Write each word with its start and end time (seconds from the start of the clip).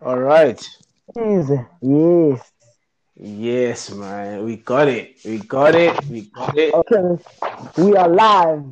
All 0.00 0.18
right. 0.18 0.60
Yes. 1.16 1.50
Yes. 1.82 2.52
Yes, 3.16 3.90
man. 3.90 4.44
We 4.44 4.56
got 4.56 4.88
it. 4.88 5.16
We 5.24 5.38
got 5.38 5.74
it. 5.74 6.08
We 6.08 6.22
got 6.22 6.56
it. 6.56 6.74
Okay. 6.74 7.22
We 7.78 7.94
are 7.96 8.08
live. 8.08 8.64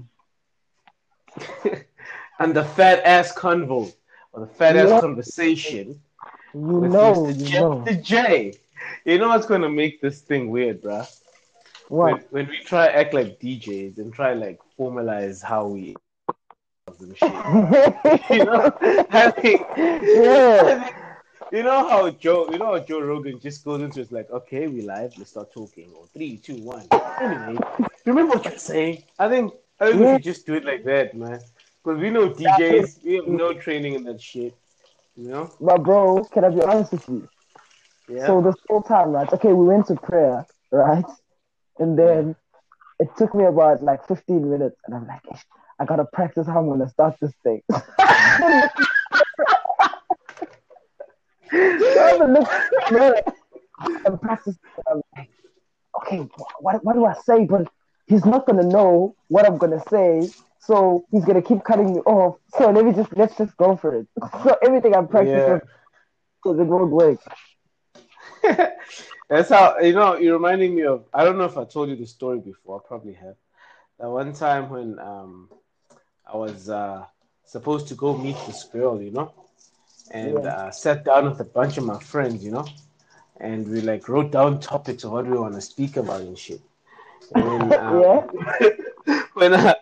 and 2.39 2.55
the 2.55 2.65
Phat 2.65 3.03
Ass 3.05 3.33
Convo 3.35 3.93
or 4.33 4.41
the 4.41 4.47
fat 4.47 4.77
ass 4.77 4.93
Yeah. 4.93 4.99
conversation 4.99 6.01
You 6.55 6.81
know, 6.81 7.31
Mr. 7.31 7.37
you 7.39 7.49
Jeff 7.49 7.65
know. 7.65 7.85
the 7.85 7.95
J. 7.97 8.55
You 9.05 9.19
know 9.19 9.29
what's 9.29 9.47
gonna 9.47 9.69
make 9.71 10.01
this 10.01 10.21
thing 10.21 10.51
weird, 10.51 10.83
bruh? 10.83 11.07
When, 12.01 12.17
What? 12.17 12.29
when 12.31 12.47
we 12.49 12.59
try 12.65 12.87
act 12.89 13.15
like 13.15 13.39
DJs 13.41 13.99
and 13.99 14.13
try 14.13 14.35
like 14.35 14.61
formalize 14.79 15.43
how 15.43 15.67
we 15.69 15.97
and 17.01 17.17
shit. 17.17 17.31
You 18.31 18.45
know, 18.45 18.73
I 19.11 19.33
yeah. 20.15 20.93
I 20.93 20.93
you 21.53 21.63
know 21.63 21.89
how 21.89 22.11
Joe, 22.11 22.49
you 22.51 22.59
know 22.59 22.67
how 22.67 22.79
Joe 22.81 23.01
Rogan 23.01 23.39
just 23.41 23.65
goes 23.65 23.81
into 23.81 24.01
it's 24.01 24.11
like, 24.11 24.31
okay, 24.31 24.67
we 24.67 24.83
live, 24.83 25.13
let's 25.17 25.31
start 25.31 25.53
talking. 25.53 25.91
Or 25.97 26.07
three, 26.13 26.39
two, 26.39 26.57
one. 26.57 26.89
Anyway, 27.21 27.57
remember 28.05 28.35
what 28.35 28.45
you're 28.45 28.59
saying? 28.59 29.05
I 29.19 29.29
think 29.29 29.55
I 29.81 29.87
think 29.87 30.01
we 30.01 30.07
Yeah. 30.07 30.13
should 30.15 30.23
just 30.25 30.47
do 30.47 30.55
it 30.55 30.65
like 30.65 30.85
that, 30.85 31.15
man. 31.15 31.41
Because 31.85 32.01
we 32.01 32.11
know 32.11 32.31
DJs, 32.31 33.05
we 33.05 33.15
have 33.15 33.29
no 33.29 33.53
training 33.53 33.95
in 33.95 34.05
that 34.05 34.21
shit. 34.21 34.55
You 35.17 35.29
know? 35.29 35.51
But 35.61 35.83
bro, 35.85 36.25
can 36.33 36.45
I 36.45 36.49
be 36.51 36.63
honest 36.63 36.93
with 36.93 37.09
you? 37.09 37.29
Yeah. 38.09 38.27
So 38.27 38.41
this 38.43 38.57
whole 38.69 38.83
time, 38.83 39.11
right? 39.11 39.33
Okay, 39.33 39.53
we 39.53 39.67
went 39.67 39.87
to 39.87 39.95
prayer, 39.95 40.47
right? 40.73 41.05
And 41.79 41.99
then 41.99 42.37
it 42.99 43.09
took 43.17 43.35
me 43.35 43.45
about 43.45 43.83
like 43.83 44.07
15 44.09 44.51
minutes, 44.51 44.77
and 44.87 44.95
I'm 44.97 45.07
like, 45.07 45.23
"Ish, 45.33 45.45
I 45.79 45.85
gotta 45.85 46.05
practice 46.13 46.47
how 46.47 46.59
I'm 46.61 46.69
gonna 46.69 46.89
start 46.89 47.17
this 47.21 47.33
thing. 47.43 47.63
so 47.69 47.77
I 52.01 52.09
have 52.09 52.19
to 52.19 52.27
look 52.27 52.49
in 52.49 52.71
the 52.71 52.83
mirror 52.91 53.23
and 54.05 54.21
practice. 54.21 54.57
I'm 54.91 55.03
like, 55.17 55.31
okay, 56.03 56.19
what, 56.61 56.85
what 56.85 56.95
do 56.95 57.05
I 57.05 57.15
say? 57.25 57.45
But 57.47 57.69
he's 58.07 58.25
not 58.25 58.47
gonna 58.47 58.65
know 58.65 59.15
what 59.29 59.47
I'm 59.47 59.59
gonna 59.59 59.83
say, 59.91 60.31
so 60.61 61.05
he's 61.11 61.25
gonna 61.25 61.43
keep 61.43 61.65
cutting 61.65 61.95
me 61.95 62.01
off. 62.01 62.39
So 62.57 62.71
let 62.71 62.85
me 62.85 62.93
just 62.93 63.17
let's 63.17 63.37
just 63.37 63.57
go 63.57 63.77
for 63.77 63.95
it. 63.95 64.07
So 64.43 64.57
everything 64.65 64.95
I'm 64.95 65.09
practicing, 65.09 65.61
it 66.45 66.67
won't 66.67 66.91
work. 66.93 67.19
That's 69.29 69.49
how 69.51 69.79
you 69.79 69.93
know. 69.93 70.17
You're 70.17 70.35
reminding 70.35 70.75
me 70.75 70.85
of. 70.85 71.05
I 71.13 71.25
don't 71.25 71.39
know 71.39 71.45
if 71.45 71.57
I 71.59 71.65
told 71.65 71.89
you 71.89 71.97
the 71.97 72.07
story 72.07 72.39
before. 72.39 72.81
I 72.81 72.87
probably 72.87 73.15
have. 73.15 73.35
That 73.99 74.09
one 74.11 74.33
time 74.33 74.71
when 74.71 74.99
um, 74.99 75.49
I 76.33 76.37
was 76.37 76.69
uh, 76.69 77.05
supposed 77.45 77.89
to 77.89 77.95
go 77.95 78.17
meet 78.17 78.37
this 78.47 78.65
girl, 78.65 79.01
you 79.01 79.11
know, 79.11 79.33
and 80.11 80.45
Yeah. 80.45 80.51
uh, 80.51 80.71
sat 80.71 81.05
down 81.05 81.31
with 81.31 81.41
a 81.41 81.45
bunch 81.45 81.79
of 81.79 81.85
my 81.85 81.99
friends, 81.99 82.45
you 82.45 82.51
know, 82.53 82.67
and 83.41 83.67
we 83.69 83.81
like 83.81 84.09
wrote 84.09 84.31
down 84.33 84.61
topics 84.61 85.05
of 85.05 85.13
what 85.13 85.27
we 85.27 85.39
want 85.39 85.55
to 85.55 85.61
speak 85.61 85.97
about 85.97 86.21
and 86.23 86.39
shit. 86.39 86.61
And 87.35 87.47
then, 87.47 87.75
um, 87.75 88.03
Yeah. 89.07 89.21
when 89.35 89.55
I 89.55 89.75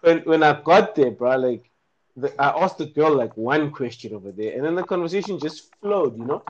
when 0.00 0.18
when 0.20 0.42
I 0.42 0.60
got 0.62 0.94
there, 0.94 1.10
bro, 1.10 1.36
like 1.36 1.70
the, 2.16 2.28
I 2.40 2.48
asked 2.64 2.78
the 2.78 2.86
girl 2.86 3.14
like 3.14 3.36
one 3.36 3.70
question 3.70 4.14
over 4.14 4.32
there, 4.32 4.54
and 4.54 4.64
then 4.64 4.74
the 4.74 4.84
conversation 4.84 5.38
just 5.38 5.70
flowed, 5.80 6.16
you 6.18 6.24
know. 6.24 6.42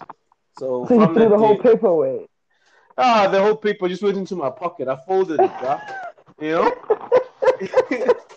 So, 0.53 0.87
So 0.89 0.95
you 0.95 1.15
threw 1.15 1.29
the 1.29 1.39
whole 1.39 1.57
paper 1.57 1.87
away. 1.89 2.27
Ah, 2.97 3.29
the 3.29 3.41
whole 3.41 3.57
paper 3.57 3.89
just 3.89 4.03
went 4.03 4.19
into 4.19 4.37
my 4.37 4.51
pocket. 4.51 4.89
I 4.89 4.97
folded 5.07 5.41
it, 5.41 5.51
bro. 5.59 5.79
You 6.41 6.53
know. 6.53 6.73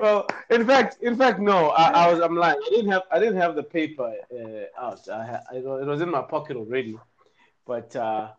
well, 0.00 0.26
in 0.50 0.66
fact, 0.66 0.98
in 1.02 1.16
fact, 1.16 1.40
no. 1.40 1.68
I, 1.70 2.06
I 2.06 2.12
was. 2.12 2.20
I'm 2.20 2.36
lying. 2.36 2.58
I 2.66 2.70
didn't 2.70 2.90
have. 2.92 3.02
I 3.12 3.20
didn't 3.20 3.36
have 3.36 3.56
the 3.56 3.64
paper 3.64 4.14
uh, 4.32 4.82
out. 4.82 5.08
I, 5.08 5.40
I. 5.52 5.56
It 5.56 5.64
was 5.86 6.02
in 6.02 6.10
my 6.10 6.22
pocket 6.22 6.56
already. 6.56 7.02
But 7.66 7.94
uh, 7.96 8.32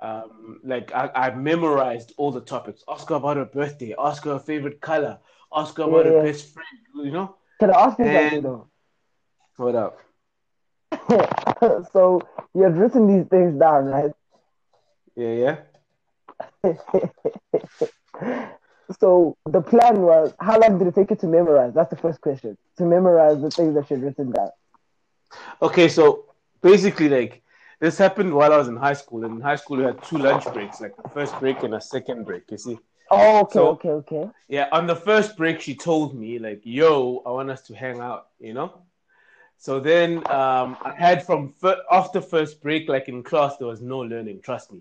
um, 0.00 0.60
like 0.64 0.92
I, 0.94 1.10
I 1.14 1.30
memorized 1.34 2.12
all 2.18 2.32
the 2.32 2.40
topics. 2.40 2.84
Ask 2.88 3.08
her 3.10 3.16
about 3.16 3.36
her 3.36 3.46
birthday. 3.46 3.94
Ask 3.98 4.24
her 4.24 4.34
her 4.34 4.38
favorite 4.40 4.80
color. 4.80 5.18
Ask 5.54 5.76
her 5.78 5.84
about 5.84 6.06
Yeah, 6.06 6.10
her 6.10 6.12
yeah. 6.12 6.22
best 6.22 6.52
friend. 6.54 6.78
You 7.06 7.12
know. 7.12 7.36
Can 7.60 7.70
I 7.70 7.80
ask 7.84 7.98
you 7.98 8.10
something 8.10 8.42
though? 8.42 8.68
What 9.56 9.74
up? 9.76 9.98
so 11.92 12.20
you 12.54 12.62
have 12.62 12.76
written 12.78 13.06
these 13.06 13.26
things 13.28 13.58
down, 13.58 13.86
right? 13.86 14.12
Yeah, 15.16 15.32
yeah. 15.34 15.58
so 18.98 19.36
the 19.48 19.60
plan 19.60 20.00
was, 20.02 20.32
how 20.40 20.58
long 20.58 20.78
did 20.78 20.88
it 20.88 20.94
take 20.94 21.10
you 21.10 21.16
to 21.16 21.26
memorize? 21.26 21.74
That's 21.74 21.90
the 21.90 21.96
first 21.96 22.20
question. 22.20 22.56
To 22.78 22.84
memorize 22.84 23.40
the 23.40 23.50
things 23.50 23.74
that 23.74 23.90
you've 23.90 24.02
written 24.02 24.32
down. 24.32 24.50
Okay, 25.62 25.88
so 25.88 26.26
basically, 26.60 27.08
like 27.08 27.42
this 27.78 27.96
happened 27.98 28.32
while 28.34 28.52
I 28.52 28.56
was 28.56 28.68
in 28.68 28.76
high 28.76 28.94
school. 28.94 29.24
And 29.24 29.36
in 29.36 29.40
high 29.40 29.56
school, 29.56 29.78
we 29.78 29.84
had 29.84 30.02
two 30.02 30.18
lunch 30.18 30.44
breaks, 30.52 30.80
like 30.80 30.94
a 31.04 31.08
first 31.08 31.38
break 31.38 31.62
and 31.62 31.74
a 31.74 31.80
second 31.80 32.24
break. 32.24 32.50
You 32.50 32.58
see? 32.58 32.78
Oh, 33.10 33.40
okay, 33.40 33.52
So- 33.54 33.68
okay, 33.70 33.88
okay. 33.90 34.30
Yeah. 34.48 34.68
On 34.72 34.86
the 34.86 34.96
first 34.96 35.36
break, 35.36 35.60
she 35.60 35.74
told 35.74 36.14
me 36.14 36.38
like, 36.38 36.60
"Yo, 36.64 37.22
I 37.26 37.30
want 37.30 37.50
us 37.50 37.62
to 37.62 37.74
hang 37.74 38.00
out," 38.00 38.28
you 38.38 38.54
know. 38.54 38.82
So 39.58 39.78
then 39.78 40.18
um, 40.30 40.76
I 40.82 40.94
had 40.96 41.24
from 41.26 41.48
fir- 41.50 41.82
after 41.90 42.20
first 42.20 42.62
break, 42.62 42.88
like 42.88 43.08
in 43.08 43.22
class, 43.22 43.56
there 43.58 43.66
was 43.66 43.82
no 43.82 43.98
learning. 43.98 44.40
Trust 44.42 44.72
me, 44.72 44.80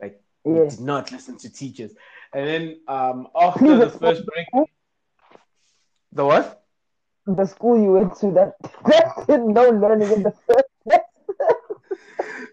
like 0.00 0.20
we 0.44 0.54
did 0.68 0.80
not 0.80 1.10
listen 1.10 1.36
to 1.38 1.50
teachers. 1.50 1.92
And 2.32 2.46
then 2.46 2.80
um, 2.86 3.28
after 3.34 3.60
Please 3.60 3.78
the 3.78 3.90
first 3.90 4.24
break, 4.26 4.68
the 6.12 6.24
what? 6.24 6.64
The 7.26 7.44
school 7.46 7.80
you 7.80 7.92
went 7.92 8.16
to 8.16 8.30
that, 8.32 8.54
that 8.86 9.26
did 9.26 9.40
no 9.40 9.70
learning 9.70 10.10
in 10.12 10.22
the 10.22 10.32
first 10.46 10.64
place. 10.84 11.00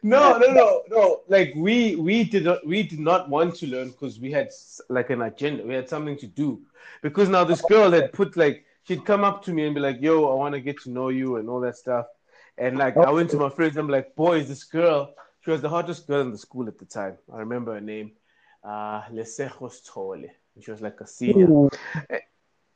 No, 0.04 0.38
no, 0.38 0.54
no, 0.54 0.84
no. 0.90 1.22
Like 1.28 1.54
we 1.56 1.96
we 1.96 2.24
did 2.24 2.46
not 2.46 2.66
we 2.66 2.84
did 2.84 3.00
not 3.00 3.30
want 3.30 3.56
to 3.56 3.68
learn 3.68 3.90
because 3.90 4.20
we 4.20 4.32
had 4.32 4.50
like 4.90 5.10
an 5.10 5.22
agenda. 5.24 5.66
We 5.66 5.74
had 5.74 5.90
something 5.90 6.18
to 6.20 6.28
do. 6.28 6.62
Because 7.02 7.28
now 7.30 7.44
this 7.44 7.62
girl 7.62 7.92
had 7.92 8.14
put 8.14 8.38
like 8.38 8.66
she'd 8.84 9.04
come 9.06 9.24
up 9.24 9.44
to 9.46 9.54
me 9.54 9.66
and 9.66 9.76
be 9.76 9.82
like, 9.82 10.00
"Yo, 10.00 10.30
I 10.32 10.36
want 10.36 10.54
to 10.54 10.62
get 10.62 10.82
to 10.84 10.92
know 10.92 11.10
you" 11.10 11.38
and 11.38 11.50
all 11.50 11.60
that 11.62 11.76
stuff. 11.76 12.06
And 12.58 12.78
like 12.78 12.96
I 12.98 13.10
went 13.10 13.32
to 13.32 13.38
my 13.38 13.50
friends. 13.50 13.76
I'm 13.76 13.90
like, 13.90 14.16
"Boys, 14.16 14.48
this 14.48 14.64
girl. 14.64 15.14
She 15.42 15.52
was 15.52 15.62
the 15.62 15.70
hottest 15.70 16.08
girl 16.08 16.22
in 16.22 16.32
the 16.32 16.38
school 16.38 16.68
at 16.68 16.78
the 16.78 16.86
time. 16.86 17.18
I 17.34 17.40
remember 17.40 17.74
her 17.74 17.82
name, 17.82 18.12
uh, 18.63 19.03
Lesejos 19.12 19.85
Tole. 19.85 20.25
And 20.56 20.63
She 20.63 20.72
was 20.72 20.81
like 20.81 21.00
a 21.01 21.07
senior. 21.07 21.47
Ooh. 21.50 21.69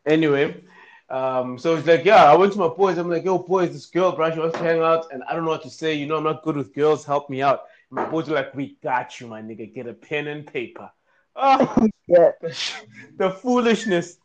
Anyway, 0.05 0.63
um, 1.09 1.57
so 1.59 1.75
it's 1.75 1.85
like, 1.85 2.05
yeah, 2.05 2.23
I 2.25 2.35
went 2.35 2.53
to 2.53 2.59
my 2.59 2.67
boys. 2.67 2.97
I'm 2.97 3.09
like, 3.09 3.23
yo, 3.23 3.37
boys, 3.37 3.71
this 3.71 3.85
girl, 3.85 4.11
bro, 4.15 4.31
she 4.31 4.39
wants 4.39 4.57
to 4.57 4.63
hang 4.63 4.81
out, 4.81 5.11
and 5.11 5.23
I 5.23 5.33
don't 5.35 5.45
know 5.45 5.51
what 5.51 5.61
to 5.63 5.69
say. 5.69 5.93
You 5.93 6.07
know, 6.07 6.17
I'm 6.17 6.23
not 6.23 6.43
good 6.43 6.55
with 6.57 6.73
girls. 6.73 7.05
Help 7.05 7.29
me 7.29 7.41
out. 7.41 7.61
And 7.89 7.97
my 7.97 8.05
boys 8.05 8.27
are 8.29 8.33
like, 8.33 8.55
we 8.55 8.77
got 8.81 9.19
you, 9.19 9.27
my 9.27 9.41
nigga. 9.41 9.73
Get 9.73 9.87
a 9.87 9.93
pen 9.93 10.27
and 10.27 10.45
paper. 10.45 10.89
Oh, 11.35 11.87
Yeah. 12.07 12.31
the, 12.41 12.51
sh- 12.51 12.81
the 13.17 13.29
foolishness. 13.29 14.17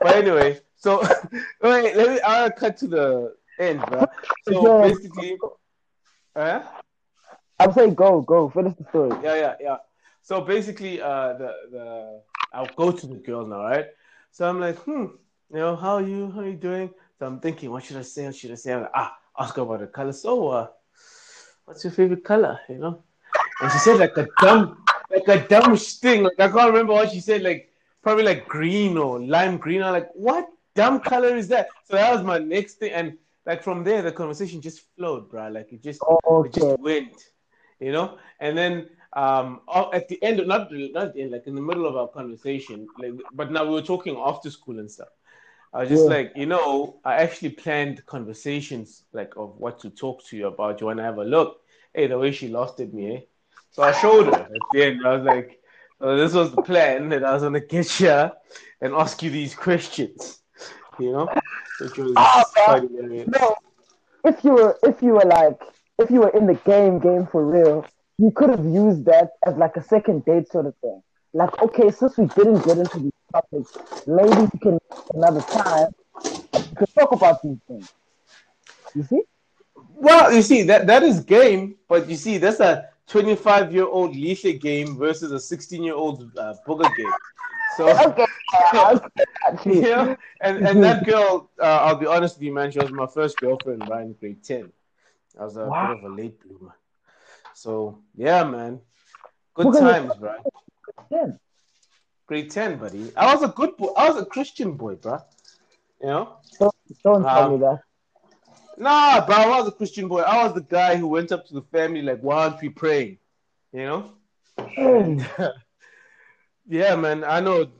But 0.00 0.16
anyway, 0.16 0.60
so 0.76 1.00
wait, 1.62 1.96
let 1.96 2.08
me. 2.08 2.20
I'll 2.22 2.50
cut 2.50 2.76
to 2.78 2.88
the 2.88 3.34
end, 3.60 3.80
bro. 3.86 4.04
So 4.48 4.66
Yeah. 4.66 4.88
basically, 4.88 5.38
uh, 6.34 6.62
I'm 7.60 7.72
saying 7.72 7.94
go, 7.94 8.20
go, 8.20 8.50
finish 8.50 8.74
the 8.76 8.84
story. 8.88 9.16
yeah, 9.22 9.34
yeah, 9.36 9.54
yeah. 9.60 9.76
So 10.22 10.40
basically, 10.40 11.00
uh, 11.00 11.34
the 11.34 11.54
the 11.70 12.22
I'll 12.52 12.70
go 12.76 12.92
to 12.92 13.06
the 13.06 13.16
girls 13.16 13.48
now, 13.48 13.62
right? 13.64 13.86
So 14.30 14.48
I'm 14.48 14.60
like, 14.60 14.76
hmm, 14.78 15.06
you 15.50 15.58
know, 15.58 15.76
how 15.76 15.96
are 15.96 16.02
you? 16.02 16.30
How 16.30 16.40
are 16.40 16.48
you 16.48 16.56
doing? 16.56 16.90
So 17.18 17.26
I'm 17.26 17.40
thinking, 17.40 17.70
what 17.70 17.84
should 17.84 17.96
I 17.96 18.02
say? 18.02 18.24
What 18.26 18.36
should 18.36 18.52
I 18.52 18.54
say? 18.54 18.72
I'm 18.72 18.82
like, 18.82 18.90
ah, 18.94 19.16
ask 19.38 19.56
her 19.56 19.62
about 19.62 19.80
the 19.80 19.86
color. 19.88 20.12
So, 20.12 20.48
uh, 20.48 20.68
what's 21.64 21.84
your 21.84 21.92
favorite 21.92 22.24
color? 22.24 22.58
You 22.68 22.78
know? 22.78 23.02
And 23.60 23.72
she 23.72 23.78
said 23.78 23.98
like 23.98 24.16
a 24.16 24.26
dumb, 24.40 24.84
like 25.10 25.28
a 25.28 25.46
dumb 25.48 25.76
thing. 25.76 26.24
Like 26.24 26.38
I 26.38 26.48
can't 26.48 26.70
remember 26.70 26.92
what 26.94 27.10
she 27.10 27.20
said. 27.20 27.42
Like 27.42 27.72
probably 28.02 28.24
like 28.24 28.46
green 28.48 28.96
or 28.96 29.20
lime 29.20 29.56
green. 29.58 29.82
I'm 29.82 29.92
like, 29.92 30.10
what 30.14 30.48
dumb 30.74 31.00
color 31.00 31.36
is 31.36 31.48
that? 31.48 31.68
So 31.84 31.94
that 31.96 32.12
was 32.14 32.24
my 32.24 32.38
next 32.38 32.74
thing, 32.74 32.92
and 32.92 33.18
like 33.46 33.62
from 33.62 33.84
there, 33.84 34.02
the 34.02 34.12
conversation 34.12 34.60
just 34.60 34.82
flowed, 34.96 35.28
bro. 35.30 35.48
Like 35.48 35.72
it 35.72 35.82
just 35.82 36.00
Oh, 36.24 36.44
it 36.44 36.52
just 36.52 36.78
went, 36.78 37.12
you 37.80 37.92
know. 37.92 38.18
And 38.40 38.56
then 38.56 38.88
um, 39.14 39.60
oh, 39.68 39.90
at 39.92 40.08
the 40.08 40.22
end, 40.22 40.38
not 40.46 40.72
not 40.72 41.06
at 41.08 41.14
the 41.14 41.22
end, 41.22 41.32
like 41.32 41.46
in 41.46 41.54
the 41.54 41.60
middle 41.60 41.86
of 41.86 41.96
our 41.96 42.08
conversation, 42.08 42.86
like, 42.98 43.12
but 43.34 43.50
now 43.50 43.64
we 43.64 43.70
were 43.72 43.82
talking 43.82 44.16
after 44.16 44.50
school 44.50 44.78
and 44.78 44.90
stuff. 44.90 45.08
I 45.74 45.80
was 45.80 45.88
just 45.88 46.04
Yeah. 46.04 46.10
like, 46.16 46.32
you 46.36 46.46
know, 46.46 47.00
I 47.04 47.14
actually 47.14 47.50
planned 47.50 48.04
conversations 48.06 49.04
like 49.12 49.34
of 49.36 49.56
what 49.58 49.78
to 49.80 49.90
talk 49.90 50.24
to 50.26 50.36
you 50.36 50.46
about. 50.46 50.80
You 50.80 50.86
want 50.86 50.98
to 50.98 51.04
have 51.04 51.18
a 51.18 51.24
look? 51.24 51.62
Hey, 51.94 52.06
the 52.06 52.18
way 52.18 52.32
she 52.32 52.48
lost 52.48 52.80
at 52.80 52.92
me, 52.92 53.16
eh? 53.16 53.20
So 53.70 53.82
I 53.82 53.92
showed 53.92 54.26
her 54.26 54.42
at 54.42 54.50
the 54.72 54.82
end. 54.84 55.06
I 55.06 55.16
was 55.16 55.24
like, 55.24 55.60
oh, 56.00 56.16
this 56.16 56.34
was 56.34 56.50
the 56.50 56.62
plan 56.62 57.08
that 57.10 57.24
I 57.24 57.32
was 57.32 57.42
gonna 57.42 57.60
get 57.60 58.00
you 58.00 58.30
and 58.80 58.94
ask 58.94 59.22
you 59.22 59.30
these 59.30 59.54
questions, 59.54 60.42
you 60.98 61.12
know, 61.12 61.28
which 61.78 61.98
was 61.98 62.14
quite. 62.64 62.90
No, 62.90 63.54
if 64.24 64.44
you 64.44 64.52
were, 64.52 64.78
if 64.82 65.02
you 65.02 65.14
were 65.14 65.24
like, 65.24 65.60
if 65.98 66.10
you 66.10 66.20
were 66.20 66.30
in 66.30 66.46
the 66.46 66.54
game, 66.54 66.98
game 66.98 67.26
for 67.26 67.44
real, 67.46 67.86
you 68.18 68.30
could 68.34 68.50
have 68.50 68.64
used 68.64 69.04
that 69.06 69.30
as 69.46 69.56
like 69.56 69.76
a 69.76 69.82
second 69.82 70.24
date 70.24 70.48
sort 70.48 70.66
of 70.66 70.74
thing. 70.78 71.02
Like, 71.34 71.60
okay, 71.62 71.90
since 71.90 72.16
we 72.18 72.26
didn't 72.36 72.64
get 72.64 72.78
into 72.78 73.00
these 73.00 73.12
topics, 73.32 73.72
maybe 74.06 74.48
we 74.52 74.58
can 74.60 74.78
another 75.14 75.40
time 75.40 75.88
we 76.54 76.76
could 76.76 76.88
talk 76.98 77.12
about 77.12 77.42
these 77.42 77.58
things. 77.66 77.88
You 78.94 79.02
see? 79.02 79.22
Well, 79.94 80.32
you 80.32 80.42
see 80.42 80.62
that 80.64 80.86
that 80.86 81.02
is 81.02 81.20
game, 81.20 81.76
but 81.88 82.08
you 82.08 82.16
see 82.16 82.38
that's 82.38 82.60
a 82.60 82.88
25 83.06 83.72
year 83.72 83.86
old 83.86 84.14
Lisha 84.14 84.58
game 84.60 84.96
versus 84.96 85.32
a 85.32 85.40
16 85.40 85.82
year 85.82 85.94
old 85.94 86.36
uh, 86.36 86.54
Bouga 86.66 86.94
game. 86.94 87.14
So 87.66 87.86
Okay. 88.06 88.26
I'll 88.74 88.96
say 88.98 89.24
that 89.44 89.62
too. 89.62 89.80
yeah, 89.80 90.16
and 90.40 90.58
and 90.66 90.82
that 90.82 91.04
girl, 91.06 91.50
uh, 91.60 91.80
I'll 91.84 91.96
be 91.96 92.06
honest 92.06 92.36
with 92.36 92.42
you, 92.44 92.52
man, 92.52 92.70
she 92.70 92.80
was 92.80 92.90
my 92.90 93.06
first 93.06 93.40
girlfriend 93.40 93.88
right 93.88 94.02
in 94.02 94.12
grade 94.14 94.42
10. 94.42 94.72
I 95.38 95.44
was 95.44 95.56
a 95.56 95.70
Wow. 95.70 95.80
bit 95.80 95.90
of 95.90 96.04
a 96.04 96.08
late 96.08 96.38
bloomer. 96.40 96.74
So 97.54 97.98
yeah, 98.16 98.44
man, 98.44 98.80
good 99.54 99.72
times, 99.72 100.14
bro. 100.16 100.34
Then. 101.10 101.38
Grade 102.26 102.50
10, 102.50 102.78
buddy. 102.78 103.12
I 103.16 103.34
was 103.34 103.42
a 103.42 103.48
good 103.48 103.76
boy. 103.76 103.88
I 103.96 104.08
was 104.08 104.22
a 104.22 104.24
Christian 104.24 104.72
boy, 104.72 104.94
bro. 104.94 105.18
You 106.00 106.06
know. 106.06 106.36
Don't, 106.58 106.74
don't 107.04 107.22
tell 107.22 107.50
me 107.50 107.58
that. 107.58 107.80
Nah, 108.78 109.26
bro, 109.26 109.36
I 109.36 109.60
was 109.60 109.68
a 109.68 109.72
Christian 109.72 110.08
boy. 110.08 110.20
I 110.20 110.44
was 110.44 110.54
the 110.54 110.62
guy 110.62 110.96
who 110.96 111.08
went 111.08 111.30
up 111.30 111.46
to 111.46 111.54
the 111.54 111.62
family 111.62 112.00
like, 112.02 112.20
why 112.20 112.44
aren't 112.44 112.62
we 112.62 112.70
praying? 112.70 113.18
You 113.72 113.84
know? 113.84 114.12
Hey, 114.66 115.18
yeah, 116.68 116.96
man. 116.96 117.22
I 117.24 117.40
know. 117.40 117.70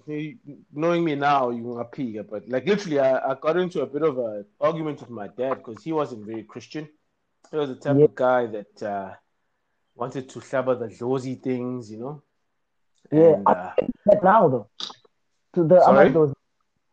Knowing 0.73 1.05
me 1.05 1.15
now, 1.15 1.51
you 1.51 1.63
want 1.63 1.91
to 1.91 1.97
pee, 1.97 2.19
but 2.21 2.47
like 2.49 2.67
literally, 2.67 3.01
I, 3.01 3.31
I 3.31 3.37
got 3.41 3.57
into 3.57 3.81
a 3.81 3.87
bit 3.87 4.03
of 4.03 4.19
an 4.19 4.45
argument 4.61 5.01
with 5.01 5.11
my 5.11 5.29
dad 5.29 5.65
because 5.65 5.83
he 5.83 5.93
wasn't 5.93 6.27
very 6.27 6.43
Christian. 6.43 6.89
He 7.51 7.57
was 7.57 7.71
the 7.71 7.77
type 7.77 7.97
Yeah. 7.97 8.05
of 8.05 8.15
guy 8.15 8.47
that 8.47 8.83
uh, 8.83 9.15
wanted 9.95 10.29
to 10.31 10.41
slabber 10.41 10.75
the 10.75 10.89
dozy 10.89 11.35
things, 11.37 11.91
you 11.91 11.99
know. 11.99 12.23
Yeah, 13.11 13.35
And, 13.35 13.49
uh, 13.49 13.73
that 14.07 14.25
now 14.25 14.49
though. 14.49 14.69
To 15.55 15.65
the 15.65 15.81
Sorry? 15.83 16.15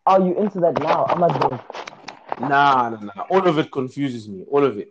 Are 0.05 0.19
you 0.21 0.35
into 0.37 0.59
that 0.59 0.79
now? 0.79 1.05
Amados. 1.05 1.59
Nah, 2.39 2.89
nah, 2.89 2.99
nah. 2.99 3.23
All 3.29 3.47
of 3.47 3.57
it 3.59 3.71
confuses 3.71 4.27
me. 4.27 4.43
All 4.49 4.63
of 4.63 4.77
it. 4.77 4.89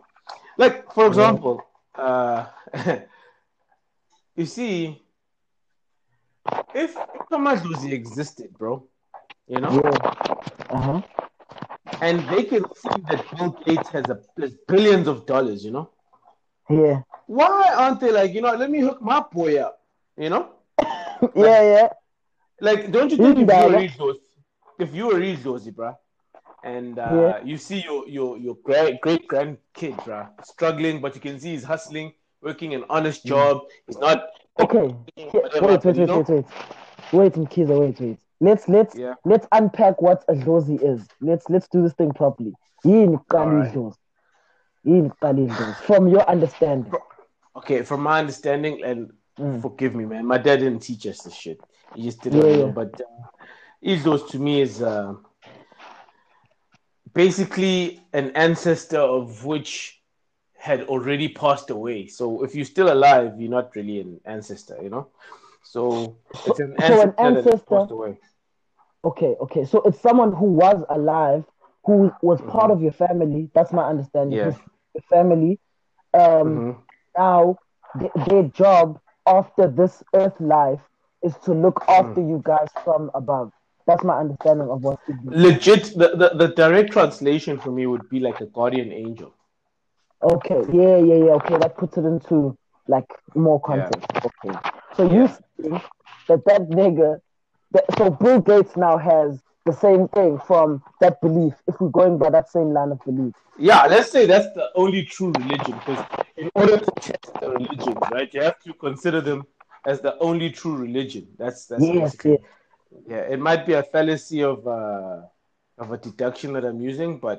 Like, 0.56 0.92
for 0.92 1.06
example, 1.06 1.62
uh, 1.94 2.46
you 4.36 4.46
see, 4.46 5.02
if 6.74 6.94
Kamazuzi 7.30 7.92
existed, 7.92 8.56
bro, 8.56 8.86
you 9.48 9.60
know, 9.60 9.70
Yeah. 9.70 9.90
Uh-huh. 10.70 11.02
and 12.00 12.20
they 12.28 12.44
can 12.44 12.64
see 12.74 13.00
that 13.08 13.24
Bill 13.36 13.50
Gates 13.64 13.88
has 13.90 14.04
a 14.08 14.20
has 14.40 14.54
billions 14.66 15.08
of 15.08 15.26
dollars, 15.26 15.64
you 15.64 15.70
know, 15.70 15.90
Yeah. 16.68 17.02
why 17.26 17.72
aren't 17.76 18.00
they 18.00 18.10
like, 18.10 18.32
you 18.32 18.40
know, 18.42 18.54
let 18.54 18.70
me 18.70 18.80
hook 18.80 19.00
my 19.02 19.20
boy 19.32 19.58
up, 19.60 19.80
you 20.16 20.28
know? 20.30 20.50
yeah, 21.34 21.62
yeah. 21.62 21.88
Like, 22.60 22.90
don't 22.90 23.10
you 23.10 23.16
think 23.16 23.38
if 23.38 23.38
you 23.38 23.46
dog. 23.46 23.70
were 23.70 23.78
Reed 23.78 23.92
if 24.78 24.94
you 24.94 25.06
were 25.06 25.18
Reed 25.18 25.42
Dozy, 25.42 25.72
bruh, 25.72 25.96
and 26.62 26.98
uh, 26.98 27.14
Yeah. 27.14 27.40
you 27.44 27.56
see 27.58 27.82
your 27.82 28.08
your 28.08 28.36
your 28.38 28.56
great 28.64 29.00
great 29.00 29.26
grandkid, 29.28 29.96
bruh, 30.04 30.28
struggling, 30.44 31.00
but 31.00 31.14
you 31.14 31.20
can 31.20 31.38
see 31.40 31.50
he's 31.50 31.64
hustling, 31.64 32.12
working 32.42 32.74
an 32.74 32.84
honest 32.90 33.24
Mm. 33.24 33.28
job. 33.28 33.60
He's 33.86 33.98
not 33.98 34.24
Okay. 34.58 34.94
whatever, 35.32 35.66
Wait, 35.66 35.84
wait, 35.84 35.96
wait, 35.96 36.08
wait, 36.08 36.28
wait. 36.28 36.44
Wait, 37.12 37.32
Mkiza, 37.34 37.78
wait, 37.80 38.00
wait. 38.00 38.18
Let's 38.40 38.68
let's 38.68 38.94
Yeah. 38.96 39.14
let's 39.24 39.46
unpack 39.52 40.00
what 40.02 40.24
a 40.28 40.34
dlozi 40.34 40.80
is. 40.82 41.08
Let's 41.20 41.48
let's 41.48 41.68
do 41.68 41.82
this 41.82 41.94
thing 41.94 42.12
properly. 42.12 42.54
Yini 42.84 43.16
kuqala 43.18 43.52
Alright. 43.52 43.72
idlozi? 43.72 43.96
Yini? 44.88 45.76
From 45.86 46.08
your 46.08 46.28
understanding. 46.28 46.92
Okay, 47.56 47.82
from 47.82 48.02
my 48.02 48.18
understanding, 48.20 48.82
and 48.84 49.12
Mm. 49.38 49.62
forgive 49.62 49.94
me, 49.94 50.04
man, 50.04 50.26
my 50.26 50.38
dad 50.38 50.58
didn't 50.58 50.80
teach 50.80 51.06
us 51.06 51.22
this 51.22 51.34
shit. 51.34 51.60
He 51.94 52.02
just 52.02 52.20
didn't 52.22 52.40
Yeah, 52.40 52.56
know. 52.56 52.66
yeah. 52.66 52.72
But 52.72 53.00
uh, 53.00 53.26
Izos 53.84 54.28
to 54.30 54.38
me 54.38 54.60
is 54.60 54.82
uh, 54.82 55.14
basically 57.14 58.00
an 58.12 58.32
ancestor 58.34 58.98
of 58.98 59.44
which 59.44 60.02
had 60.56 60.82
already 60.88 61.28
passed 61.28 61.70
away. 61.70 62.08
So 62.08 62.42
if 62.42 62.54
you're 62.54 62.64
still 62.64 62.92
alive, 62.92 63.40
you're 63.40 63.50
not 63.50 63.74
really 63.76 64.00
an 64.00 64.20
ancestor, 64.24 64.76
you 64.82 64.90
know. 64.90 65.06
So 65.62 66.16
it's 66.46 66.58
an 66.58 66.72
ancestor, 66.82 67.14
so 67.16 67.26
an 67.26 67.36
ancestor- 67.36 67.66
passed 67.66 67.90
away. 67.92 68.18
Okay, 69.04 69.36
okay. 69.40 69.64
So 69.64 69.80
it's 69.82 70.00
someone 70.00 70.32
who 70.32 70.46
was 70.46 70.84
alive, 70.90 71.44
who 71.84 72.12
was 72.22 72.40
part 72.42 72.72
of 72.72 72.82
your 72.82 72.92
family. 72.92 73.48
That's 73.54 73.72
my 73.72 73.84
understanding. 73.84 74.36
Yeah. 74.36 74.50
Who's 74.50 74.56
family. 74.96 75.58
Um, 76.12 76.46
Mhm. 76.46 76.76
now 77.16 77.56
th- 77.98 78.12
their 78.26 78.42
job 78.44 78.98
after 79.26 79.66
this 79.68 80.02
earth 80.14 80.38
life 80.40 80.80
is 81.22 81.36
to 81.44 81.52
look 81.52 81.82
Mm. 81.88 81.88
after 81.88 82.20
you 82.20 82.40
guys 82.44 82.68
from 82.84 83.10
above. 83.14 83.52
That's 83.86 84.04
my 84.04 84.18
understanding 84.18 84.68
of 84.70 84.82
what. 84.82 84.98
Legit, 85.30 85.84
the, 85.96 86.08
the, 86.16 86.30
the 86.36 86.48
direct 86.54 86.92
translation 86.92 87.58
for 87.58 87.70
me 87.70 87.86
would 87.86 88.08
be 88.08 88.20
like 88.20 88.40
a 88.40 88.46
guardian 88.46 88.92
angel. 88.92 89.34
Okay, 90.22 90.62
yeah, 90.72 90.96
yeah, 90.98 91.14
yeah. 91.26 91.32
Okay, 91.38 91.56
that 91.58 91.76
puts 91.76 91.96
it 91.96 92.04
into 92.04 92.56
like 92.88 93.06
more 93.34 93.60
Yeah. 93.68 93.88
context. 93.88 94.06
Okay, 94.24 94.56
so 94.94 95.02
you 95.04 95.28
think 95.28 95.82
that 96.28 96.44
that 96.46 96.62
nigga, 96.70 97.18
that, 97.72 97.84
so 97.98 98.10
Bill 98.10 98.40
Gates 98.40 98.76
now 98.76 98.96
has 98.98 99.40
the 99.68 99.76
same 99.76 100.08
thing 100.08 100.38
from 100.46 100.82
that 101.00 101.20
belief. 101.20 101.54
If 101.66 101.80
we're 101.80 101.90
going 102.00 102.18
by 102.18 102.30
that 102.30 102.48
same 102.50 102.70
line 102.72 102.90
of 102.92 103.00
belief, 103.04 103.34
Yeah, 103.58 103.82
let's 103.86 104.10
say 104.10 104.26
that's 104.26 104.50
the 104.54 104.68
only 104.74 105.02
true 105.04 105.32
religion 105.38 105.74
because 105.80 106.04
in 106.36 106.48
order 106.54 106.76
to 106.78 106.90
test 107.00 107.30
the 107.40 107.50
religion, 107.50 107.94
right, 108.12 108.32
you 108.34 108.42
have 108.42 108.58
to 108.66 108.72
consider 108.74 109.20
them 109.20 109.40
as 109.86 110.00
the 110.00 110.16
only 110.18 110.50
true 110.50 110.76
religion. 110.76 111.24
That's 111.38 111.66
that's 111.66 111.84
yes, 111.84 112.16
yes. 112.24 112.40
yeah. 113.06 113.22
It 113.34 113.40
might 113.48 113.66
be 113.66 113.74
a 113.74 113.82
fallacy 113.82 114.42
of 114.42 114.66
uh, 114.66 115.22
of 115.82 115.92
a 115.92 115.98
deduction 115.98 116.52
that 116.54 116.64
I'm 116.64 116.80
using, 116.80 117.18
but 117.18 117.38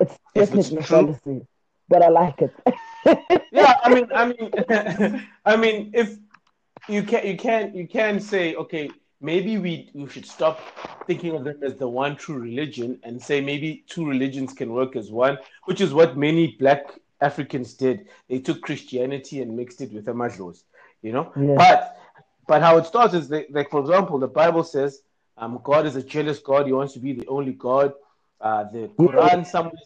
It's 0.00 0.14
If 0.34 0.54
it's 0.54 0.70
definitely 0.70 0.76
true- 0.86 0.96
fantasy, 1.06 1.46
but 1.88 2.00
I 2.02 2.08
like 2.08 2.38
it. 2.46 2.52
yeah, 3.52 3.72
I 3.84 3.88
mean, 3.94 4.06
I 4.20 4.24
mean, 4.32 4.46
I 5.52 5.56
mean, 5.56 5.90
if 6.02 6.08
you 6.88 7.02
can, 7.10 7.26
you 7.26 7.36
can, 7.36 7.74
you 7.74 7.86
can 7.88 8.20
say, 8.20 8.54
okay, 8.54 8.90
maybe 9.20 9.58
we 9.58 9.90
we 9.94 10.08
should 10.08 10.26
stop 10.26 10.60
thinking 11.06 11.34
of 11.34 11.44
them 11.44 11.58
as 11.62 11.76
the 11.76 11.88
one 11.88 12.16
true 12.16 12.38
religion 12.38 12.98
and 13.02 13.20
say 13.20 13.40
maybe 13.40 13.84
two 13.86 14.06
religions 14.06 14.52
can 14.52 14.72
work 14.72 14.96
as 14.96 15.10
one, 15.10 15.38
which 15.64 15.80
is 15.80 15.92
what 15.92 16.16
many 16.16 16.56
Black 16.58 16.98
Africans 17.20 17.74
did. 17.74 18.08
They 18.28 18.38
took 18.38 18.62
Christianity 18.62 19.42
and 19.42 19.56
mixed 19.56 19.80
it 19.80 19.92
with 19.92 20.04
the 20.06 20.12
Majos, 20.12 20.62
you 21.02 21.12
know. 21.12 21.32
Yeah. 21.36 21.56
But 21.56 21.96
but 22.46 22.62
how 22.62 22.78
it 22.78 22.86
starts 22.86 23.14
is 23.14 23.30
like, 23.30 23.48
like 23.50 23.70
for 23.70 23.80
example, 23.80 24.18
the 24.18 24.28
Bible 24.28 24.64
says, 24.64 25.02
um, 25.36 25.60
God 25.62 25.86
is 25.86 25.96
a 25.96 26.02
jealous 26.02 26.38
God. 26.38 26.66
He 26.66 26.72
wants 26.72 26.94
to 26.94 26.98
be 26.98 27.12
the 27.12 27.26
only 27.28 27.52
God. 27.52 27.92
Uh, 28.40 28.64
the 28.64 28.90
Quran 28.98 29.46
somewhere, 29.46 29.82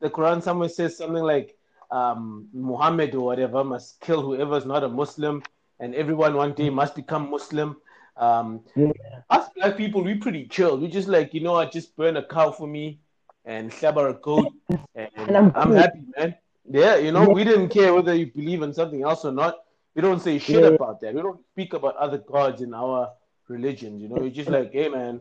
the 0.00 0.10
Quran 0.10 0.42
somewhere 0.42 0.68
says 0.68 0.96
something 0.96 1.22
like 1.22 1.56
um, 1.90 2.48
Muhammad 2.52 3.14
or 3.14 3.20
whatever 3.20 3.62
must 3.62 4.00
kill 4.00 4.22
whoever 4.22 4.56
is 4.56 4.64
not 4.64 4.82
a 4.82 4.88
Muslim, 4.88 5.42
and 5.80 5.94
everyone 5.94 6.34
one 6.34 6.52
day 6.52 6.70
must 6.70 6.94
become 6.94 7.30
Muslim. 7.30 7.76
Um, 8.16 8.60
Yeah. 8.76 8.92
Us 9.30 9.48
black 9.56 9.76
people, 9.76 10.02
we 10.02 10.14
pretty 10.14 10.46
chill. 10.46 10.78
We 10.78 10.88
just 10.88 11.08
like, 11.08 11.34
you 11.34 11.40
know, 11.40 11.56
I 11.56 11.66
just 11.66 11.96
burn 11.96 12.16
a 12.16 12.24
cow 12.24 12.52
for 12.52 12.66
me 12.66 13.00
and 13.44 13.72
slabber 13.72 14.08
a 14.08 14.14
goat, 14.14 14.52
and, 14.94 15.08
And 15.16 15.36
I'm 15.36 15.52
I'm, 15.54 15.72
happy, 15.72 16.00
man. 16.16 16.34
Yeah, 16.70 16.96
you 16.96 17.12
know, 17.12 17.22
Yeah. 17.22 17.28
we 17.34 17.44
didn't 17.44 17.68
care 17.68 17.92
whether 17.92 18.14
you 18.14 18.26
believe 18.32 18.62
in 18.62 18.72
something 18.72 19.02
else 19.02 19.24
or 19.24 19.32
not. 19.32 19.56
We 19.94 20.02
don't 20.02 20.20
say 20.20 20.38
shit 20.38 20.62
Yeah. 20.62 20.70
about 20.70 21.00
that. 21.00 21.14
We 21.14 21.22
don't 21.22 21.40
speak 21.52 21.72
about 21.74 21.96
other 21.96 22.18
gods 22.18 22.62
in 22.62 22.74
our 22.74 23.12
religions. 23.48 24.02
You 24.02 24.08
know, 24.08 24.20
you're 24.20 24.30
just 24.30 24.50
like, 24.50 24.72
hey, 24.72 24.88
man, 24.88 25.20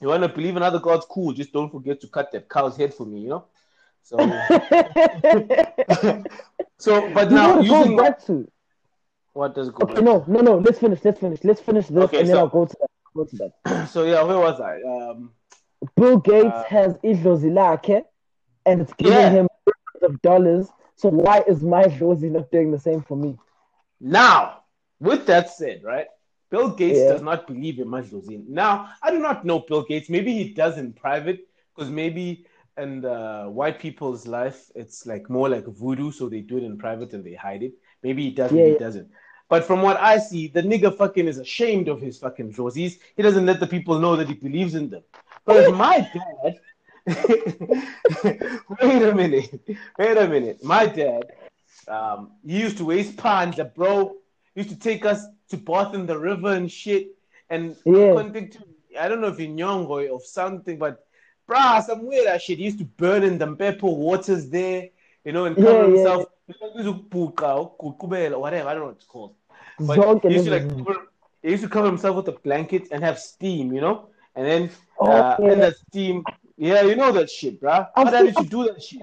you 0.00 0.08
want 0.08 0.22
to 0.22 0.28
believe 0.28 0.56
in 0.56 0.62
other 0.62 0.78
gods? 0.78 1.06
Cool. 1.08 1.32
Just 1.32 1.52
don't 1.52 1.70
forget 1.70 2.00
to 2.02 2.08
cut 2.08 2.30
that 2.32 2.48
cow's 2.48 2.76
head 2.76 2.92
for 2.92 3.06
me. 3.06 3.20
You 3.20 3.28
know. 3.28 3.44
So, 4.02 4.18
so, 6.78 7.10
but 7.12 7.32
now 7.32 7.60
you 7.60 7.74
using 7.74 7.96
back 7.96 8.24
to? 8.26 8.46
What 9.36 9.54
does 9.54 9.68
it 9.68 9.74
go? 9.74 9.84
Okay, 9.84 10.02
no, 10.02 10.24
no, 10.26 10.40
no. 10.40 10.56
Let's 10.58 10.78
finish. 10.78 11.00
Let's 11.04 11.20
finish. 11.20 11.40
Let's 11.44 11.60
finish 11.60 11.86
this, 11.88 12.04
Okay, 12.04 12.20
and 12.20 12.28
then 12.28 12.38
I'll 12.38 12.48
go 12.48 12.64
to 12.66 12.76
that. 12.80 12.90
Go 13.14 13.24
to 13.24 13.36
that. 13.36 13.88
So 13.92 14.04
yeah, 14.04 14.22
where 14.22 14.38
was 14.38 14.60
I? 14.60 14.80
Um, 14.82 15.32
Bill 15.94 16.18
Gates 16.18 16.46
Uh, 16.46 16.62
has 16.64 16.96
idlozi 16.98 17.50
lakhe, 17.52 18.02
and 18.64 18.80
it's 18.80 18.92
giving 18.94 19.16
Yeah. 19.18 19.30
him 19.30 19.48
billions 19.66 20.02
of 20.14 20.22
dollars. 20.22 20.68
So 20.96 21.10
why 21.10 21.44
is 21.46 21.62
my 21.62 21.84
idlozi 21.84 22.30
not 22.30 22.50
doing 22.50 22.70
the 22.70 22.78
same 22.78 23.02
for 23.02 23.16
me? 23.16 23.38
Now, 24.00 24.62
with 25.00 25.26
that 25.26 25.50
said, 25.50 25.82
right, 25.84 26.06
Bill 26.50 26.70
Gates 26.70 27.00
Yeah. 27.00 27.08
does 27.12 27.22
not 27.22 27.46
believe 27.46 27.78
in 27.78 27.88
Majluzin. 27.88 28.46
Now, 28.48 28.88
I 29.02 29.10
do 29.10 29.18
not 29.18 29.44
know 29.44 29.60
Bill 29.60 29.84
Gates. 29.84 30.08
Maybe 30.08 30.32
he 30.32 30.54
does 30.54 30.78
in 30.78 30.92
private, 30.94 31.40
because 31.74 31.90
maybe 31.90 32.46
in 32.78 33.00
the 33.00 33.44
white 33.48 33.78
people's 33.78 34.26
life, 34.26 34.70
it's 34.74 35.06
like 35.06 35.28
more 35.30 35.48
like 35.48 35.66
voodoo, 35.66 36.10
so 36.12 36.28
they 36.28 36.40
do 36.40 36.56
it 36.58 36.64
in 36.64 36.78
private 36.78 37.12
and 37.14 37.24
they 37.24 37.34
hide 37.34 37.62
it. 37.62 37.72
Maybe 38.02 38.22
he 38.24 38.30
does, 38.30 38.52
Yeah, 38.52 38.64
he 38.64 38.72
yeah. 38.72 38.78
doesn't. 38.78 39.10
But 39.48 39.64
from 39.64 39.82
what 39.82 39.96
I 40.00 40.18
see, 40.18 40.48
the 40.48 40.62
nigga 40.62 40.96
fucking 40.96 41.28
is 41.28 41.38
ashamed 41.38 41.88
of 41.88 42.00
his 42.00 42.18
fucking 42.18 42.52
Josies. 42.52 42.98
He 43.16 43.22
doesn't 43.22 43.46
let 43.46 43.60
the 43.60 43.66
people 43.66 43.98
know 43.98 44.16
that 44.16 44.28
he 44.28 44.34
believes 44.34 44.74
in 44.74 44.90
them. 44.90 45.02
Because 45.46 45.70
my 45.72 45.98
dad, 46.12 46.58
wait 48.82 49.02
a 49.02 49.14
minute, 49.14 49.60
wait 49.96 50.16
a 50.18 50.26
minute. 50.26 50.64
My 50.64 50.86
dad, 50.86 51.22
um, 51.86 52.32
he 52.44 52.60
used 52.60 52.78
to 52.78 52.84
waste 52.86 53.16
pans, 53.16 53.60
bro. 53.76 54.16
He 54.54 54.62
used 54.62 54.70
to 54.70 54.78
take 54.78 55.04
us 55.04 55.24
to 55.50 55.56
bath 55.56 55.94
in 55.94 56.06
the 56.06 56.18
river 56.18 56.52
and 56.52 56.70
shit. 56.70 57.16
And 57.48 57.76
Yeah. 57.84 58.14
contact, 58.14 58.58
I 58.98 59.06
don't 59.08 59.20
know 59.20 59.28
if 59.28 59.38
in 59.38 59.56
Nyongwe 59.56 60.10
or 60.10 60.20
something, 60.20 60.78
but 60.78 61.06
bruh, 61.48 61.82
some 61.84 62.04
weird 62.06 62.26
ass 62.26 62.42
shit. 62.42 62.58
He 62.58 62.64
used 62.64 62.78
to 62.78 62.84
burn 62.84 63.22
in 63.22 63.38
the 63.38 63.54
pepper 63.54 63.86
waters 63.86 64.48
there, 64.50 64.88
you 65.24 65.30
know, 65.30 65.44
and 65.44 65.56
Yeah, 65.56 65.64
cover 65.64 65.90
yeah, 65.94 66.02
himself. 66.46 68.40
Whatever, 68.40 68.68
I 68.68 68.74
don't 68.74 68.80
know 68.80 68.86
what 68.86 68.96
it's 68.96 69.04
called. 69.04 69.34
But 69.78 69.98
Zonke 69.98 70.28
he 70.28 70.34
used 70.34 70.44
to 70.46 70.50
like 70.52 70.68
cover, 70.68 71.08
he 71.42 71.50
used 71.50 71.62
to 71.64 71.68
cover 71.68 71.86
himself 71.86 72.16
with 72.16 72.28
a 72.28 72.32
blanket 72.32 72.88
and 72.90 73.02
have 73.02 73.18
steam, 73.18 73.72
you 73.72 73.80
know, 73.80 74.08
and 74.34 74.46
then 74.46 74.70
Oh, 74.98 75.10
uh, 75.12 75.36
yeah. 75.38 75.52
in 75.52 75.58
that 75.60 75.76
steam, 75.76 76.24
yeah, 76.56 76.80
you 76.82 76.96
know 76.96 77.12
that 77.12 77.28
shit, 77.30 77.60
bruh. 77.60 77.88
My 77.96 78.10
dad 78.10 78.24
used 78.26 78.38
to 78.38 78.44
do 78.46 78.64
that 78.64 78.82
shit. 78.82 79.02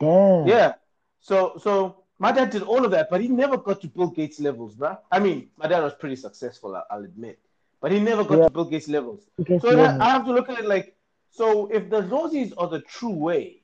Damn. 0.00 0.46
Yeah. 0.46 0.74
So 1.20 1.58
so 1.62 2.04
my 2.18 2.32
dad 2.32 2.50
did 2.50 2.62
all 2.62 2.84
of 2.84 2.90
that, 2.92 3.10
but 3.10 3.20
he 3.20 3.28
never 3.28 3.58
got 3.58 3.80
to 3.82 3.88
Bill 3.88 4.08
Gates 4.08 4.40
levels, 4.40 4.74
bruh. 4.74 4.98
I 5.12 5.18
mean, 5.18 5.50
my 5.56 5.66
dad 5.68 5.82
was 5.82 5.92
pretty 5.94 6.16
successful, 6.16 6.74
I- 6.76 6.84
I'll 6.90 7.04
admit, 7.04 7.38
but 7.80 7.92
he 7.92 8.00
never 8.00 8.24
got 8.24 8.38
Yeah. 8.38 8.44
to 8.44 8.50
Bill 8.50 8.64
Gates 8.64 8.88
levels. 8.88 9.28
Okay, 9.40 9.58
So 9.58 9.70
yeah. 9.70 9.76
that, 9.76 10.00
I 10.00 10.10
have 10.10 10.24
to 10.24 10.32
look 10.32 10.48
at 10.48 10.58
it 10.60 10.64
like, 10.66 10.96
so 11.30 11.66
if 11.66 11.90
the 11.90 12.00
Rosies 12.02 12.54
are 12.56 12.68
the 12.68 12.80
true 12.80 13.10
way, 13.10 13.57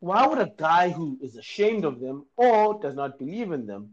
why 0.00 0.26
would 0.26 0.38
a 0.38 0.52
guy 0.56 0.90
who 0.90 1.18
is 1.20 1.36
ashamed 1.36 1.84
of 1.84 2.00
them 2.00 2.26
or 2.36 2.80
does 2.80 2.94
not 2.94 3.18
believe 3.18 3.52
in 3.52 3.66
them, 3.66 3.90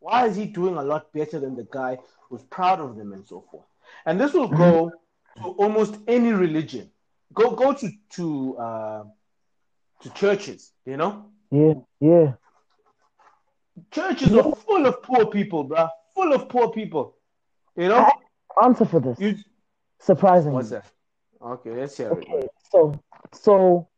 why 0.00 0.26
is 0.26 0.36
he 0.36 0.46
doing 0.46 0.76
a 0.76 0.82
lot 0.82 1.12
better 1.12 1.38
than 1.40 1.54
the 1.56 1.66
guy 1.70 1.98
who's 2.28 2.42
proud 2.44 2.80
of 2.80 2.96
them 2.96 3.12
and 3.12 3.26
so 3.26 3.44
forth? 3.50 3.64
And 4.06 4.20
this 4.20 4.32
will 4.32 4.48
go 4.48 4.90
to 5.36 5.42
almost 5.42 5.98
any 6.08 6.32
religion. 6.32 6.90
Go 7.32 7.50
go 7.50 7.72
to 7.72 7.90
to 8.10 8.56
uh, 8.58 9.04
to 10.02 10.10
churches, 10.10 10.72
you 10.84 10.96
know. 10.96 11.26
Yeah, 11.50 11.74
yeah. 12.00 12.32
Churches 13.90 14.32
are 14.34 14.54
full 14.54 14.86
of 14.86 15.02
poor 15.02 15.26
people, 15.26 15.68
bruh. 15.68 15.90
Full 16.14 16.32
of 16.32 16.48
poor 16.48 16.70
people. 16.70 17.16
You 17.76 17.88
know? 17.88 18.08
Answer 18.62 18.84
for 18.84 19.00
this. 19.00 19.18
You, 19.18 19.36
Surprisingly. 19.98 20.54
what's 20.54 20.70
that? 20.70 20.86
Okay, 21.42 21.70
let's 21.70 21.96
hear 21.96 22.08
it. 22.08 22.12
Okay, 22.12 22.46
so 22.70 23.00
so 23.32 23.88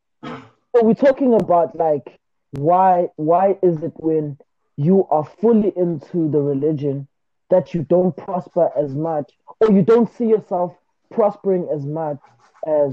so 0.77 0.85
we're 0.85 0.95
talking 0.95 1.33
about 1.35 1.75
like 1.77 2.19
why 2.51 3.09
why 3.17 3.57
is 3.63 3.83
it 3.83 3.93
when 3.97 4.37
you 4.77 5.07
are 5.11 5.25
fully 5.25 5.73
into 5.77 6.31
the 6.31 6.39
religion 6.41 7.09
that 7.49 7.73
you 7.73 7.83
don't 7.85 8.15
prosper 8.17 8.71
as 8.77 8.95
much 8.95 9.33
or 9.61 9.73
you 9.73 9.81
don't 9.83 10.13
see 10.13 10.27
yourself 10.27 10.75
prospering 11.11 11.67
as 11.75 11.87
much 11.87 12.19
as 12.67 12.93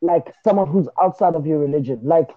like 0.00 0.32
someone 0.44 0.66
who's 0.68 0.88
outside 1.02 1.34
of 1.34 1.46
your 1.46 1.58
religion 1.58 2.00
like 2.02 2.30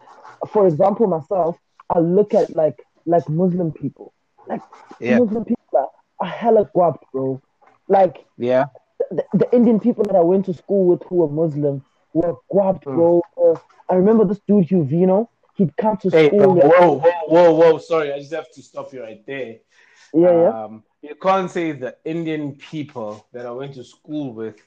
for 0.49 0.67
example 0.67 1.07
myself 1.07 1.57
i 1.95 1.99
look 1.99 2.33
at 2.33 2.53
like 2.55 2.85
like 3.05 3.27
muslim 3.29 3.71
people 3.71 4.13
like 4.47 4.61
Yeah. 4.99 5.19
muslim 5.19 5.45
people 5.45 5.65
are, 5.75 5.89
are 6.19 6.27
hella 6.27 6.69
guapped 6.75 7.05
bro 7.13 7.41
like 7.87 8.25
Yeah. 8.37 8.65
the, 9.11 9.23
the 9.33 9.55
Indian 9.55 9.79
people 9.79 10.03
that 10.05 10.15
I 10.15 10.21
went 10.21 10.45
to 10.45 10.53
school 10.53 10.85
with 10.85 11.03
who 11.03 11.17
were 11.17 11.29
Muslim 11.29 11.83
were 12.13 12.35
guapped, 12.51 12.85
Mm. 12.85 12.95
bro. 12.95 13.21
Uh, 13.37 13.59
I 13.89 13.95
remember 13.95 14.25
this 14.25 14.39
dude 14.47 14.67
Huvino. 14.67 15.27
He'd 15.55 15.75
come 15.77 15.97
to 15.97 16.09
Hey, 16.09 16.29
school. 16.29 16.55
whoa, 16.55 16.97
whoa, 16.97 17.11
whoa, 17.27 17.53
whoa! 17.53 17.77
Sorry, 17.77 18.11
I 18.11 18.19
just 18.19 18.33
have 18.33 18.49
to 18.51 18.61
stop 18.61 18.91
you 18.93 19.03
right 19.03 19.23
there. 19.25 19.57
yeah, 20.13 20.31
yeah. 20.41 20.63
Um, 20.65 20.83
you 21.01 21.15
can't 21.15 21.49
say 21.51 21.73
the 21.73 21.95
Indian 22.05 22.55
people 22.55 23.25
that 23.33 23.45
I 23.45 23.51
went 23.51 23.73
to 23.75 23.83
school 23.83 24.33
with 24.33 24.57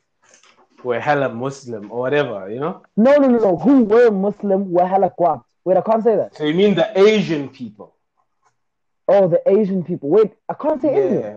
were 0.85 1.01
hella 1.01 1.29
Muslim 1.31 1.91
or 1.91 2.01
whatever, 2.01 2.51
you 2.51 2.61
know. 2.61 2.83
No, 2.97 3.15
no, 3.17 3.29
no, 3.29 3.39
no. 3.39 3.57
Who 3.57 3.85
were 3.85 4.11
Muslim 4.11 4.71
were 4.71 4.87
hella 4.87 5.11
guapped. 5.19 5.51
Wait, 5.65 5.77
I 5.77 5.81
can't 5.81 6.05
say 6.05 6.15
that. 6.17 6.37
So 6.37 6.45
you 6.45 6.55
mean 6.55 6.75
the 6.75 6.97
Asian 6.99 7.49
people? 7.49 7.95
Oh, 9.09 9.27
the 9.29 9.41
Asian 9.49 9.83
people. 9.83 10.09
Wait, 10.11 10.33
I 10.49 10.55
can't 10.55 10.81
say 10.81 10.89
Indian. 10.95 11.23
Yeah. 11.23 11.37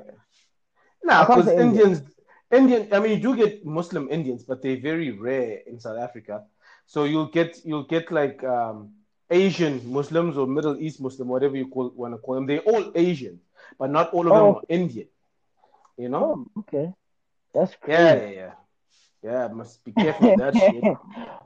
Nah, 1.04 1.22
I 1.22 1.25
can't 1.25 1.46
because 1.46 1.46
say 1.56 1.62
Indian. 1.62 2.08
Indian. 2.51 2.88
I 2.91 3.00
mean, 3.00 3.12
you 3.12 3.20
do 3.20 3.36
get 3.36 3.65
Muslim 3.65 4.08
Indians, 4.10 4.44
but 4.44 4.62
they're 4.62 4.79
very 4.79 5.12
rare 5.12 5.60
in 5.68 5.79
South 5.79 6.00
Africa. 6.00 6.44
So 6.86 7.03
you'll 7.03 7.27
get 7.29 7.60
you'll 7.63 7.84
get 7.84 8.12
like 8.12 8.44
um, 8.44 8.94
Asian 9.29 9.82
Muslims 9.91 10.38
or 10.38 10.48
Middle 10.48 10.77
East 10.82 11.00
Muslim, 11.00 11.27
whatever 11.27 11.56
you 11.56 11.68
call 11.68 11.91
want 11.96 12.13
to 12.13 12.18
call 12.18 12.36
them. 12.36 12.48
They're 12.48 12.60
all 12.65 12.91
Asian, 12.96 13.39
but 13.77 13.91
not 13.91 14.12
all 14.13 14.22
of 14.27 14.34
them 14.34 14.44
Oh. 14.44 14.56
are 14.56 14.62
Indian. 14.70 15.08
You 15.98 16.10
know? 16.10 16.46
Oh, 16.56 16.60
okay. 16.62 16.94
That's 17.53 17.75
crazy. 17.75 18.01
Yeah, 18.01 18.15
yeah, 18.15 18.29
yeah. 18.29 18.53
Yeah, 19.22 19.48
must 19.50 19.84
be 19.84 19.91
careful 19.91 20.29
with 20.29 20.39
that 20.39 20.56
shit. 20.56 20.84
It 20.84 20.98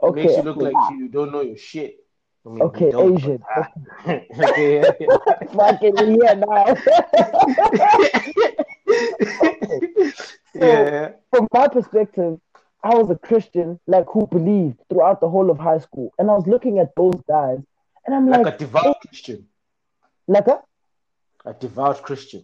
okay. 0.04 0.24
makes 0.24 0.38
you 0.38 0.44
look 0.44 0.58
okay. 0.58 0.70
like 0.72 0.92
you 1.00 1.08
don't 1.08 1.32
know 1.32 1.42
your 1.42 1.58
shit. 1.58 1.98
I 2.46 2.50
mean, 2.50 2.62
Okay, 2.62 2.90
Asian. 2.90 3.42
but- 3.42 3.72
okay, 4.50 4.82
yeah, 4.82 4.92
yeah. 5.00 5.18
Fucking 5.56 5.96
yeah 6.22 6.34
now. 6.36 6.76
Yeah. 10.54 11.12
From 11.32 11.48
my 11.54 11.68
perspective, 11.68 12.40
I 12.84 12.96
was 12.96 13.10
a 13.10 13.16
Christian, 13.16 13.80
like 13.88 14.06
who 14.08 14.28
believed 14.28 14.80
throughout 14.90 15.22
the 15.22 15.30
whole 15.30 15.50
of 15.50 15.58
high 15.58 15.80
school, 15.80 16.14
and 16.20 16.30
I 16.30 16.34
was 16.34 16.48
looking 16.48 16.80
at 16.80 16.96
those 16.96 17.16
guys, 17.28 17.60
and 18.06 18.16
I'm 18.16 18.28
Like 18.30 18.46
like, 18.46 18.56
a 18.56 18.58
devout 18.58 18.86
oh, 18.88 18.94
Christian. 19.08 19.48
like 20.28 20.48
a 20.48 20.62
A 21.46 21.54
devout 21.54 22.02
Christian. 22.04 22.44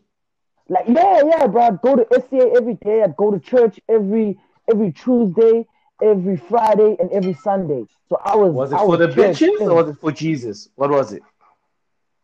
Like 0.68 0.86
yeah, 0.88 1.22
yeah, 1.26 1.48
bro. 1.48 1.64
I'd 1.64 1.82
go 1.82 1.96
to 1.96 2.06
SCA 2.22 2.52
every 2.56 2.76
day. 2.76 3.02
I'd 3.04 3.16
go 3.18 3.32
to 3.32 3.40
church 3.40 3.80
every 3.90 4.38
every 4.72 4.92
Tuesday, 4.92 5.66
every 6.02 6.38
Friday, 6.38 6.96
and 7.00 7.12
every 7.12 7.34
Sunday. 7.34 7.86
So 8.10 8.20
I 8.24 8.36
was. 8.36 8.54
Was 8.54 8.72
it 8.72 8.78
for 8.78 8.98
the 8.98 9.08
church 9.08 9.40
bitches 9.40 9.62
or 9.62 9.76
was 9.76 9.90
it 9.90 9.98
for 10.00 10.12
Jesus? 10.12 10.70
What 10.76 10.92
was 10.92 11.14
it? 11.14 11.24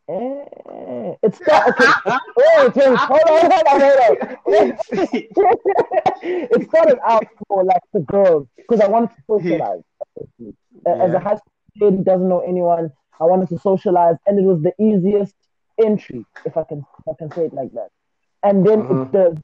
Eh, 0.07 1.15
it's 1.23 1.41
not 1.47 1.67
okay. 1.69 1.85
wait, 2.37 2.75
wait, 2.75 2.75
hold 2.75 3.21
on, 3.27 3.51
hold 3.51 3.63
on, 3.71 3.79
hold 3.81 4.71
on. 4.71 4.77
it 6.21 6.69
started 6.69 6.99
out 7.07 7.25
for 7.47 7.63
like 7.63 7.81
the 7.93 8.01
girls 8.01 8.47
because 8.57 8.81
I 8.81 8.87
wanted 8.87 9.09
to 9.09 9.21
socialize. 9.27 9.81
Uh, 10.85 10.89
As 11.01 11.13
a 11.13 11.19
high 11.19 11.35
school 11.37 11.51
kid 11.79 11.93
who 11.97 12.03
doesn't 12.03 12.29
know 12.29 12.41
anyone, 12.41 12.91
I 13.19 13.23
wanted 13.23 13.49
to 13.49 13.57
socialize, 13.59 14.17
and 14.27 14.37
it 14.37 14.43
was 14.43 14.61
the 14.61 14.73
easiest 14.79 15.33
entry, 15.83 16.25
if 16.45 16.55
I 16.55 16.63
can, 16.63 16.79
if 16.99 17.07
I 17.07 17.13
can 17.17 17.31
say 17.31 17.45
it 17.45 17.53
like 17.53 17.71
that. 17.73 17.89
And 18.43 18.65
then 18.65 18.81
it, 18.81 18.85
Mhm. 18.85 19.11
the 19.11 19.41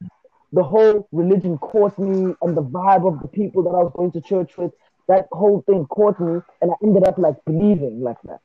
the 0.52 0.62
whole 0.62 1.08
religion 1.12 1.58
caught 1.58 1.98
me, 1.98 2.34
and 2.42 2.56
the 2.56 2.62
vibe 2.62 3.04
of 3.10 3.20
the 3.22 3.28
people 3.28 3.62
that 3.64 3.70
I 3.70 3.82
was 3.82 3.92
going 3.96 4.12
to 4.12 4.20
church 4.20 4.56
with, 4.58 4.72
that 5.08 5.26
whole 5.32 5.62
thing 5.62 5.86
caught 5.86 6.20
me, 6.20 6.40
and 6.60 6.70
I 6.70 6.74
ended 6.84 7.04
up 7.08 7.18
like 7.18 7.36
believing 7.46 8.02
like 8.02 8.20
that, 8.24 8.40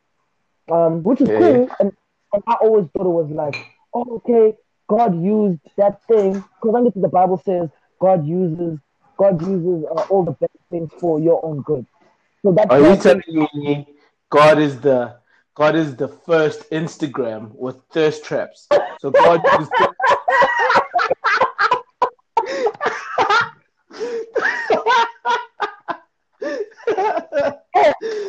um, 0.74 1.04
which 1.04 1.22
is 1.22 1.30
Yeah. 1.30 1.38
cool. 1.38 1.70
And, 1.80 1.92
and 2.38 2.44
I 2.46 2.54
always 2.62 2.86
thought 2.94 3.08
it 3.08 3.10
was 3.10 3.32
like, 3.32 3.56
oh, 3.96 4.06
okay, 4.18 4.56
God 4.88 5.20
used 5.24 5.60
that 5.78 6.04
thing 6.08 6.34
because 6.34 6.76
I 6.76 6.84
get 6.84 7.02
the 7.02 7.08
Bible 7.08 7.42
says 7.44 7.70
God 8.00 8.28
uses 8.28 8.78
God 9.18 9.42
uses 9.42 9.86
uh, 9.86 10.02
all 10.12 10.24
the 10.24 10.34
best 10.34 10.52
things 10.70 10.92
for 11.00 11.20
your 11.20 11.44
own 11.44 11.62
good. 11.62 11.88
So 12.44 12.52
that 12.52 12.70
Are 12.70 12.80
you 12.80 12.96
telling 12.96 13.24
me 13.56 13.88
God 14.30 14.60
is 14.60 14.80
the 14.80 15.16
God 15.56 15.76
is 15.76 15.96
the 15.96 16.10
first 16.10 16.70
Instagram 16.70 17.56
with 17.56 17.78
thirst 17.92 18.24
traps? 18.24 18.68
So 19.00 19.10
God 19.10 19.42
used 19.60 19.72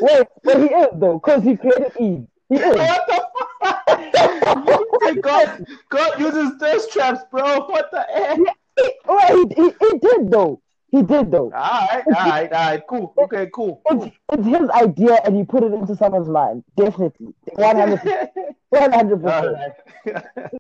wait, 0.00 0.27
but 0.45 0.57
he 0.57 0.65
is 0.65 0.88
though 0.95 1.21
because 1.23 1.43
he 1.43 1.59
created 1.59 1.93
Eve. 2.00 2.27
What 2.49 3.07
the 3.09 3.26
fuck? 3.62 5.23
God, 5.23 5.67
God 5.90 6.21
uses 6.21 6.52
thirst 6.59 6.93
traps, 6.93 7.23
bro. 7.31 7.67
What 7.67 7.90
the 7.90 8.00
heck? 8.02 8.38
Wait, 8.38 9.52
he, 9.57 9.62
he, 9.62 9.71
he 9.81 9.99
did 9.99 10.31
though. 10.31 10.61
He 10.90 11.02
did 11.02 11.31
though. 11.31 11.50
All 11.52 11.88
right, 11.88 12.02
all 12.07 12.12
right, 12.12 12.52
all 12.52 12.71
right. 12.71 12.83
Cool. 12.88 13.14
Okay, 13.19 13.50
cool. 13.52 13.83
It's, 13.90 14.17
it's 14.33 14.47
his 14.47 14.71
idea 14.71 15.21
and 15.25 15.37
he 15.37 15.45
put 15.45 15.62
it 15.62 15.73
into 15.73 15.95
someone's 15.97 16.28
mind. 16.28 16.64
Definitely. 16.76 17.35
100%. 17.59 18.31
100%. 18.73 19.73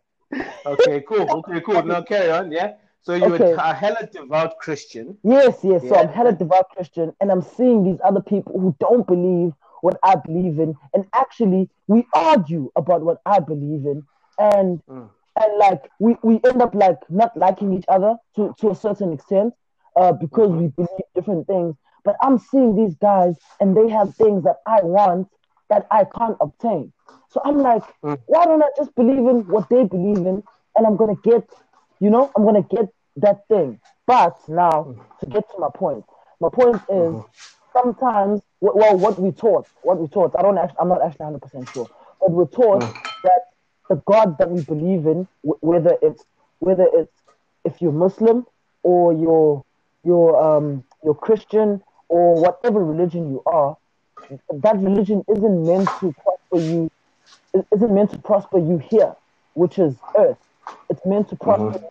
okay, 0.66 1.00
cool. 1.08 1.30
Okay, 1.30 1.60
cool. 1.60 1.82
Now 1.84 2.02
carry 2.02 2.30
on. 2.30 2.52
Yeah. 2.52 2.74
So 3.02 3.14
you're 3.14 3.34
Okay. 3.34 3.52
a 3.52 3.72
hella 3.72 4.06
devout 4.12 4.58
Christian. 4.58 5.16
Yes, 5.22 5.60
yes. 5.62 5.88
So 5.88 5.94
I'm 5.94 6.08
hella 6.08 6.32
devout 6.32 6.68
Christian 6.70 7.14
and 7.20 7.30
I'm 7.30 7.40
seeing 7.40 7.84
these 7.84 7.98
other 8.04 8.20
people 8.20 8.60
who 8.60 8.76
don't 8.80 9.06
believe 9.06 9.54
what 9.82 9.98
I 10.02 10.16
believe 10.16 10.58
in. 10.58 10.74
And 10.94 11.04
actually, 11.14 11.68
we 11.86 12.06
argue 12.14 12.70
about 12.76 13.02
what 13.02 13.18
I 13.26 13.40
believe 13.40 13.86
in. 13.86 14.02
And 14.38 14.80
Mm. 14.88 15.08
and 15.40 15.58
like 15.58 15.90
we, 16.00 16.16
we 16.22 16.40
end 16.44 16.60
up 16.62 16.74
like 16.74 16.98
not 17.08 17.36
liking 17.36 17.72
each 17.72 17.84
other 17.88 18.16
to, 18.36 18.54
to 18.58 18.70
a 18.70 18.74
certain 18.74 19.12
extent 19.12 19.54
uh, 19.96 20.12
because 20.12 20.50
we 20.50 20.68
believe 20.68 21.06
different 21.14 21.46
things. 21.46 21.76
But 22.04 22.16
I'm 22.22 22.38
seeing 22.38 22.74
these 22.74 22.94
guys 22.96 23.36
and 23.60 23.76
they 23.76 23.88
have 23.88 24.14
things 24.16 24.42
that 24.44 24.56
I 24.66 24.80
want 24.82 25.28
that 25.70 25.86
I 25.90 26.04
can't 26.16 26.36
obtain. 26.40 26.92
So 27.30 27.40
I'm 27.44 27.58
like, 27.58 27.82
Mm. 28.02 28.18
why 28.26 28.44
don't 28.46 28.62
I 28.62 28.68
just 28.76 28.94
believe 28.94 29.18
in 29.18 29.46
what 29.46 29.68
they 29.68 29.84
believe 29.84 30.18
in 30.26 30.42
and 30.76 30.86
I'm 30.86 30.96
gonna 30.96 31.16
get, 31.22 31.48
you 32.00 32.10
know, 32.10 32.30
I'm 32.36 32.44
gonna 32.44 32.62
get 32.62 32.86
that 33.16 33.46
thing. 33.48 33.80
But 34.06 34.36
now 34.48 34.94
to 35.20 35.26
get 35.26 35.44
to 35.50 35.58
my 35.58 35.68
point, 35.74 36.04
my 36.40 36.48
point 36.48 36.76
is 36.88 37.14
Mhm. 37.14 37.24
Sometimes 37.72 38.40
well 38.60 38.98
what 38.98 39.20
we 39.20 39.32
taught, 39.32 39.66
what 39.82 39.98
we 40.00 40.08
taught, 40.08 40.34
I 40.38 40.42
don't 40.42 40.58
actually, 40.58 40.78
I'm 40.80 40.88
not 40.88 41.02
actually 41.02 41.24
100 41.26 41.40
percent 41.42 41.68
sure, 41.72 41.90
but 42.20 42.30
we're 42.32 42.46
taught 42.46 42.82
Mm. 42.82 42.94
that 43.24 43.42
the 43.90 43.96
God 44.06 44.38
that 44.38 44.50
we 44.50 44.62
believe 44.62 45.06
in, 45.06 45.28
whether 45.60 45.96
it's 46.02 46.24
whether 46.60 46.86
it's 46.92 47.12
if 47.64 47.80
you're 47.82 47.92
Muslim 47.92 48.46
or 48.82 49.12
you're 49.12 49.64
you're 50.04 50.36
um 50.42 50.84
you're 51.04 51.14
Christian 51.14 51.82
or 52.08 52.40
whatever 52.40 52.84
religion 52.84 53.30
you 53.30 53.42
are, 53.46 53.76
that 54.62 54.78
religion 54.78 55.24
isn't 55.30 55.66
meant 55.66 55.90
to 56.00 56.14
prosper 56.22 56.58
you. 56.58 56.90
Isn't 57.74 57.92
meant 57.94 58.10
to 58.12 58.18
prosper 58.18 58.58
you 58.58 58.78
here, 58.78 59.14
which 59.54 59.78
is 59.78 59.96
earth. 60.16 60.38
It's 60.90 61.04
meant 61.06 61.28
to 61.30 61.36
prosper 61.36 61.78
Mhm. 61.78 61.88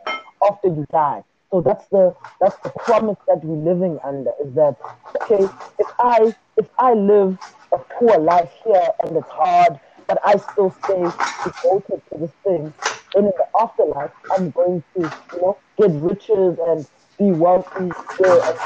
after 0.52 0.70
you 0.70 0.86
die. 0.92 1.24
So 1.52 1.62
that's 1.62 1.88
the 1.88 2.16
that's 2.42 2.58
the 2.58 2.70
promise 2.72 3.18
that 3.28 3.44
we're 3.44 3.74
living 3.74 4.00
under. 4.04 4.32
Is 4.44 4.54
that 4.56 4.76
okay? 5.24 5.46
If 5.80 5.88
I 6.00 6.36
if 6.58 6.68
I 6.78 6.94
live 6.94 7.38
a 7.72 7.78
poor 7.78 8.20
life 8.20 8.52
here 8.66 8.88
and 9.04 9.16
it's 9.16 9.30
hard, 9.30 9.80
but 10.08 10.20
I 10.26 10.38
still 10.38 10.72
stay 10.84 11.02
devoted 11.46 12.02
to 12.12 12.20
this 12.20 12.32
thing, 12.44 12.74
then 13.14 13.26
in 13.26 13.32
the 13.38 13.48
afterlife 13.62 14.12
I'm 14.38 14.52
going 14.52 14.84
to 14.98 15.02
you 15.04 15.42
know 15.42 15.58
get 15.80 15.92
riches 15.94 16.58
and 16.68 16.86
be 17.18 17.32
wealthy 17.32 17.92
there 18.20 18.42
and, 18.44 18.60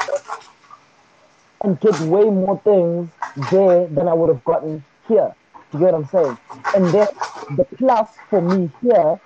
and 1.64 1.80
get 1.80 1.98
way 2.00 2.24
more 2.24 2.60
things 2.64 3.10
there 3.50 3.86
than 3.88 4.08
I 4.08 4.14
would 4.14 4.28
have 4.28 4.44
gotten 4.44 4.84
here. 5.08 5.32
You 5.72 5.78
get 5.80 5.92
what 5.92 5.94
I'm 5.94 6.06
saying? 6.06 6.38
And 6.74 6.86
then 6.86 7.08
the 7.56 7.64
plus 7.78 8.10
for 8.28 8.40
me 8.42 8.70
here 8.82 9.20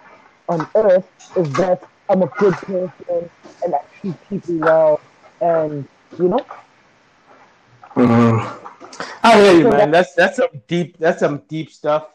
on 0.48 0.68
earth 0.76 1.08
is 1.36 1.50
that 1.54 1.82
I'm 2.08 2.22
a 2.22 2.26
good 2.26 2.54
person 2.54 2.92
and 3.64 3.75
I 3.75 3.78
treat 4.00 4.28
people 4.28 4.58
well 4.58 5.00
and 5.40 5.86
you 6.18 6.28
know 6.28 6.46
mm-hmm. 7.94 8.66
I 9.22 9.40
hear 9.40 9.58
you, 9.58 9.70
man. 9.70 9.90
That's 9.90 10.14
that's 10.14 10.36
some 10.36 10.62
deep 10.68 10.98
that's 10.98 11.20
some 11.20 11.42
deep 11.48 11.70
stuff, 11.70 12.08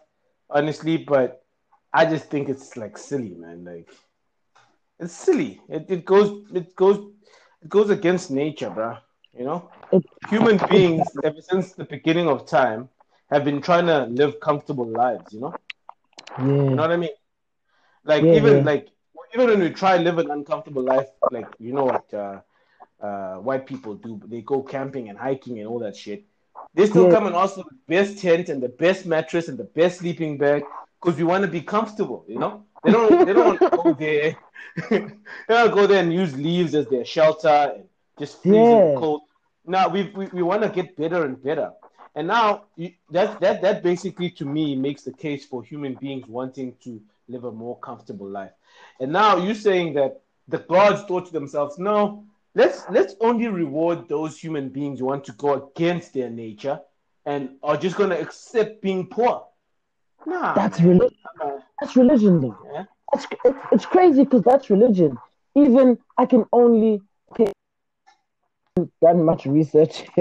honestly. 0.49 0.97
But 0.97 1.43
I 1.93 2.05
just 2.05 2.29
think 2.29 2.49
it's 2.49 2.77
like 2.77 2.97
silly, 2.97 3.35
man. 3.35 3.65
Like 3.65 3.89
it's 4.99 5.13
silly. 5.13 5.61
It, 5.67 5.85
it 5.89 6.05
goes 6.05 6.45
it 6.53 6.75
goes 6.75 7.11
it 7.61 7.69
goes 7.69 7.89
against 7.89 8.31
nature, 8.31 8.69
bro. 8.69 8.97
You 9.37 9.45
know, 9.45 9.69
human 10.29 10.57
beings 10.69 11.07
ever 11.23 11.41
since 11.41 11.73
the 11.73 11.85
beginning 11.85 12.29
of 12.29 12.47
time 12.47 12.89
have 13.29 13.43
been 13.43 13.61
trying 13.61 13.87
to 13.87 14.05
live 14.05 14.39
comfortable 14.39 14.87
lives. 14.87 15.33
You 15.33 15.41
know, 15.41 15.55
yeah. 16.37 16.45
you 16.45 16.75
know 16.75 16.81
what 16.81 16.91
I 16.91 16.97
mean? 16.97 17.11
Like 18.05 18.23
Yeah, 18.23 18.35
even 18.35 18.57
yeah. 18.57 18.63
like 18.63 18.87
even 19.33 19.47
when 19.49 19.59
we 19.59 19.69
try 19.69 19.97
live 19.97 20.17
an 20.17 20.29
uncomfortable 20.31 20.83
life, 20.83 21.09
like 21.29 21.55
you 21.59 21.73
know 21.73 21.85
what 21.85 22.13
uh, 22.13 22.41
uh, 23.01 23.35
white 23.37 23.65
people 23.65 23.95
do, 23.95 24.21
they 24.25 24.41
go 24.41 24.61
camping 24.61 25.09
and 25.09 25.17
hiking 25.17 25.59
and 25.59 25.67
all 25.67 25.79
that 25.79 25.95
shit. 25.95 26.25
They 26.73 26.85
still 26.85 27.05
Yeah. 27.05 27.07
come 27.07 27.27
and 27.27 27.35
ask 27.35 27.55
for 27.55 27.63
the 27.63 27.77
best 27.87 28.19
tent 28.19 28.49
and 28.49 28.61
the 28.61 28.69
best 28.69 29.05
mattress 29.05 29.47
and 29.47 29.57
the 29.57 29.65
best 29.65 29.99
sleeping 29.99 30.37
bag 30.37 30.65
because 31.01 31.17
we 31.17 31.23
want 31.23 31.43
to 31.43 31.49
be 31.51 31.61
comfortable. 31.61 32.25
You 32.27 32.39
know, 32.39 32.65
they 32.83 32.91
don't 32.91 33.23
they 33.23 33.33
don't 33.33 33.61
go 33.71 33.93
there. 33.93 34.37
they 34.89 35.11
don't 35.49 35.73
go 35.73 35.87
there 35.87 36.01
and 36.03 36.13
use 36.13 36.35
leaves 36.37 36.75
as 36.75 36.87
their 36.87 37.05
shelter 37.05 37.73
and 37.75 37.85
just 38.17 38.45
freeze 38.45 38.71
in 38.71 38.81
the 38.81 38.89
Yeah. 38.89 39.01
cold. 39.01 39.21
Now 39.65 39.89
we 39.89 40.03
we, 40.15 40.27
we 40.27 40.41
want 40.41 40.63
to 40.63 40.69
get 40.69 40.95
better 40.95 41.25
and 41.25 41.41
better. 41.41 41.71
And 42.15 42.27
now 42.27 42.65
you, 42.75 42.93
that 43.11 43.39
that 43.41 43.61
that 43.61 43.83
basically 43.83 44.29
to 44.31 44.45
me 44.45 44.75
makes 44.75 45.03
the 45.03 45.11
case 45.13 45.45
for 45.45 45.63
human 45.63 45.95
beings 45.95 46.27
wanting 46.27 46.75
to 46.83 47.01
live 47.27 47.43
a 47.45 47.51
more 47.51 47.77
comfortable 47.79 48.27
life. 48.29 48.51
And 48.99 49.11
now 49.11 49.37
you're 49.37 49.55
saying 49.55 49.93
that 49.95 50.21
the 50.47 50.59
gods 50.59 51.03
thought 51.03 51.25
to 51.27 51.33
themselves, 51.33 51.77
no, 51.79 52.25
let's 52.55 52.83
let's 52.89 53.15
only 53.21 53.47
reward 53.47 54.07
those 54.09 54.37
human 54.37 54.69
beings 54.69 54.99
who 54.99 55.05
want 55.05 55.23
to 55.25 55.31
go 55.33 55.69
against 55.69 56.13
their 56.13 56.29
nature 56.29 56.79
and 57.25 57.57
are 57.63 57.77
just 57.77 57.95
gonna 57.97 58.15
accept 58.15 58.81
being 58.81 59.07
poor. 59.07 59.45
Nah, 60.25 60.53
that's 60.53 60.79
religion 60.81 61.17
that's 61.79 61.95
religion 61.95 62.39
though. 62.41 62.57
Yeah. 62.73 62.85
it's, 63.13 63.25
it, 63.45 63.55
it's 63.71 63.85
crazy 63.85 64.23
because 64.23 64.43
that's 64.43 64.69
religion. 64.69 65.17
Even 65.55 65.97
I 66.17 66.25
can 66.25 66.45
only 66.53 67.01
okay, 67.31 67.51
done 69.01 69.23
much 69.25 69.45
research. 69.45 70.05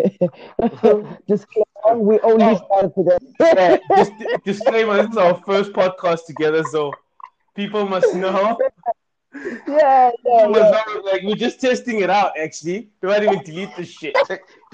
Disclaimer 1.29 1.65
we 1.97 2.21
only 2.21 2.45
Oh. 2.45 2.57
started 2.67 2.95
today. 2.95 3.19
Yeah, 3.41 4.37
disclaimer, 4.45 5.03
this 5.03 5.11
is 5.13 5.17
our 5.17 5.35
first 5.47 5.73
podcast 5.73 6.27
together, 6.27 6.63
so 6.65 6.93
people 7.61 7.87
must 7.95 8.15
know. 8.15 8.57
yeah 9.69 10.11
yeah, 10.25 10.49
yeah. 10.49 10.83
like 11.11 11.23
we're 11.23 11.43
just 11.47 11.61
testing 11.61 12.01
it 12.01 12.11
out. 12.11 12.33
Actually, 12.45 12.79
we 13.01 13.09
might 13.09 13.23
even 13.23 13.43
delete 13.45 13.75
the 13.77 13.85
shit. 13.85 14.17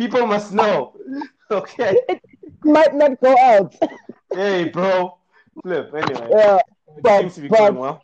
People 0.03 0.27
must 0.35 0.53
know. 0.61 0.77
Okay. 1.49 1.92
It 2.09 2.20
might 2.64 2.92
not 2.92 3.12
go 3.20 3.33
out 3.38 3.72
Hey, 4.35 4.64
bro. 4.77 5.16
Flip. 5.62 5.94
Anyway, 5.94 6.29
yeah 6.37 6.57
it 6.57 7.03
but- 7.05 7.20
seems 7.20 7.35
to 7.37 7.40
be 7.42 7.49
but- 7.49 7.59
going 7.59 7.77
well. 7.85 8.03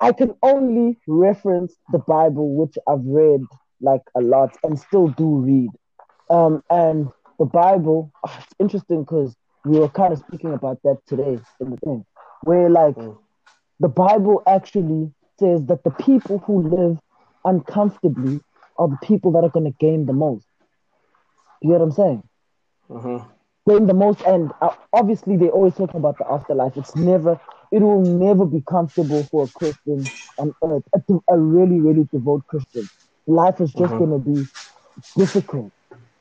I 0.00 0.10
can 0.20 0.30
only 0.42 0.98
reference 1.06 1.72
the 1.94 1.98
Bible, 2.16 2.46
which 2.60 2.74
I've 2.90 3.04
read 3.20 3.42
like 3.80 4.02
a 4.16 4.20
lot 4.34 4.56
and 4.64 4.74
still 4.86 5.08
do 5.22 5.28
read. 5.50 5.70
Um, 6.30 6.62
and 6.70 7.08
the 7.38 7.46
Bible, 7.46 8.10
ah, 8.26 8.36
it's 8.42 8.54
interesting 8.58 9.00
because 9.04 9.30
we 9.64 9.78
were 9.78 9.88
kind 10.00 10.12
of 10.12 10.18
speaking 10.26 10.52
about 10.54 10.78
that 10.84 10.98
today 11.06 11.34
in 11.60 11.66
the 11.72 11.76
thing, 11.84 12.04
where 12.48 12.68
like 12.70 12.96
Mm. 12.96 13.18
The 13.80 13.88
Bible 13.88 14.42
actually 14.46 15.12
says 15.38 15.64
that 15.66 15.82
the 15.84 15.90
people 15.90 16.38
who 16.46 16.62
live 16.68 16.98
uncomfortably 17.44 18.40
are 18.78 18.88
the 18.88 18.98
people 19.02 19.32
that 19.32 19.44
are 19.44 19.50
going 19.50 19.66
to 19.70 19.76
gain 19.78 20.06
the 20.06 20.12
most. 20.12 20.46
You 21.62 21.70
get 21.70 21.78
what 21.80 21.84
I'm 21.84 21.90
saying? 21.92 22.22
Mhm. 22.88 23.18
gain 23.68 23.86
the 23.86 23.94
most 23.94 24.20
and 24.22 24.52
uh, 24.62 24.70
obviously 24.92 25.36
they 25.36 25.48
always 25.48 25.74
talk 25.74 25.94
about 25.94 26.16
the 26.18 26.26
afterlife 26.30 26.76
it's 26.76 26.96
never 26.96 27.38
it 27.72 27.80
will 27.82 28.00
never 28.02 28.44
be 28.46 28.62
comfortable 28.68 29.26
for 29.30 29.44
a 29.44 29.48
christian 29.58 30.10
on 30.38 30.52
earth 30.64 30.82
a, 30.94 31.00
a 31.34 31.38
really 31.38 31.80
really 31.80 32.08
devout 32.12 32.42
christian 32.48 32.88
life 33.26 33.60
is 33.60 33.72
just 33.74 33.96
Mhm. 33.96 33.96
going 33.96 34.10
to 34.10 34.18
be 34.18 34.46
difficult 35.16 35.72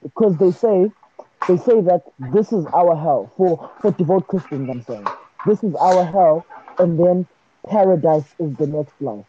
because 0.03 0.37
they 0.37 0.51
say 0.51 0.91
they 1.47 1.57
say 1.57 1.81
that 1.81 2.01
this 2.19 2.51
is 2.53 2.65
our 2.73 2.95
hell 2.95 3.31
for 3.37 3.71
for 3.81 3.91
devout 3.93 4.27
christians 4.27 4.69
i'm 4.69 4.81
saying 4.81 5.11
this 5.45 5.63
is 5.63 5.75
our 5.75 6.05
hell 6.05 6.45
and 6.79 6.99
then 6.99 7.25
paradise 7.69 8.33
is 8.39 8.55
the 8.57 8.67
next 8.67 8.95
life 9.01 9.25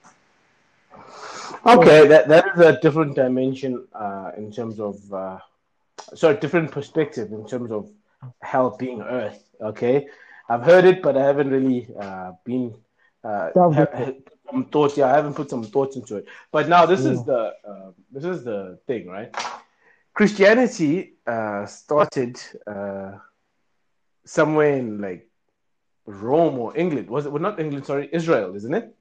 Okay, 1.66 2.06
that, 2.08 2.28
that 2.28 2.44
is 2.54 2.60
a 2.60 2.78
different 2.80 3.14
dimension 3.14 3.86
uh, 3.94 4.30
in 4.36 4.50
terms 4.50 4.80
of, 4.80 4.96
uh, 5.12 5.38
sorry, 6.14 6.36
different 6.38 6.70
perspective 6.70 7.32
in 7.32 7.46
terms 7.46 7.70
of 7.70 7.90
hell 8.40 8.76
being 8.78 9.02
earth. 9.02 9.42
Okay, 9.60 10.06
I've 10.48 10.62
heard 10.62 10.84
it, 10.84 11.02
but 11.02 11.16
I 11.16 11.24
haven't 11.24 11.50
really 11.50 11.88
uh, 12.00 12.32
been 12.44 12.74
uh, 13.24 13.50
ha- 13.72 14.12
some 14.50 14.66
thoughts. 14.66 14.96
Yeah, 14.96 15.06
I 15.06 15.14
haven't 15.16 15.34
put 15.34 15.50
some 15.50 15.64
thoughts 15.64 15.96
into 15.96 16.16
it. 16.16 16.26
But 16.52 16.68
now 16.68 16.86
this 16.86 17.04
is 17.04 17.24
the 17.24 17.52
uh, 17.68 17.90
this 18.12 18.24
is 18.24 18.44
the 18.44 18.78
thing, 18.86 19.08
right? 19.08 19.34
Christianity 20.14 21.14
uh, 21.26 21.66
started 21.66 22.40
uh, 22.66 23.12
somewhere 24.24 24.76
in 24.76 25.00
like 25.00 25.27
Rome 26.10 26.58
or 26.58 26.76
England. 26.76 27.08
Was 27.08 27.26
it? 27.26 27.32
Well, 27.32 27.42
not 27.42 27.60
England. 27.60 27.86
Sorry, 27.86 28.08
Israel, 28.12 28.54
isn't 28.54 28.74
it? 28.74 28.94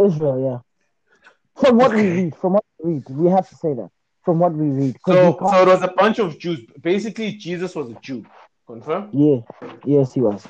israel 0.00 0.38
yeah 0.40 1.62
from 1.62 1.76
what 1.76 1.92
we 1.92 2.02
read 2.10 2.34
from 2.34 2.54
what 2.54 2.64
we 2.82 2.94
read 2.94 3.04
we 3.10 3.30
have 3.30 3.46
to 3.46 3.54
say 3.54 3.74
that 3.74 3.90
from 4.22 4.38
what 4.38 4.52
we 4.52 4.68
read, 4.68 4.96
So, 5.06 5.30
we 5.40 5.48
so 5.48 5.62
it 5.62 5.66
was 5.66 5.82
a 5.82 5.88
bunch 5.88 6.18
of 6.18 6.38
Jews. 6.38 6.60
Basically, 6.80 7.32
Jesus 7.32 7.74
was 7.74 7.90
a 7.90 7.94
Jew. 7.94 8.24
Confirm? 8.66 9.08
Yeah, 9.12 9.40
yes, 9.84 10.12
he 10.12 10.20
was. 10.20 10.46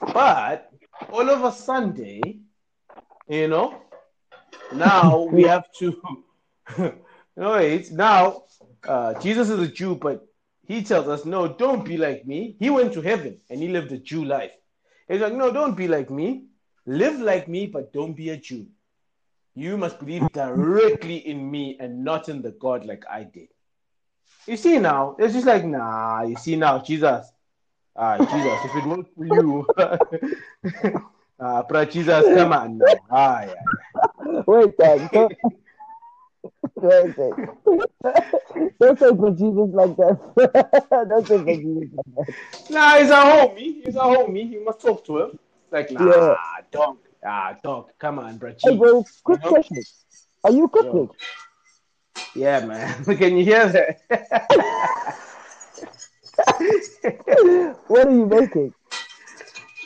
But 0.00 0.70
all 1.10 1.28
of 1.28 1.44
a 1.44 1.52
Sunday, 1.52 2.40
you 3.28 3.48
know, 3.48 3.82
now 4.72 5.24
we 5.32 5.42
have 5.42 5.64
to. 5.80 6.00
no, 7.36 7.54
it's 7.54 7.90
now 7.90 8.44
uh, 8.86 9.20
Jesus 9.20 9.50
is 9.50 9.58
a 9.58 9.68
Jew, 9.68 9.96
but 9.96 10.26
he 10.66 10.82
tells 10.82 11.08
us, 11.08 11.24
no, 11.24 11.48
don't 11.48 11.84
be 11.84 11.96
like 11.98 12.24
me. 12.24 12.56
He 12.58 12.70
went 12.70 12.92
to 12.94 13.02
heaven 13.02 13.40
and 13.50 13.60
he 13.60 13.68
lived 13.68 13.92
a 13.92 13.98
Jew 13.98 14.24
life. 14.24 14.52
He's 15.08 15.20
like, 15.20 15.34
no, 15.34 15.52
don't 15.52 15.76
be 15.76 15.88
like 15.88 16.10
me. 16.10 16.46
Live 16.86 17.20
like 17.20 17.48
me, 17.48 17.66
but 17.66 17.92
don't 17.92 18.14
be 18.14 18.30
a 18.30 18.36
Jew. 18.36 18.66
You 19.54 19.76
must 19.76 19.98
believe 19.98 20.32
directly 20.32 21.16
in 21.16 21.50
me 21.50 21.76
and 21.78 22.04
not 22.04 22.28
in 22.28 22.42
the 22.42 22.52
God 22.52 22.84
like 22.84 23.04
I 23.10 23.24
did. 23.24 23.48
You 24.46 24.56
see 24.56 24.78
now, 24.78 25.14
it's 25.18 25.34
just 25.34 25.46
like, 25.46 25.64
nah, 25.64 26.22
you 26.22 26.36
see 26.36 26.56
now, 26.56 26.78
Jesus. 26.78 27.30
Ah, 27.94 28.16
Jesus, 28.18 28.64
if 28.64 28.76
it 28.76 28.86
weren't 28.86 29.14
for 29.14 29.26
you. 29.26 29.66
ah, 31.38 31.62
but 31.68 31.90
Jesus, 31.90 32.24
come 32.34 32.52
on 32.52 32.78
now. 32.78 33.02
Ah, 33.10 33.42
yeah. 33.44 34.42
Wait, 34.46 34.76
Dad. 34.78 35.10
Don't, 36.82 37.16
wait, 37.18 37.36
wait. 37.66 37.90
don't 38.80 38.98
say 38.98 39.08
for 39.08 39.30
Jesus 39.30 39.70
like 39.72 39.96
that. 39.96 40.18
don't 41.08 41.28
say 41.28 41.36
like 41.36 41.62
that. 42.16 42.34
Nah, 42.70 42.96
he's 42.98 43.10
a 43.10 43.14
homie. 43.14 43.84
He's 43.84 43.96
a 43.96 44.00
homie. 44.00 44.50
You 44.50 44.64
must 44.64 44.80
talk 44.80 45.04
to 45.06 45.18
him. 45.20 45.38
Like, 45.70 45.90
nah, 45.92 46.06
Yeah. 46.06 46.34
dog. 46.70 46.98
Ah, 47.24 47.56
dog. 47.62 47.90
Come 47.98 48.18
on, 48.18 48.36
bro. 48.38 48.52
Hey, 48.62 48.76
bro, 48.76 49.04
quick 49.22 49.38
You 49.44 49.50
know? 49.50 49.54
question. 49.54 49.84
Are 50.44 50.50
you 50.50 50.68
cooking? 50.68 51.08
Yeah, 52.34 52.60
man. 52.64 53.04
Can 53.16 53.36
you 53.36 53.44
hear 53.44 53.68
that? 53.68 54.00
What 57.88 58.06
are 58.06 58.10
you 58.10 58.26
making? 58.26 58.74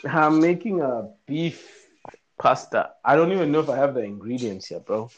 I'm 0.05 0.39
making 0.41 0.81
a 0.81 1.09
beef 1.25 1.87
pasta. 2.39 2.91
I 3.03 3.15
don't 3.15 3.31
even 3.31 3.51
know 3.51 3.59
if 3.59 3.69
I 3.69 3.75
have 3.77 3.93
the 3.93 4.01
ingredients 4.01 4.67
here, 4.67 4.79
bro. 4.79 5.09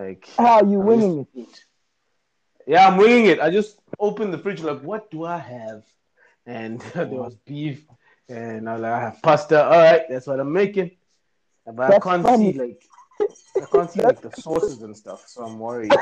Like, 0.00 0.28
How 0.38 0.60
are 0.60 0.64
you 0.64 0.80
I'm 0.80 0.86
winging 0.86 1.26
it? 1.34 1.64
Yeah, 2.66 2.88
I'm 2.88 2.96
winging 2.96 3.26
it. 3.26 3.40
I 3.40 3.50
just 3.50 3.78
opened 3.98 4.32
the 4.32 4.38
fridge, 4.38 4.62
like, 4.62 4.80
what 4.80 5.10
do 5.10 5.24
I 5.24 5.36
have? 5.36 5.84
And 6.46 6.80
there 6.94 7.06
was 7.06 7.34
beef, 7.44 7.84
and 8.28 8.68
I 8.68 8.72
was 8.72 8.82
like, 8.82 8.92
I 8.92 9.00
have 9.00 9.22
pasta. 9.22 9.62
All 9.62 9.70
right, 9.70 10.02
that's 10.08 10.26
what 10.26 10.40
I'm 10.40 10.52
making. 10.52 10.92
But 11.66 11.94
I 11.94 11.98
can't 11.98 12.22
funny. 12.22 12.52
see 12.52 12.58
like 12.58 12.82
I 13.62 13.66
can't 13.70 13.90
see 13.90 14.00
like 14.00 14.22
the 14.22 14.32
sauces 14.32 14.80
and 14.82 14.96
stuff, 14.96 15.28
so 15.28 15.44
I'm 15.44 15.58
worried. 15.58 15.92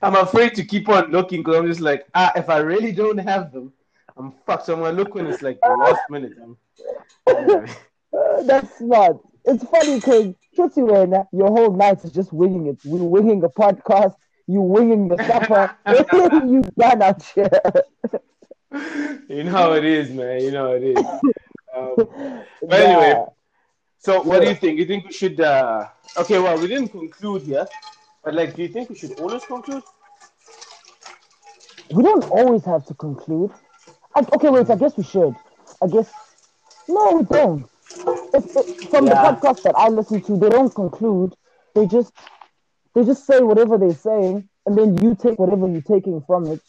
I'm 0.00 0.14
afraid 0.14 0.54
to 0.54 0.64
keep 0.64 0.88
on 0.88 1.10
looking 1.10 1.40
because 1.40 1.56
I'm 1.56 1.66
just 1.66 1.80
like, 1.80 2.06
ah, 2.14 2.30
if 2.36 2.48
I 2.48 2.58
really 2.58 2.92
don't 2.92 3.18
have 3.18 3.52
them, 3.52 3.72
I'm 4.16 4.32
fucked. 4.46 4.66
So 4.66 4.74
I'm 4.74 4.80
gonna 4.80 4.96
look 4.96 5.16
when 5.16 5.26
it's 5.26 5.42
like 5.42 5.60
the 5.60 5.76
last 5.76 6.02
minute. 6.08 6.34
I'm, 6.40 6.56
Uh, 7.26 7.66
that's 8.44 8.78
smart. 8.78 9.18
It's 9.44 9.64
funny 9.64 9.96
because 9.96 10.34
Tootsie 10.56 10.82
when 10.82 11.12
your 11.32 11.48
whole 11.48 11.72
night 11.76 12.04
is 12.04 12.12
just 12.12 12.32
winging 12.32 12.66
it. 12.66 12.78
We're 12.84 13.02
winging 13.02 13.42
a 13.44 13.48
podcast. 13.48 14.14
You 14.46 14.60
winging 14.60 15.08
the 15.08 15.16
supper. 15.26 15.76
you 16.46 16.62
done 16.78 17.02
out 17.02 17.22
here. 17.22 17.50
you 19.28 19.44
know 19.44 19.50
how 19.50 19.72
it 19.72 19.84
is, 19.84 20.10
man. 20.10 20.40
You 20.42 20.50
know 20.50 20.68
how 20.68 20.74
it 20.74 20.82
is. 20.84 21.04
Um, 21.76 21.96
but 21.96 22.80
anyway, 22.80 23.24
so 23.98 24.22
what 24.22 24.42
do 24.42 24.48
you 24.48 24.54
think? 24.54 24.78
You 24.78 24.86
think 24.86 25.06
we 25.06 25.12
should? 25.12 25.40
uh 25.40 25.88
Okay, 26.16 26.38
well, 26.38 26.56
we 26.56 26.68
didn't 26.68 26.90
conclude 26.90 27.42
here, 27.42 27.66
but 28.22 28.32
like, 28.32 28.54
do 28.54 28.62
you 28.62 28.68
think 28.68 28.90
we 28.90 28.94
should 28.94 29.18
always 29.18 29.44
conclude? 29.44 29.82
we 31.90 32.02
don't 32.02 32.24
always 32.30 32.64
have 32.64 32.86
to 32.86 32.94
conclude. 32.94 33.50
I, 34.14 34.20
okay, 34.20 34.50
wait. 34.50 34.70
I 34.70 34.76
guess 34.76 34.96
we 34.96 35.04
should. 35.04 35.34
I 35.82 35.88
guess 35.88 36.12
no, 36.88 37.16
we 37.16 37.24
don't. 37.24 37.68
From 38.90 39.08
Yeah. 39.08 39.08
the 39.08 39.16
podcast 39.20 39.62
that 39.62 39.74
I 39.76 39.88
listen 39.88 40.20
to, 40.22 40.36
they 40.38 40.48
don't 40.50 40.74
conclude. 40.74 41.34
They 41.74 41.86
just 41.86 42.12
they 42.94 43.04
just 43.04 43.26
say 43.26 43.40
whatever 43.40 43.78
they're 43.78 43.94
saying, 43.94 44.48
and 44.66 44.76
then 44.78 44.96
you 45.02 45.14
take 45.14 45.38
whatever 45.38 45.68
you're 45.68 45.82
taking 45.82 46.20
from 46.26 46.50
it, 46.50 46.60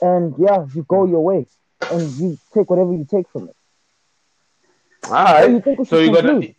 and 0.00 0.34
yeah, 0.38 0.66
you 0.74 0.84
go 0.88 1.04
your 1.06 1.24
way, 1.24 1.46
and 1.90 2.18
you 2.20 2.38
take 2.54 2.70
whatever 2.70 2.92
you 2.92 3.06
take 3.08 3.28
from 3.30 3.48
it. 3.48 3.56
All 5.08 5.24
So 5.38 5.46
you 5.46 5.60
think 5.60 5.78
So 5.84 5.98
you 5.98 6.12
got 6.12 6.22
to. 6.22 6.54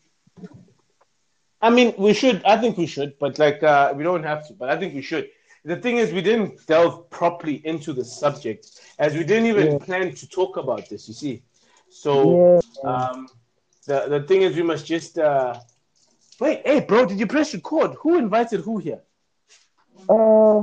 I 1.62 1.70
mean, 1.70 1.94
we 1.98 2.14
should. 2.14 2.44
I 2.44 2.58
think 2.58 2.78
we 2.78 2.86
should, 2.86 3.18
but 3.20 3.40
like, 3.40 3.64
uh, 3.64 3.94
we 3.96 4.04
don't 4.04 4.24
have 4.24 4.48
to. 4.48 4.54
But 4.54 4.70
I 4.70 4.78
think 4.78 4.94
we 4.94 5.02
should. 5.02 5.30
The 5.66 5.78
thing 5.78 5.98
is, 5.98 6.12
we 6.12 6.22
didn't 6.22 6.66
delve 6.68 7.10
properly 7.10 7.62
into 7.66 7.94
the 7.94 8.04
subject, 8.04 8.68
as 9.00 9.14
we 9.14 9.24
didn't 9.24 9.48
even 9.48 9.76
Yeah. 9.76 9.80
plan 9.80 10.14
to 10.16 10.28
talk 10.30 10.58
about 10.58 10.90
this. 10.90 11.08
You 11.08 11.14
see, 11.14 11.44
so 11.90 12.46
Yeah. 12.52 12.60
um, 12.84 13.28
the 13.86 14.08
the 14.08 14.24
thing 14.24 14.42
is, 14.42 14.56
we 14.56 14.64
must 14.64 14.86
just 14.86 15.18
uh, 15.18 15.60
wait. 16.40 16.62
Hey, 16.66 16.80
bro, 16.82 17.06
did 17.06 17.20
you 17.20 17.28
press 17.28 17.54
record? 17.54 17.96
Who 18.02 18.18
invited 18.18 18.62
who 18.62 18.78
here? 18.78 19.02
Uh, 20.10 20.62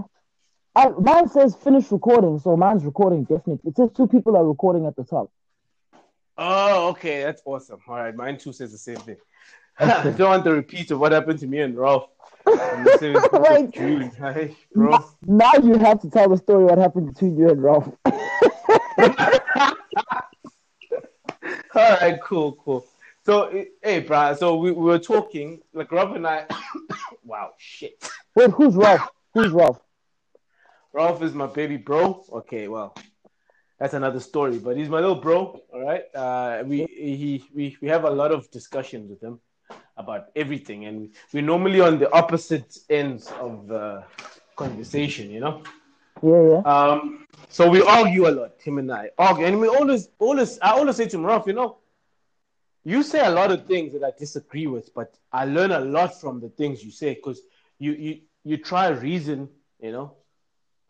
I, 0.76 0.88
mine 0.98 1.28
says 1.28 1.54
finish 1.56 1.90
recording, 1.90 2.38
so 2.38 2.56
mine's 2.56 2.85
recording 2.85 3.24
definitely. 3.24 3.70
It 3.70 3.76
says 3.76 3.90
two 3.96 4.06
people 4.06 4.37
are 4.37 4.44
recording 4.46 4.87
at 4.87 4.96
the 4.96 5.04
top. 5.04 5.30
Oh, 6.38 6.88
okay, 6.90 7.22
that's 7.22 7.42
awesome. 7.44 7.80
All 7.88 7.96
right, 7.96 8.14
mine 8.14 8.38
too 8.38 8.52
says 8.52 8.72
the 8.72 8.78
same 8.78 8.96
thing. 8.96 9.16
I 9.78 10.11
don't 10.16 10.20
want 10.20 10.44
the 10.44 10.52
repeat 10.52 10.90
of 10.90 11.00
what 11.00 11.12
happened 11.12 11.38
to 11.40 11.46
me 11.46 11.61
and 11.61 11.76
Ralph. 11.76 12.09
on 12.46 12.85
the 12.85 12.90
17th 12.92 13.24
of 13.33 13.42
Right. 13.42 13.70
June. 13.74 14.11
Hey, 14.11 14.56
bro. 14.74 15.04
Now 15.26 15.52
you 15.62 15.78
have 15.78 16.00
to 16.02 16.11
tell 16.11 16.28
the 16.28 16.37
story 16.38 16.64
what 16.64 16.78
happened 16.78 17.12
between 17.12 17.37
you 17.37 17.48
and 17.50 17.62
Ralph. 17.62 17.88
All 21.74 21.90
right, 22.00 22.18
cool, 22.22 22.52
cool. 22.64 22.87
So, 23.31 23.64
hey, 23.81 24.01
bro. 24.01 24.35
So 24.35 24.57
we, 24.57 24.73
we 24.73 24.87
were 24.87 24.99
talking, 24.99 25.61
like 25.73 25.93
Rob 25.93 26.16
and 26.16 26.27
I. 26.27 26.47
wow, 27.25 27.53
shit. 27.59 28.11
Wait, 28.35 28.51
who's 28.51 28.75
Ralph? 28.75 29.09
Who's 29.35 29.53
Ralph? 29.53 29.81
Ralph 30.93 31.23
is 31.23 31.33
my 31.33 31.47
baby 31.47 31.77
bro. 31.77 32.25
Okay, 32.33 32.66
well, 32.66 32.93
that's 33.79 33.95
another 33.95 34.19
story. 34.19 34.59
But 34.59 34.77
he's 34.77 34.88
my 34.88 34.99
little 34.99 35.14
bro. 35.14 35.62
All 35.73 35.81
right. 35.81 36.03
Uh, 36.12 36.64
we 36.66 36.87
he 36.87 37.45
we 37.55 37.77
we 37.81 37.87
have 37.87 38.03
a 38.03 38.11
lot 38.11 38.33
of 38.33 38.51
discussions 38.51 39.09
with 39.09 39.23
him 39.23 39.38
about 39.97 40.31
everything, 40.35 40.87
and 40.87 41.12
we're 41.33 41.45
normally 41.45 41.81
on 41.81 42.01
the 42.01 42.12
opposite 42.12 42.79
ends 42.90 43.31
of 43.38 43.69
the 43.69 44.03
conversation. 44.57 45.31
You 45.31 45.38
know. 45.38 45.62
Yeah, 46.21 46.43
yeah. 46.51 46.62
Um. 46.62 47.29
So 47.49 47.71
we 47.71 47.81
argue 47.81 48.27
a 48.27 48.33
lot, 48.33 48.61
him 48.61 48.79
and 48.79 48.90
I 48.90 49.11
argue, 49.16 49.47
and 49.47 49.61
we 49.61 49.69
always 49.69 50.09
always 50.19 50.59
I 50.59 50.73
always 50.73 50.97
say 50.97 51.07
to 51.07 51.16
him, 51.16 51.25
Ralph, 51.25 51.47
you 51.47 51.53
know. 51.53 51.77
You 52.85 53.03
say 53.03 53.25
a 53.25 53.31
lot 53.31 53.51
of 53.53 53.66
things 53.66 53.93
that 53.93 54.03
I 54.03 54.12
disagree 54.19 54.66
with, 54.66 54.95
but 54.95 55.16
I 55.33 55.45
learn 55.45 55.71
a 55.73 55.81
lot 55.81 56.19
from 56.21 56.40
the 56.40 56.49
things 56.49 56.85
you 56.85 56.90
say 56.90 57.14
because 57.14 57.40
you 57.79 57.93
you 57.93 58.19
you 58.45 58.57
try 58.59 58.88
reason, 58.88 59.49
you 59.81 59.93
know, 59.93 60.12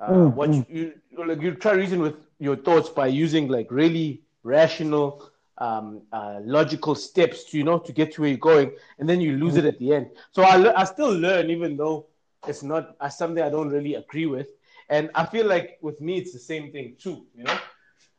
uh, 0.00 0.04
Mm, 0.08 0.32
what 0.32 0.60
you, 0.68 0.92
you 1.10 1.24
like 1.26 1.40
you 1.40 1.52
try 1.54 1.72
reason 1.72 2.00
with 2.00 2.14
your 2.38 2.56
thoughts 2.56 2.88
by 2.88 3.06
using 3.06 3.48
like 3.48 3.70
really 3.70 4.22
rational, 4.42 5.30
um, 5.58 6.02
uh, 6.12 6.38
logical 6.44 6.94
steps 6.94 7.44
to 7.50 7.58
you 7.58 7.64
know 7.64 7.78
to 7.78 7.92
get 7.92 8.12
to 8.12 8.22
where 8.22 8.30
you're 8.30 8.38
going, 8.38 8.70
and 8.98 9.08
then 9.08 9.20
you 9.20 9.36
lose 9.36 9.56
it 9.56 9.64
at 9.64 9.78
the 9.78 9.92
end. 9.94 10.08
So 10.32 10.42
I 10.42 10.56
le- 10.56 10.74
I 10.76 10.84
still 10.84 11.12
learn 11.12 11.50
even 11.50 11.76
though 11.76 12.06
it's 12.46 12.62
not 12.62 12.96
uh, 13.00 13.08
something 13.08 13.42
I 13.42 13.50
don't 13.50 13.68
really 13.70 13.94
agree 13.94 14.26
with, 14.26 14.48
and 14.88 15.10
I 15.14 15.24
feel 15.26 15.46
like 15.46 15.78
with 15.82 16.00
me 16.00 16.18
it's 16.18 16.32
the 16.32 16.38
same 16.38 16.70
thing 16.72 16.94
too, 16.98 17.26
you 17.34 17.44
know. 17.44 17.58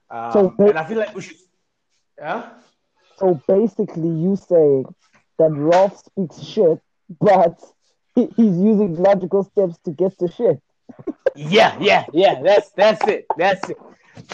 Um, 0.09 0.59
So- 0.59 0.65
and 0.65 0.77
I 0.77 0.83
feel 0.85 0.97
like 0.97 1.13
we 1.15 1.21
should, 1.21 1.37
yeah. 2.17 2.49
So 3.21 3.39
basically, 3.47 4.09
you 4.09 4.35
saying 4.35 4.85
that 5.37 5.51
Ralph 5.51 5.97
speaks 5.97 6.41
shit, 6.41 6.79
but 7.19 7.59
he, 8.15 8.25
he's 8.35 8.57
using 8.57 8.95
logical 8.95 9.43
steps 9.43 9.77
to 9.85 9.91
get 9.91 10.17
to 10.19 10.27
shit. 10.27 10.61
Yeah, 11.33 11.77
yeah, 11.79 12.05
yeah. 12.11 12.41
That's 12.41 12.71
that's 12.71 13.07
it. 13.07 13.25
That's 13.37 13.69
it. 13.69 13.77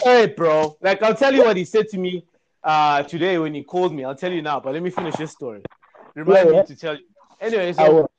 Hey, 0.02 0.26
bro. 0.26 0.76
Like 0.82 1.00
I'll 1.02 1.14
tell 1.14 1.32
you 1.32 1.44
what 1.44 1.56
he 1.56 1.64
said 1.64 1.88
to 1.90 1.98
me 1.98 2.26
uh 2.64 3.04
today 3.04 3.38
when 3.38 3.54
he 3.54 3.62
called 3.62 3.94
me. 3.94 4.04
I'll 4.04 4.16
tell 4.16 4.32
you 4.32 4.42
now, 4.42 4.58
but 4.58 4.74
let 4.74 4.82
me 4.82 4.90
finish 4.90 5.14
this 5.16 5.30
story. 5.30 5.62
Remind 6.16 6.48
Yeah, 6.48 6.54
yeah. 6.56 6.60
me 6.62 6.66
to 6.66 6.76
tell 6.76 6.94
you. 6.96 7.04
Anyway, 7.40 7.72
so 7.72 8.10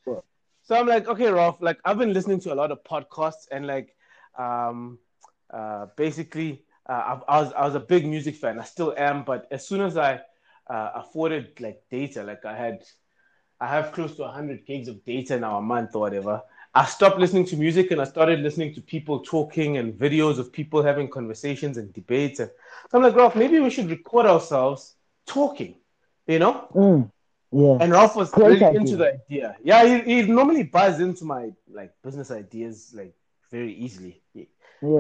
so 0.64 0.76
I'm 0.80 0.88
like, 0.88 1.10
okay, 1.10 1.30
Ralph, 1.30 1.58
like 1.62 1.78
I've 1.84 1.98
been 1.98 2.14
listening 2.14 2.40
to 2.42 2.54
a 2.54 2.56
lot 2.56 2.72
of 2.72 2.84
podcasts 2.86 3.48
and 3.52 3.68
like 3.68 3.94
um 4.38 4.98
uh 5.52 5.88
basically 5.98 6.64
uh, 6.88 7.20
I, 7.28 7.38
I 7.38 7.42
was 7.42 7.54
I 7.54 7.66
was 7.66 7.76
a 7.76 7.82
big 7.82 8.06
music 8.08 8.36
fan. 8.38 8.60
I 8.60 8.64
still 8.64 8.94
am, 8.98 9.24
but 9.26 9.46
as 9.52 9.68
soon 9.68 9.82
as 9.82 9.98
I 9.98 10.22
uh, 10.70 10.92
afforded 10.96 11.60
like 11.60 11.82
data, 11.90 12.24
like 12.24 12.46
I 12.46 12.56
had 12.56 12.84
I 13.62 13.68
have 13.68 13.92
close 13.92 14.16
to 14.16 14.22
100 14.24 14.66
gigs 14.66 14.88
of 14.88 15.04
data 15.04 15.38
now 15.40 15.58
a 15.58 15.62
month 15.62 15.96
or 15.96 16.02
whatever. 16.02 16.42
I 16.74 16.86
stopped 16.86 17.18
listening 17.18 17.46
to 17.46 17.58
music 17.58 17.92
and 17.92 18.00
I 18.00 18.06
started 18.06 18.40
listening 18.40 18.74
to 18.76 18.82
people 18.82 19.20
talking 19.22 19.78
and 19.78 19.94
videos 19.94 20.38
of 20.38 20.54
people 20.54 20.84
having 20.84 21.10
conversations 21.10 21.78
and 21.78 21.92
debates. 21.92 22.40
And 22.40 22.50
so 22.90 22.98
I'm 22.98 23.04
like, 23.04 23.16
Ralph, 23.16 23.36
maybe 23.36 23.60
we 23.60 23.70
should 23.70 23.90
record 23.90 24.28
ourselves 24.28 24.96
talking, 25.26 25.76
you 26.28 26.40
know? 26.40 26.68
Mm, 26.74 27.12
yeah. 27.52 27.78
And 27.82 27.92
Ralph 27.92 28.16
was 28.16 28.30
Great 28.30 28.62
really 28.62 28.66
idea. 28.66 28.80
into 28.80 28.98
the 28.98 29.14
idea. 29.16 29.58
Yeah, 29.64 30.04
he, 30.04 30.22
he 30.22 30.32
normally 30.32 30.64
buys 30.64 31.00
into 31.00 31.26
my 31.26 31.50
like 31.70 31.92
business 32.04 32.30
ideas 32.32 32.94
like 32.96 33.16
very 33.52 33.74
easily. 33.74 34.22
Yeah. 34.34 34.46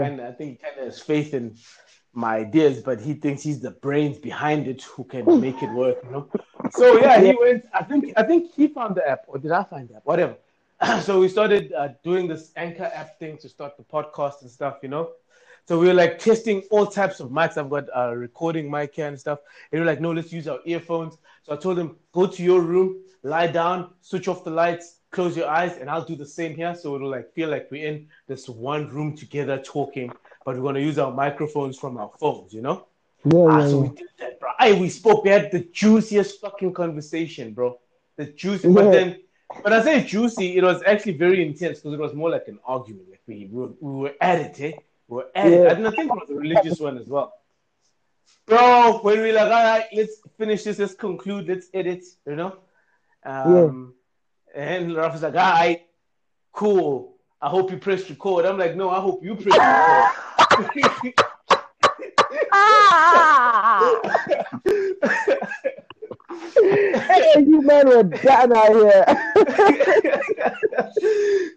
and 0.01 0.19
I 0.19 0.31
think 0.33 0.49
he 0.51 0.55
kind 0.57 0.77
of 0.79 0.85
has 0.85 0.99
faith 0.99 1.33
in 1.33 1.55
my 2.13 2.37
ideas, 2.37 2.81
but 2.81 2.99
he 2.99 3.13
thinks 3.13 3.43
he's 3.43 3.59
the 3.59 3.71
brains 3.71 4.17
behind 4.17 4.67
it 4.67 4.81
who 4.83 5.03
can 5.03 5.39
make 5.39 5.61
it 5.61 5.71
work, 5.73 5.97
you 6.03 6.11
know. 6.11 6.27
So 6.71 6.99
yeah, 6.99 7.21
he 7.21 7.35
went. 7.39 7.65
I 7.73 7.83
think 7.83 8.13
I 8.17 8.23
think 8.23 8.51
he 8.53 8.67
found 8.67 8.95
the 8.95 9.07
app, 9.07 9.21
or 9.27 9.37
did 9.37 9.51
I 9.51 9.63
find 9.63 9.87
the 9.89 9.97
app? 9.97 10.05
Whatever. 10.05 10.35
so 11.01 11.19
we 11.19 11.27
started 11.27 11.73
uh, 11.73 11.89
doing 12.03 12.27
this 12.27 12.51
Anchor 12.55 12.89
app 12.93 13.19
thing 13.19 13.37
to 13.39 13.49
start 13.49 13.75
the 13.77 13.83
podcast 13.83 14.41
and 14.41 14.49
stuff, 14.49 14.77
you 14.81 14.89
know. 14.89 15.11
So 15.67 15.77
we 15.77 15.87
were 15.87 15.93
like 15.93 16.17
testing 16.17 16.63
all 16.71 16.87
types 16.87 17.19
of 17.19 17.29
mics. 17.29 17.57
I've 17.57 17.69
got 17.69 17.85
a 17.93 18.17
recording 18.17 18.71
mic 18.71 18.95
here 18.95 19.07
and 19.07 19.19
stuff. 19.19 19.39
And 19.71 19.79
we 19.79 19.85
were 19.85 19.91
like, 19.91 20.01
no, 20.01 20.11
let's 20.11 20.33
use 20.33 20.47
our 20.47 20.59
earphones. 20.65 21.17
So 21.43 21.53
I 21.53 21.57
told 21.57 21.77
him, 21.77 21.97
go 22.11 22.25
to 22.25 22.43
your 22.43 22.61
room, 22.61 23.03
lie 23.21 23.47
down, 23.47 23.91
switch 24.01 24.27
off 24.27 24.43
the 24.43 24.49
lights, 24.49 25.01
close 25.11 25.37
your 25.37 25.47
eyes, 25.47 25.77
and 25.77 25.89
I'll 25.89 26.03
do 26.03 26.15
the 26.15 26.25
same 26.25 26.55
here. 26.55 26.73
So 26.73 26.95
it'll 26.95 27.11
like 27.11 27.33
feel 27.33 27.49
like 27.49 27.67
we're 27.69 27.87
in 27.87 28.07
this 28.27 28.49
one 28.49 28.89
room 28.89 29.15
together 29.15 29.59
talking, 29.59 30.11
but 30.45 30.55
we're 30.55 30.63
gonna 30.63 30.79
use 30.79 30.97
our 30.99 31.11
microphones 31.11 31.77
from 31.77 31.97
our 31.97 32.11
phones, 32.19 32.53
you 32.53 32.61
know? 32.61 32.87
Yeah, 33.25 33.39
Ah, 33.49 33.59
yeah, 33.59 33.67
so 33.67 33.79
we 33.81 33.89
did 33.89 34.07
that, 34.19 34.39
bro. 34.39 34.49
Hey, 34.59 34.79
we 34.79 34.89
spoke. 34.89 35.23
We 35.23 35.29
had 35.29 35.51
the 35.51 35.59
juiciest 35.59 36.39
fucking 36.39 36.73
conversation, 36.73 37.53
bro. 37.53 37.77
The 38.15 38.25
juicy. 38.27 38.67
Yeah. 38.69 38.73
But 38.73 38.91
then, 38.91 39.19
when 39.61 39.73
I 39.73 39.81
say 39.81 40.03
juicy, 40.03 40.57
it 40.57 40.63
was 40.63 40.81
actually 40.85 41.13
very 41.13 41.45
intense 41.45 41.79
because 41.79 41.93
it 41.93 41.99
was 41.99 42.13
more 42.13 42.29
like 42.29 42.47
an 42.47 42.59
argument. 42.65 43.09
Like 43.09 43.21
we, 43.27 43.49
we, 43.51 43.59
were, 43.61 43.69
we 43.79 44.01
were 44.01 44.13
at 44.21 44.39
it, 44.39 44.61
eh? 44.61 44.77
We 45.07 45.15
were 45.17 45.27
at 45.35 45.47
it. 45.47 45.71
And 45.71 45.87
I 45.87 45.91
think 45.91 46.11
it 46.11 46.15
was 46.15 46.29
a 46.29 46.35
religious 46.35 46.79
one 46.79 46.97
as 46.97 47.07
well. 47.07 47.33
Bro, 48.45 48.99
when 49.01 49.21
we 49.21 49.31
like, 49.31 49.43
all 49.45 49.49
right, 49.49 49.85
let's 49.93 50.21
finish 50.37 50.63
this, 50.63 50.79
let's 50.79 50.93
conclude, 50.93 51.47
let's 51.47 51.67
edit, 51.73 52.03
you 52.25 52.35
know? 52.35 52.57
Um, 53.25 53.93
And 54.55 54.95
Ralph 54.95 55.13
was 55.13 55.21
like, 55.21 55.35
all 55.35 55.51
right, 55.51 55.85
cool. 56.51 57.15
I 57.41 57.47
hope 57.47 57.71
you 57.71 57.77
press 57.77 58.09
record. 58.09 58.45
I'm 58.45 58.57
like, 58.57 58.75
no, 58.75 58.89
I 58.89 58.99
hope 58.99 59.23
you 59.23 59.35
press 59.35 59.57
record. 59.57 61.15
hey, 66.61 67.45
you 67.47 67.61
men 67.61 67.87
were 67.87 68.03
done 68.03 68.55
out 68.55 68.69
here. 68.69 69.05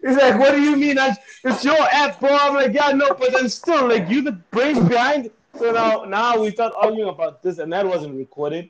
He's 0.01 0.17
like, 0.17 0.39
what 0.39 0.51
do 0.51 0.61
you 0.61 0.77
mean? 0.77 0.97
I, 0.97 1.15
it's 1.43 1.63
your 1.65 1.81
app, 1.91 2.19
bro. 2.19 2.29
I'm 2.31 2.55
like, 2.55 2.73
yeah, 2.73 2.91
no, 2.91 3.13
but 3.13 3.33
then 3.33 3.49
still, 3.49 3.87
like, 3.87 4.09
you 4.09 4.21
the 4.21 4.33
brain 4.51 4.87
behind. 4.87 5.31
So 5.57 5.71
now, 5.71 6.05
now 6.05 6.39
we 6.39 6.51
start 6.51 6.73
arguing 6.77 7.09
about 7.09 7.43
this, 7.43 7.59
and 7.59 7.71
that 7.73 7.85
wasn't 7.85 8.15
recorded. 8.15 8.69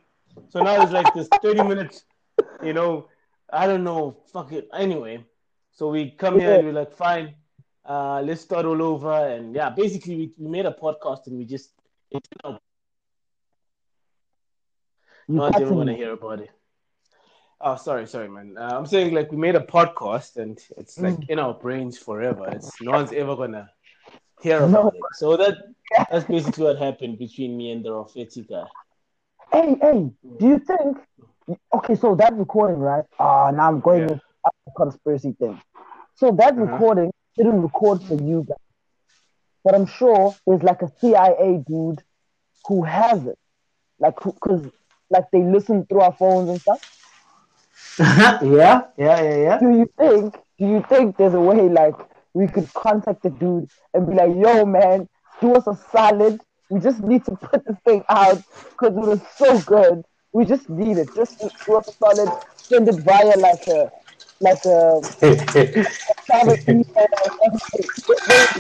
So 0.49 0.63
now 0.63 0.82
it's 0.82 0.91
like 0.91 1.13
this 1.13 1.28
30 1.41 1.63
minutes, 1.63 2.06
you 2.63 2.73
know, 2.73 3.08
I 3.52 3.67
don't 3.67 3.84
know, 3.84 4.17
fuck 4.32 4.52
it. 4.52 4.67
Anyway, 4.73 5.23
so 5.74 5.90
we 5.90 6.12
come 6.12 6.40
here 6.40 6.54
and 6.54 6.66
we're 6.66 6.74
like, 6.74 6.94
fine, 6.94 7.36
uh, 7.86 8.22
let's 8.22 8.42
start 8.42 8.66
all 8.66 8.82
over. 8.82 9.12
And 9.12 9.56
yeah, 9.56 9.70
basically, 9.70 10.16
we, 10.16 10.32
we 10.38 10.50
made 10.50 10.66
a 10.66 10.72
podcast 10.72 11.28
and 11.28 11.38
we 11.38 11.46
just, 11.46 11.72
it's 12.12 12.30
no 12.44 12.60
You 15.28 15.40
one's 15.42 15.56
ever 15.60 15.66
cutting 15.66 15.76
going 15.76 15.88
to 15.88 15.96
hear 15.96 16.14
about 16.14 16.42
it. 16.42 16.52
Oh, 17.62 17.76
sorry, 17.78 18.08
sorry, 18.08 18.28
man. 18.30 18.56
Uh, 18.58 18.72
I'm 18.78 18.86
saying 18.86 19.14
like 19.14 19.32
we 19.32 19.38
made 19.38 19.56
a 19.56 19.62
podcast 19.62 20.36
and 20.38 20.60
it's 20.78 21.00
like 21.00 21.16
Mm. 21.16 21.30
in 21.30 21.40
our 21.40 21.54
brains 21.54 21.98
forever. 21.98 22.50
It's 22.52 22.82
no 22.82 22.92
one's 22.92 23.14
ever 23.14 23.36
gonna 23.38 23.70
hear 24.42 24.66
No. 24.68 24.82
about 24.82 24.96
it. 24.96 25.02
So 25.14 25.38
that 25.38 25.58
that's 26.12 26.26
basically 26.26 26.66
what 26.66 26.78
happened 26.78 27.18
between 27.20 27.56
me 27.56 27.72
and 27.72 27.86
the 27.86 27.90
Rafeti 27.90 28.48
guy. 28.50 28.66
Hey, 29.52 29.76
hey, 29.82 30.12
do 30.40 30.48
you 30.48 30.60
think? 30.60 30.98
Okay, 31.74 31.96
so 31.96 32.16
that 32.16 32.34
recording, 32.34 32.80
right? 32.80 33.06
Ah, 33.20 33.52
now 33.52 33.70
I'm 33.70 33.80
going 33.80 34.10
Yeah. 34.10 34.16
Conspiracy 34.71 35.34
thing. 35.39 35.62
So 36.15 36.32
that 36.32 36.58
Uh-huh. 36.58 36.65
recording 36.65 37.12
didn't 37.38 37.62
record 37.62 38.04
for 38.04 38.15
you 38.15 38.45
guys, 38.47 38.58
but 39.63 39.76
I'm 39.76 39.86
sure 39.86 40.36
there's 40.45 40.63
like 40.63 40.82
a 40.82 40.89
CIA 40.99 41.63
dude 41.67 42.04
who 42.67 42.84
has 42.84 43.26
it, 43.26 43.38
like 43.99 44.15
because 44.23 44.69
like 45.10 45.26
they 45.32 45.43
listen 45.43 45.86
through 45.86 46.02
our 46.02 46.13
phones 46.13 46.49
and 46.49 46.62
stuff. 46.62 46.80
yeah, 47.99 48.82
yeah, 48.97 49.21
yeah, 49.21 49.36
yeah. 49.38 49.60
Do 49.60 49.69
you 49.71 49.89
think? 49.97 50.36
Do 50.60 50.65
you 50.67 50.84
think 50.89 51.17
there's 51.17 51.34
a 51.34 51.39
way 51.39 51.69
like 51.69 51.95
we 52.34 52.47
could 52.47 52.71
contact 52.73 53.23
the 53.23 53.30
dude 53.30 53.69
and 53.93 54.08
be 54.08 54.15
like, 54.15 54.36
"Yo, 54.36 54.65
man, 54.65 55.08
do 55.41 55.54
us 55.54 55.67
a 55.67 55.76
solid. 55.91 56.41
We 56.69 56.80
just 56.80 57.02
need 57.04 57.26
to 57.26 57.32
put 57.36 57.65
this 57.65 57.78
thing 57.86 58.04
out 58.10 58.41
because 58.71 58.95
it 58.95 59.06
was 59.08 59.21
so 59.38 59.60
good. 59.62 60.04
We 60.32 60.45
just 60.45 60.69
need 60.69 60.97
it. 60.97 61.10
Just 61.15 61.39
do 61.65 61.76
us 61.76 61.88
a 61.88 61.93
solid. 61.93 62.30
Send 62.56 62.88
it 62.89 62.95
via 62.95 63.38
like 63.38 63.67
a 63.67 63.91
like 64.39 64.63
a 64.65 64.69
or 64.69 65.04
something." 65.04 65.86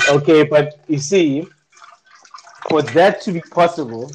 okay, 0.09 0.43
but 0.43 0.79
you 0.87 0.99
see, 0.99 1.47
for 2.69 2.81
that 2.81 3.21
to 3.21 3.31
be 3.31 3.41
possible, 3.41 4.11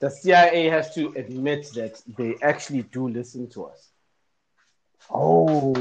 the 0.00 0.10
CIA 0.10 0.66
has 0.66 0.94
to 0.94 1.12
admit 1.16 1.68
that 1.74 2.00
they 2.16 2.36
actually 2.42 2.82
do 2.82 3.08
listen 3.08 3.48
to 3.50 3.64
us. 3.64 3.90
Oh, 5.10 5.74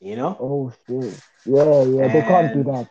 You 0.00 0.16
know? 0.16 0.36
oh 0.40 0.72
shit. 0.86 1.20
Yeah, 1.44 1.82
yeah. 1.82 2.08
They 2.08 2.22
can't 2.22 2.54
do 2.54 2.62
that. 2.64 2.88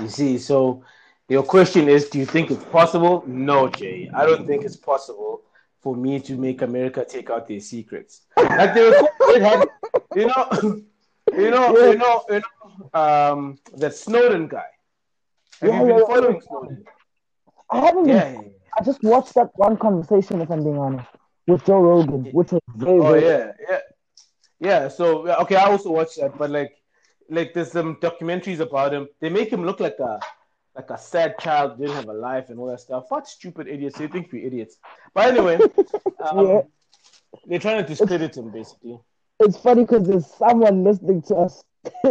You 0.00 0.08
see, 0.08 0.38
so 0.38 0.84
your 1.28 1.42
question 1.42 1.88
is, 1.88 2.08
do 2.08 2.18
you 2.18 2.26
think 2.26 2.50
it's 2.50 2.64
possible? 2.64 3.24
No, 3.26 3.68
Jay. 3.68 4.10
I 4.14 4.26
don't 4.26 4.46
think 4.46 4.64
it's 4.64 4.76
possible 4.76 5.42
for 5.80 5.96
me 5.96 6.18
to 6.20 6.36
make 6.36 6.62
America 6.62 7.04
take 7.08 7.30
out 7.30 7.46
their 7.48 7.60
secrets. 7.60 8.22
Like 8.36 8.74
they 8.74 8.88
were, 8.88 9.40
had, 9.40 9.68
you 10.14 10.26
know, 10.26 10.48
you 11.32 11.50
know, 11.50 11.78
you 11.78 11.96
know, 11.96 12.24
you 12.30 12.40
know, 12.42 13.00
um, 13.00 13.58
that 13.76 13.94
Snowden 13.94 14.48
guy. 14.48 14.64
Have 15.60 15.70
Yeah, 15.70 15.80
you 15.80 15.86
been 15.86 15.88
yeah, 15.88 15.98
yeah. 15.98 16.06
following 16.06 16.40
Snowden? 16.40 16.84
I 17.70 17.80
haven't. 17.80 18.04
been- 18.04 18.14
Yeah. 18.16 18.30
yeah, 18.32 18.40
yeah. 18.40 18.48
I 18.78 18.84
just 18.84 19.02
watched 19.02 19.34
that 19.34 19.50
one 19.56 19.76
conversation, 19.76 20.40
if 20.40 20.50
I'm 20.50 20.62
being 20.62 20.78
honest, 20.78 21.08
with 21.46 21.64
Joe 21.64 21.80
Rogan, 21.80 22.24
which 22.32 22.52
was 22.52 22.60
very, 22.76 23.00
Oh 23.00 23.14
yeah, 23.14 23.52
yeah, 23.68 23.78
yeah. 24.60 24.88
So 24.88 25.28
okay, 25.42 25.56
I 25.56 25.64
also 25.70 25.90
watched 25.90 26.18
that, 26.20 26.36
but 26.38 26.50
like, 26.50 26.72
like 27.30 27.54
there's 27.54 27.72
some 27.72 27.96
documentaries 27.96 28.60
about 28.60 28.92
him. 28.94 29.08
They 29.20 29.30
make 29.30 29.50
him 29.50 29.64
look 29.64 29.80
like 29.80 29.96
a 29.98 30.20
like 30.78 30.90
a 30.90 30.98
sad 30.98 31.36
child, 31.40 31.78
didn't 31.78 31.96
have 31.96 32.08
a 32.08 32.12
life 32.12 32.50
and 32.50 32.58
all 32.58 32.68
that 32.68 32.80
stuff. 32.80 33.06
What 33.08 33.26
stupid 33.26 33.66
idiots! 33.66 33.98
They 33.98 34.06
think 34.06 34.30
we're 34.32 34.46
idiots. 34.46 34.76
But 35.12 35.30
anyway, 35.32 35.58
um, 36.24 36.46
Yeah. 36.46 36.60
they're 37.46 37.58
trying 37.58 37.82
to 37.82 37.88
discredit 37.88 38.36
him 38.36 38.50
basically. 38.52 38.98
It's 39.40 39.58
funny 39.58 39.82
because 39.82 40.06
there's 40.08 40.26
someone 40.26 40.84
listening 40.84 41.22
to 41.22 41.34
us 41.36 41.64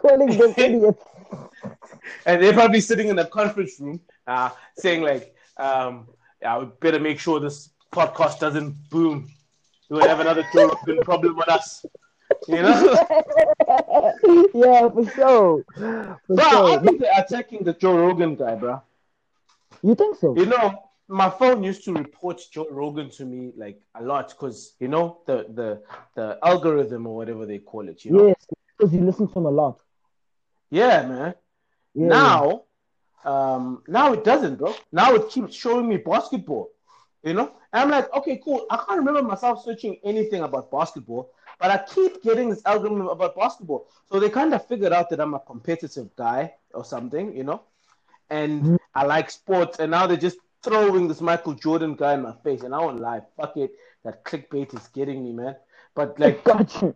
calling 0.00 0.38
them 0.38 0.54
idiots. 0.66 1.02
And 2.26 2.42
they're 2.42 2.52
probably 2.52 2.80
sitting 2.80 3.08
in 3.08 3.18
a 3.18 3.26
conference 3.26 3.78
room, 3.80 4.00
uh, 4.26 4.50
saying 4.78 5.02
like, 5.02 5.34
um, 5.56 6.06
"Yeah, 6.40 6.58
we 6.58 6.66
better 6.80 7.00
make 7.00 7.18
sure 7.18 7.40
this 7.40 7.70
podcast 7.92 8.38
doesn't 8.38 8.74
boom. 8.90 9.28
We 9.90 9.98
will 9.98 10.08
have 10.08 10.20
another 10.20 10.44
Joe 10.54 10.70
Rogan 10.86 11.02
problem 11.02 11.36
with 11.36 11.48
us." 11.48 11.84
You 12.48 12.62
know. 12.62 12.96
yeah, 14.54 14.88
for 14.90 15.04
sure. 15.14 15.64
For 16.26 16.36
Bro, 16.36 16.44
I 16.44 16.80
sure. 16.82 16.98
they're 16.98 17.12
attacking 17.18 17.64
the 17.64 17.72
Joe 17.74 17.96
Rogan 17.96 18.34
guy, 18.36 18.54
bro. 18.56 18.82
You 19.82 19.94
think 19.94 20.16
so? 20.16 20.34
You 20.36 20.46
know, 20.46 20.74
my 21.08 21.28
phone 21.30 21.62
used 21.62 21.84
to 21.84 21.92
report 21.94 22.40
Joe 22.52 22.66
Rogan 22.70 23.10
to 23.10 23.24
me 23.24 23.52
like 23.56 23.80
a 23.94 24.02
lot 24.02 24.28
because 24.30 24.74
you 24.80 24.88
know 24.88 25.20
the 25.26 25.46
the 25.54 25.82
the 26.14 26.38
algorithm 26.42 27.06
or 27.06 27.16
whatever 27.16 27.46
they 27.46 27.58
call 27.58 27.88
it. 27.88 28.04
You 28.04 28.12
know, 28.12 28.26
Yes, 28.28 28.46
because 28.78 28.92
you 28.94 29.00
listen 29.00 29.28
to 29.28 29.38
him 29.38 29.46
a 29.46 29.50
lot. 29.50 29.80
yeah, 30.70 31.06
man. 31.06 31.34
Yeah, 31.94 32.08
Now, 32.08 32.62
um, 33.24 33.82
now 33.88 34.12
it 34.12 34.24
doesn't, 34.24 34.56
bro. 34.56 34.74
Now 34.92 35.14
it 35.14 35.28
keeps 35.30 35.54
showing 35.54 35.88
me 35.88 35.98
basketball. 35.98 36.70
You 37.22 37.34
know, 37.34 37.52
and 37.72 37.82
I'm 37.82 37.90
like, 37.90 38.12
okay, 38.16 38.40
cool. 38.42 38.66
I 38.70 38.76
can't 38.76 38.98
remember 38.98 39.22
myself 39.22 39.62
searching 39.64 39.96
anything 40.04 40.42
about 40.42 40.70
basketball, 40.70 41.30
but 41.58 41.70
I 41.70 41.78
keep 41.78 42.22
getting 42.22 42.50
this 42.50 42.62
algorithm 42.64 43.08
about 43.08 43.36
basketball. 43.36 43.86
So 44.10 44.18
they 44.20 44.30
kind 44.30 44.52
of 44.54 44.66
figured 44.66 44.92
out 44.92 45.10
that 45.10 45.20
I'm 45.20 45.34
a 45.34 45.40
competitive 45.40 46.14
guy 46.16 46.54
or 46.74 46.84
something, 46.84 47.36
you 47.36 47.44
know, 47.44 47.62
and 48.30 48.62
Mhm. 48.62 48.78
I 48.94 49.04
like 49.04 49.30
sports. 49.30 49.78
And 49.78 49.90
now 49.90 50.06
they're 50.06 50.16
just 50.16 50.38
throwing 50.62 51.08
this 51.08 51.20
Michael 51.20 51.54
Jordan 51.54 51.94
guy 51.94 52.14
in 52.14 52.22
my 52.22 52.32
face, 52.44 52.62
and 52.62 52.74
I 52.74 52.78
won't 52.78 53.00
lie, 53.00 53.22
fuck 53.36 53.56
it. 53.56 53.72
That 54.04 54.24
clickbait 54.24 54.74
is 54.74 54.88
getting 54.88 55.22
me, 55.24 55.32
man. 55.32 55.56
But 55.94 56.18
like, 56.18 56.44
Got 56.44 56.80
you. 56.82 56.94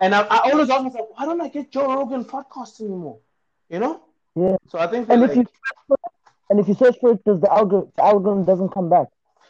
and 0.00 0.14
I, 0.14 0.22
I 0.22 0.50
always 0.50 0.70
ask 0.70 0.82
myself, 0.84 1.08
why 1.14 1.24
don't 1.26 1.40
I 1.40 1.48
get 1.48 1.70
Joe 1.70 1.94
Rogan 1.94 2.24
podcasts 2.24 2.80
anymore? 2.80 3.18
You 3.68 3.78
know? 3.80 4.00
Yeah. 4.34 4.56
So 4.68 4.78
I 4.78 4.86
think 4.86 5.08
And 5.08 5.22
that, 5.22 5.30
if 5.30 5.36
you 5.36 5.44
like, 5.90 6.00
and 6.50 6.60
if 6.60 6.68
you 6.68 6.74
search 6.74 6.96
for 7.00 7.12
it, 7.12 7.24
does 7.24 7.40
the 7.40 7.52
algorithm 7.52 7.92
the 7.96 8.04
algorithm 8.04 8.44
doesn't 8.44 8.70
come 8.70 8.88
back? 8.88 9.08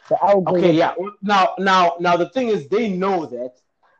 The 0.09 0.23
algorithm. 0.23 0.55
Okay, 0.69 0.73
yeah. 0.73 0.93
Now, 1.21 1.55
now, 1.57 1.95
now, 1.99 2.17
the 2.17 2.29
thing 2.29 2.49
is, 2.49 2.67
they 2.67 2.89
know 2.89 3.25
that 3.25 3.53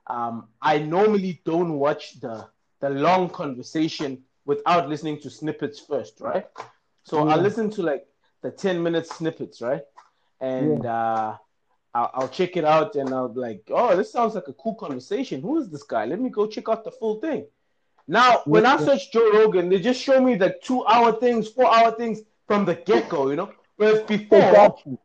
um, 0.08 0.48
I 0.62 0.80
normally 0.80 1.42
don't 1.46 1.74
watch 1.74 2.20
the 2.20 2.48
the 2.80 2.90
long 2.90 3.30
conversation 3.30 4.24
without 4.46 4.90
listening 4.90 5.20
to 5.22 5.30
snippets 5.30 5.80
first, 5.80 6.20
right? 6.20 6.48
So 7.04 7.28
I 7.28 7.36
listen 7.36 7.70
to 7.72 7.84
like 7.84 8.06
the 8.42 8.52
ten 8.52 8.82
minute 8.82 9.08
snippets, 9.08 9.62
right? 9.62 9.84
And 10.40 10.86
uh, 10.86 11.38
I'll, 11.94 12.12
I'll 12.14 12.30
check 12.30 12.58
it 12.58 12.66
out, 12.66 12.96
and 12.96 13.10
I'll 13.14 13.30
be 13.30 13.40
like, 13.40 13.64
oh, 13.70 13.96
this 13.96 14.12
sounds 14.12 14.34
like 14.36 14.48
a 14.48 14.54
cool 14.54 14.76
conversation. 14.76 15.42
Who 15.42 15.60
is 15.60 15.70
this 15.70 15.84
guy? 15.84 16.06
Let 16.06 16.20
me 16.20 16.30
go 16.30 16.48
check 16.48 16.70
out 16.70 16.84
the 16.84 16.92
full 16.92 17.20
thing. 17.20 17.46
Now, 18.08 18.42
when 18.46 18.66
I 18.66 18.78
search 18.78 19.12
Joe 19.12 19.32
Rogan, 19.32 19.70
they 19.70 19.80
just 19.80 20.02
show 20.02 20.20
me 20.20 20.36
the 20.36 20.58
two 20.64 20.86
hour 20.86 21.14
things, 21.14 21.48
four 21.48 21.74
hour 21.74 21.92
things 21.92 22.22
from 22.48 22.66
the 22.66 22.76
get 22.76 23.08
go, 23.10 23.30
you 23.30 23.36
know. 23.36 23.52
Whereas 23.78 24.02
before, 24.02 24.40
They 24.40 24.52
got 24.52 24.86
you. 24.86 25.00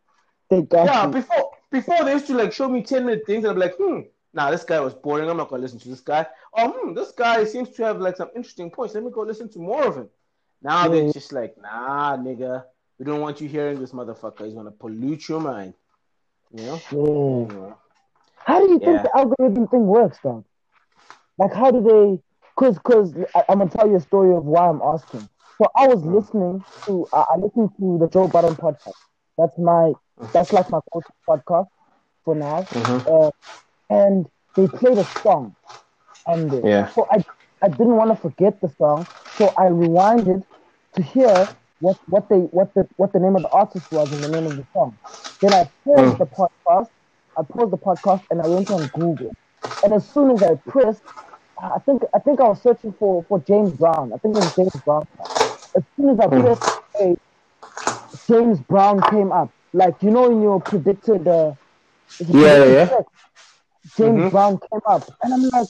They 0.51 0.63
got 0.63 0.87
yeah, 0.87 1.07
you. 1.07 1.13
before 1.13 1.51
before 1.71 2.05
they 2.05 2.13
used 2.13 2.27
to 2.29 2.35
like 2.35 2.53
show 2.53 2.69
me 2.69 2.83
10 2.83 3.05
minute 3.05 3.27
things 3.27 3.45
and 3.45 3.53
I'm 3.53 3.59
like, 3.59 3.75
hmm, 3.77 4.01
nah, 4.33 4.51
this 4.51 4.65
guy 4.65 4.81
was 4.81 4.95
boring. 4.95 5.29
I'm 5.29 5.37
not 5.37 5.49
gonna 5.49 5.63
listen 5.63 5.79
to 5.81 5.89
this 5.89 6.01
guy. 6.01 6.27
Oh 6.57 6.71
hmm, 6.71 6.95
this 6.95 7.13
guy 7.13 7.45
seems 7.45 7.71
to 7.71 7.85
have 7.85 8.01
like 8.01 8.17
some 8.17 8.31
interesting 8.37 8.71
points. 8.71 8.95
Let 8.95 9.05
me 9.05 9.11
go 9.11 9.23
listen 9.23 9.49
to 9.51 9.59
more 9.59 9.85
of 9.87 9.97
him. 9.97 10.09
Now 10.63 10.89
they're 10.89 11.13
just 11.13 11.33
like, 11.33 11.57
nah, 11.61 12.17
nigga, 12.17 12.65
we 12.99 13.05
don't 13.05 13.21
want 13.21 13.41
you 13.41 13.49
hearing 13.49 13.79
this 13.81 13.93
motherfucker. 13.93 14.45
He's 14.45 14.55
gonna 14.55 14.71
pollute 14.71 15.29
your 15.29 15.41
mind. 15.41 15.75
You 16.53 16.63
know? 16.65 17.49
Yeah. 17.51 17.75
How 18.37 18.61
do 18.61 18.71
you 18.71 18.79
think 18.79 18.97
Yeah. 18.97 19.03
the 19.03 19.17
algorithm 19.17 19.67
thing 19.69 19.87
works, 19.87 20.19
though? 20.23 20.45
Like, 21.39 21.53
how 21.53 21.71
do 21.71 21.83
they? 21.83 22.23
Cause, 22.57 22.79
cause 22.79 23.15
I, 23.35 23.45
I'm 23.49 23.59
gonna 23.59 23.71
tell 23.71 23.87
you 23.89 23.97
a 23.97 24.01
story 24.01 24.35
of 24.35 24.45
why 24.47 24.69
I'm 24.69 24.81
asking. 24.83 25.29
So 25.59 25.69
I 25.77 25.87
was 25.89 26.03
listening 26.05 26.65
to, 26.87 27.07
I, 27.13 27.25
I 27.35 27.37
listened 27.37 27.71
to 27.79 27.99
the 27.99 28.09
Joe 28.09 28.29
Budden 28.29 28.57
podcast. 28.57 28.95
That's 29.37 29.59
my, 29.59 29.93
that's 30.33 30.53
like 30.53 30.71
my 30.71 30.81
podcast 31.29 31.69
for 32.25 32.35
now. 32.35 32.63
Mhm. 32.63 33.27
Uh, 33.27 33.31
and 33.91 34.27
they 34.57 34.67
played 34.69 34.99
a 34.99 35.05
song 35.23 35.55
on 36.27 36.51
there. 36.51 36.71
Yeah. 36.71 36.93
So 36.95 37.07
I, 37.11 37.19
I 37.63 37.69
didn't 37.69 37.97
want 37.97 38.11
to 38.11 38.17
forget 38.17 38.61
the 38.61 38.69
song, 38.69 39.07
so 39.39 39.55
I 39.59 39.65
rewinded 39.67 40.43
to 40.97 41.03
hear 41.03 41.49
what, 41.81 41.97
what 42.07 42.29
they, 42.29 42.39
what 42.57 42.73
the, 42.75 42.87
what 42.97 43.13
the 43.13 43.21
name 43.21 43.37
of 43.37 43.43
the 43.43 43.49
artist 43.51 43.87
was 43.91 44.13
and 44.13 44.23
the 44.25 44.29
name 44.29 44.47
of 44.47 44.57
the 44.57 44.65
song. 44.73 44.99
Then 45.43 45.53
I 45.55 45.65
paused 45.85 46.17
Mm. 46.17 46.19
the 46.19 46.27
podcast. 46.27 46.89
I 47.37 47.43
paused 47.53 47.73
the 47.73 47.79
podcast 47.79 48.25
and 48.31 48.41
I 48.41 48.47
went 48.47 48.71
on 48.71 48.89
Google. 48.95 49.35
And 49.83 49.93
as 49.93 50.09
soon 50.13 50.31
as 50.31 50.43
I 50.43 50.55
pressed, 50.67 51.03
I 51.61 51.79
think 51.87 52.03
I 52.15 52.19
think 52.21 52.41
I 52.41 52.49
was 52.49 52.63
searching 52.63 52.95
for, 52.99 53.25
for 53.29 53.43
James 53.47 53.75
Brown. 53.75 54.13
I 54.15 54.19
think 54.19 54.37
it 54.37 54.41
was 54.41 54.53
James 54.57 54.83
Brown. 54.85 55.03
As 55.77 55.83
soon 55.99 56.11
as 56.11 56.19
I 56.21 56.29
Mm. 56.31 56.41
pressed 56.41 56.63
play, 56.97 57.15
James 58.31 58.61
Brown 58.61 59.03
came 59.11 59.33
up. 59.33 59.51
Like 59.73 59.95
you 60.03 60.11
know, 60.11 60.31
in 60.31 60.43
your 60.43 60.61
predicted. 60.61 61.27
Uh, 61.29 61.53
Yeah, 62.33 62.65
yeah. 62.65 62.89
text, 62.89 63.11
James 63.99 64.25
Mhm. 64.25 64.31
Brown 64.31 64.59
came 64.59 64.81
up, 64.89 65.11
and 65.23 65.33
I'm 65.35 65.49
like, 65.53 65.69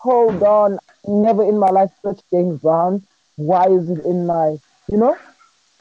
hold 0.00 0.42
on, 0.42 0.78
never 1.06 1.42
in 1.44 1.58
my 1.58 1.68
life 1.70 1.90
searched 2.04 2.24
James 2.32 2.58
Brown. 2.60 3.06
Why 3.36 3.64
is 3.66 3.90
it 3.90 3.98
in 4.04 4.26
my, 4.26 4.56
you 4.88 4.98
know? 4.98 5.20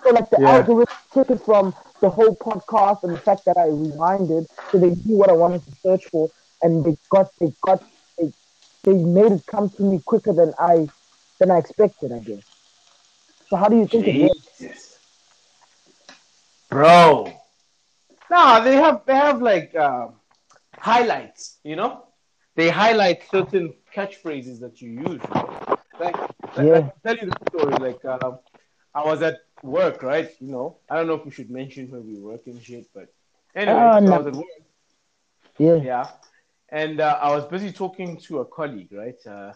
So 0.04 0.12
like 0.12 0.30
the 0.30 0.40
Yeah. 0.40 0.48
algorithm 0.48 0.88
took 1.14 1.30
it 1.32 1.42
from 1.46 1.74
the 2.02 2.10
whole 2.10 2.36
podcast 2.36 3.04
and 3.04 3.14
the 3.14 3.20
fact 3.22 3.42
that 3.46 3.58
I 3.58 3.68
rewinded, 3.68 4.46
so 4.72 4.80
they 4.80 4.90
knew 4.90 5.18
what 5.18 5.30
I 5.30 5.34
wanted 5.34 5.66
to 5.66 5.72
search 5.86 6.06
for, 6.12 6.30
and 6.62 6.84
they 6.86 6.96
got, 7.12 7.28
they 7.40 7.52
got, 7.66 7.80
they, 8.18 8.32
they 8.84 8.94
made 8.94 9.32
it 9.32 9.44
come 9.48 9.70
to 9.78 9.84
me 9.84 10.02
quicker 10.06 10.34
than 10.34 10.54
I, 10.60 10.90
than 11.40 11.52
I 11.52 11.58
expected, 11.58 12.12
I 12.12 12.20
guess. 12.20 12.44
So 13.50 13.58
how 13.58 13.68
do 13.70 13.78
you 13.78 13.88
think 13.88 14.08
it 14.08 14.16
works? 14.16 14.44
Bro. 16.70 17.34
Nah, 18.30 18.60
they 18.60 18.76
have 18.76 19.06
they 19.06 19.16
have 19.16 19.42
like 19.42 19.76
um, 19.76 20.16
highlights, 20.80 21.58
you 21.64 21.76
know? 21.76 22.06
They 22.56 22.70
highlight 22.70 23.24
certain 23.30 23.74
catchphrases 23.94 24.60
that 24.62 24.82
you 24.82 24.92
use. 24.92 25.22
Right? 25.30 25.80
Like, 26.00 26.18
like 26.20 26.32
Yeah. 26.58 26.74
I'll 26.74 26.96
tell 27.06 27.18
you 27.18 27.30
the 27.30 27.38
story. 27.50 27.76
Like 27.76 28.06
um, 28.06 28.40
I 28.94 29.04
was 29.04 29.22
at 29.22 29.40
work, 29.62 30.04
right? 30.04 30.30
You 30.40 30.52
know, 30.52 30.78
I 30.90 30.96
don't 30.96 31.08
know 31.08 31.16
if 31.16 31.26
we 31.26 31.32
should 31.32 31.50
mention 31.50 31.90
where 31.90 32.02
we 32.02 32.18
work 32.18 32.42
and 32.48 32.62
shit, 32.62 32.88
but 32.94 33.14
anyway, 33.56 33.78
so 33.78 34.00
no. 34.00 34.14
I 34.14 34.18
was 34.18 34.28
at 34.28 34.34
work. 34.34 34.46
Yeah, 35.58 35.76
Yeah. 35.76 36.08
And 36.70 37.00
uh, 37.00 37.20
I 37.22 37.34
was 37.36 37.46
busy 37.46 37.72
talking 37.72 38.18
to 38.22 38.40
a 38.40 38.46
colleague, 38.46 38.92
right? 38.92 39.16
Uh, 39.26 39.54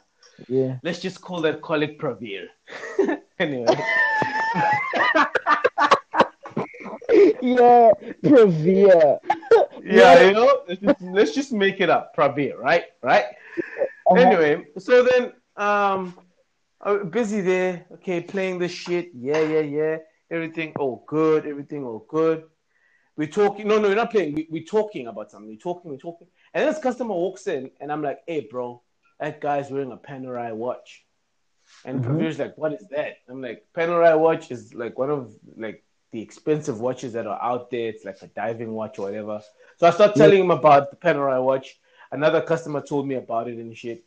yeah. 0.48 0.78
let's 0.84 1.00
just 1.00 1.22
call 1.22 1.42
that 1.42 1.62
colleague 1.62 1.98
Pravir. 2.00 2.48
anyway. 3.40 3.66
Yeah, 7.42 7.92
Prevere. 8.24 9.20
Yeah, 9.90 10.22
you 10.28 10.34
know, 10.34 10.62
let's 10.68 10.82
just, 10.82 11.02
let's 11.02 11.32
just 11.34 11.52
make 11.52 11.82
it 11.82 11.90
up, 11.90 12.16
Praveer, 12.16 12.58
right? 12.58 12.86
Right? 13.02 13.26
Uh-huh. 14.08 14.16
Anyway, 14.16 14.66
so 14.78 15.04
then 15.04 15.34
um 15.58 16.18
I'm 16.82 17.10
busy 17.10 17.42
there, 17.42 17.86
okay, 17.96 18.22
playing 18.22 18.60
this 18.60 18.72
shit. 18.72 19.12
Yeah, 19.14 19.42
yeah, 19.42 19.60
yeah. 19.60 19.98
Everything 20.32 20.74
all 20.80 21.04
good, 21.08 21.46
everything 21.46 21.86
all 21.86 22.06
good. 22.08 22.44
We're 23.18 23.28
talking, 23.28 23.68
no, 23.68 23.80
no, 23.80 23.90
we're 23.90 23.96
not 23.96 24.12
playing, 24.12 24.34
we, 24.34 24.48
we're 24.50 24.64
talking 24.64 25.08
about 25.08 25.30
something. 25.30 25.50
We're 25.50 25.58
talking, 25.58 25.92
we're 25.92 25.98
talking. 25.98 26.28
And 26.54 26.68
this 26.68 26.80
customer 26.82 27.14
walks 27.14 27.48
in 27.48 27.72
and 27.82 27.92
I'm 27.92 28.02
like, 28.02 28.20
hey 28.28 28.48
bro, 28.50 28.82
that 29.20 29.42
guy's 29.42 29.70
wearing 29.70 29.92
a 29.92 29.98
Panerai 29.98 30.54
watch. 30.56 31.04
And 31.84 32.02
Mhm. 32.02 32.06
Pravir's 32.06 32.40
like, 32.40 32.58
what 32.58 32.74
is 32.74 32.88
that? 32.92 33.18
I'm 33.28 33.42
like, 33.42 33.66
Panerai 33.76 34.18
watch 34.18 34.50
is 34.50 34.74
like 34.74 34.98
one 34.98 35.10
of 35.12 35.36
like 35.58 35.84
the 36.12 36.22
expensive 36.22 36.80
watches 36.80 37.14
that 37.14 37.28
are 37.28 37.42
out 37.42 37.70
there. 37.70 37.90
It's 37.90 38.06
like 38.06 38.22
a 38.22 38.28
diving 38.28 38.72
watch 38.72 38.98
or 39.00 39.08
whatever. 39.08 39.42
So 39.80 39.88
I 39.88 39.92
start 39.92 40.16
telling 40.16 40.42
him 40.42 40.52
about 40.52 40.92
the 40.92 40.98
Panerai 40.98 41.42
watch. 41.42 41.80
Another 42.12 42.42
customer 42.42 42.82
told 42.82 43.08
me 43.08 43.16
about 43.16 43.48
it 43.48 43.58
and 43.58 43.76
shit. 43.78 44.04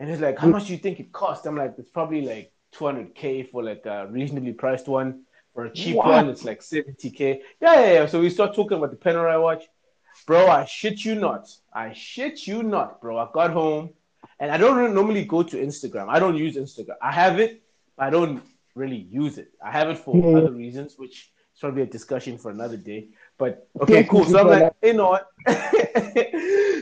And 0.00 0.10
he's 0.10 0.20
like, 0.20 0.38
How 0.38 0.48
mm. 0.48 0.52
much 0.52 0.66
do 0.66 0.72
you 0.72 0.78
think 0.78 0.98
it 0.98 1.12
cost? 1.12 1.46
I'm 1.46 1.56
like, 1.56 1.74
It's 1.78 1.90
probably 1.90 2.22
like 2.22 2.52
200K 2.74 3.50
for 3.50 3.62
like 3.62 3.86
a 3.86 4.08
reasonably 4.08 4.52
priced 4.52 4.88
one. 4.88 5.22
For 5.54 5.66
a 5.66 5.70
cheap 5.70 5.96
What? 5.96 6.08
one, 6.08 6.28
it's 6.28 6.44
like 6.44 6.60
70K. 6.60 7.40
Yeah, 7.60 7.74
yeah, 7.74 7.92
yeah. 7.92 8.06
So 8.06 8.20
we 8.20 8.30
start 8.30 8.54
talking 8.54 8.78
about 8.78 8.90
the 8.90 8.96
Panerai 8.96 9.40
watch. 9.40 9.64
Bro, 10.26 10.48
I 10.48 10.64
shit 10.64 11.04
you 11.04 11.14
not. 11.14 11.48
I 11.72 11.92
shit 11.92 12.46
you 12.46 12.62
not, 12.62 13.00
bro. 13.00 13.18
I 13.18 13.28
got 13.32 13.50
home 13.52 13.90
and 14.40 14.50
I 14.50 14.56
don't 14.56 14.76
really 14.76 14.92
normally 14.92 15.24
go 15.24 15.42
to 15.42 15.56
Instagram. 15.56 16.08
I 16.08 16.18
don't 16.18 16.36
use 16.36 16.56
Instagram. 16.56 16.96
I 17.00 17.12
have 17.12 17.38
it, 17.38 17.62
but 17.96 18.06
I 18.06 18.10
don't 18.10 18.42
really 18.74 19.06
use 19.10 19.38
it. 19.38 19.52
I 19.64 19.70
have 19.70 19.88
it 19.88 19.98
for 19.98 20.36
other 20.36 20.52
reasons, 20.52 20.94
which 20.96 21.30
is 21.54 21.60
probably 21.60 21.82
a 21.82 21.86
discussion 21.86 22.38
for 22.38 22.50
another 22.50 22.76
day. 22.76 23.08
But 23.38 23.68
okay, 23.80 24.04
cool. 24.04 24.24
So 24.24 24.40
I'm 24.40 24.46
like, 24.48 24.72
you 24.82 24.94
know 24.94 25.10
what? 25.10 25.28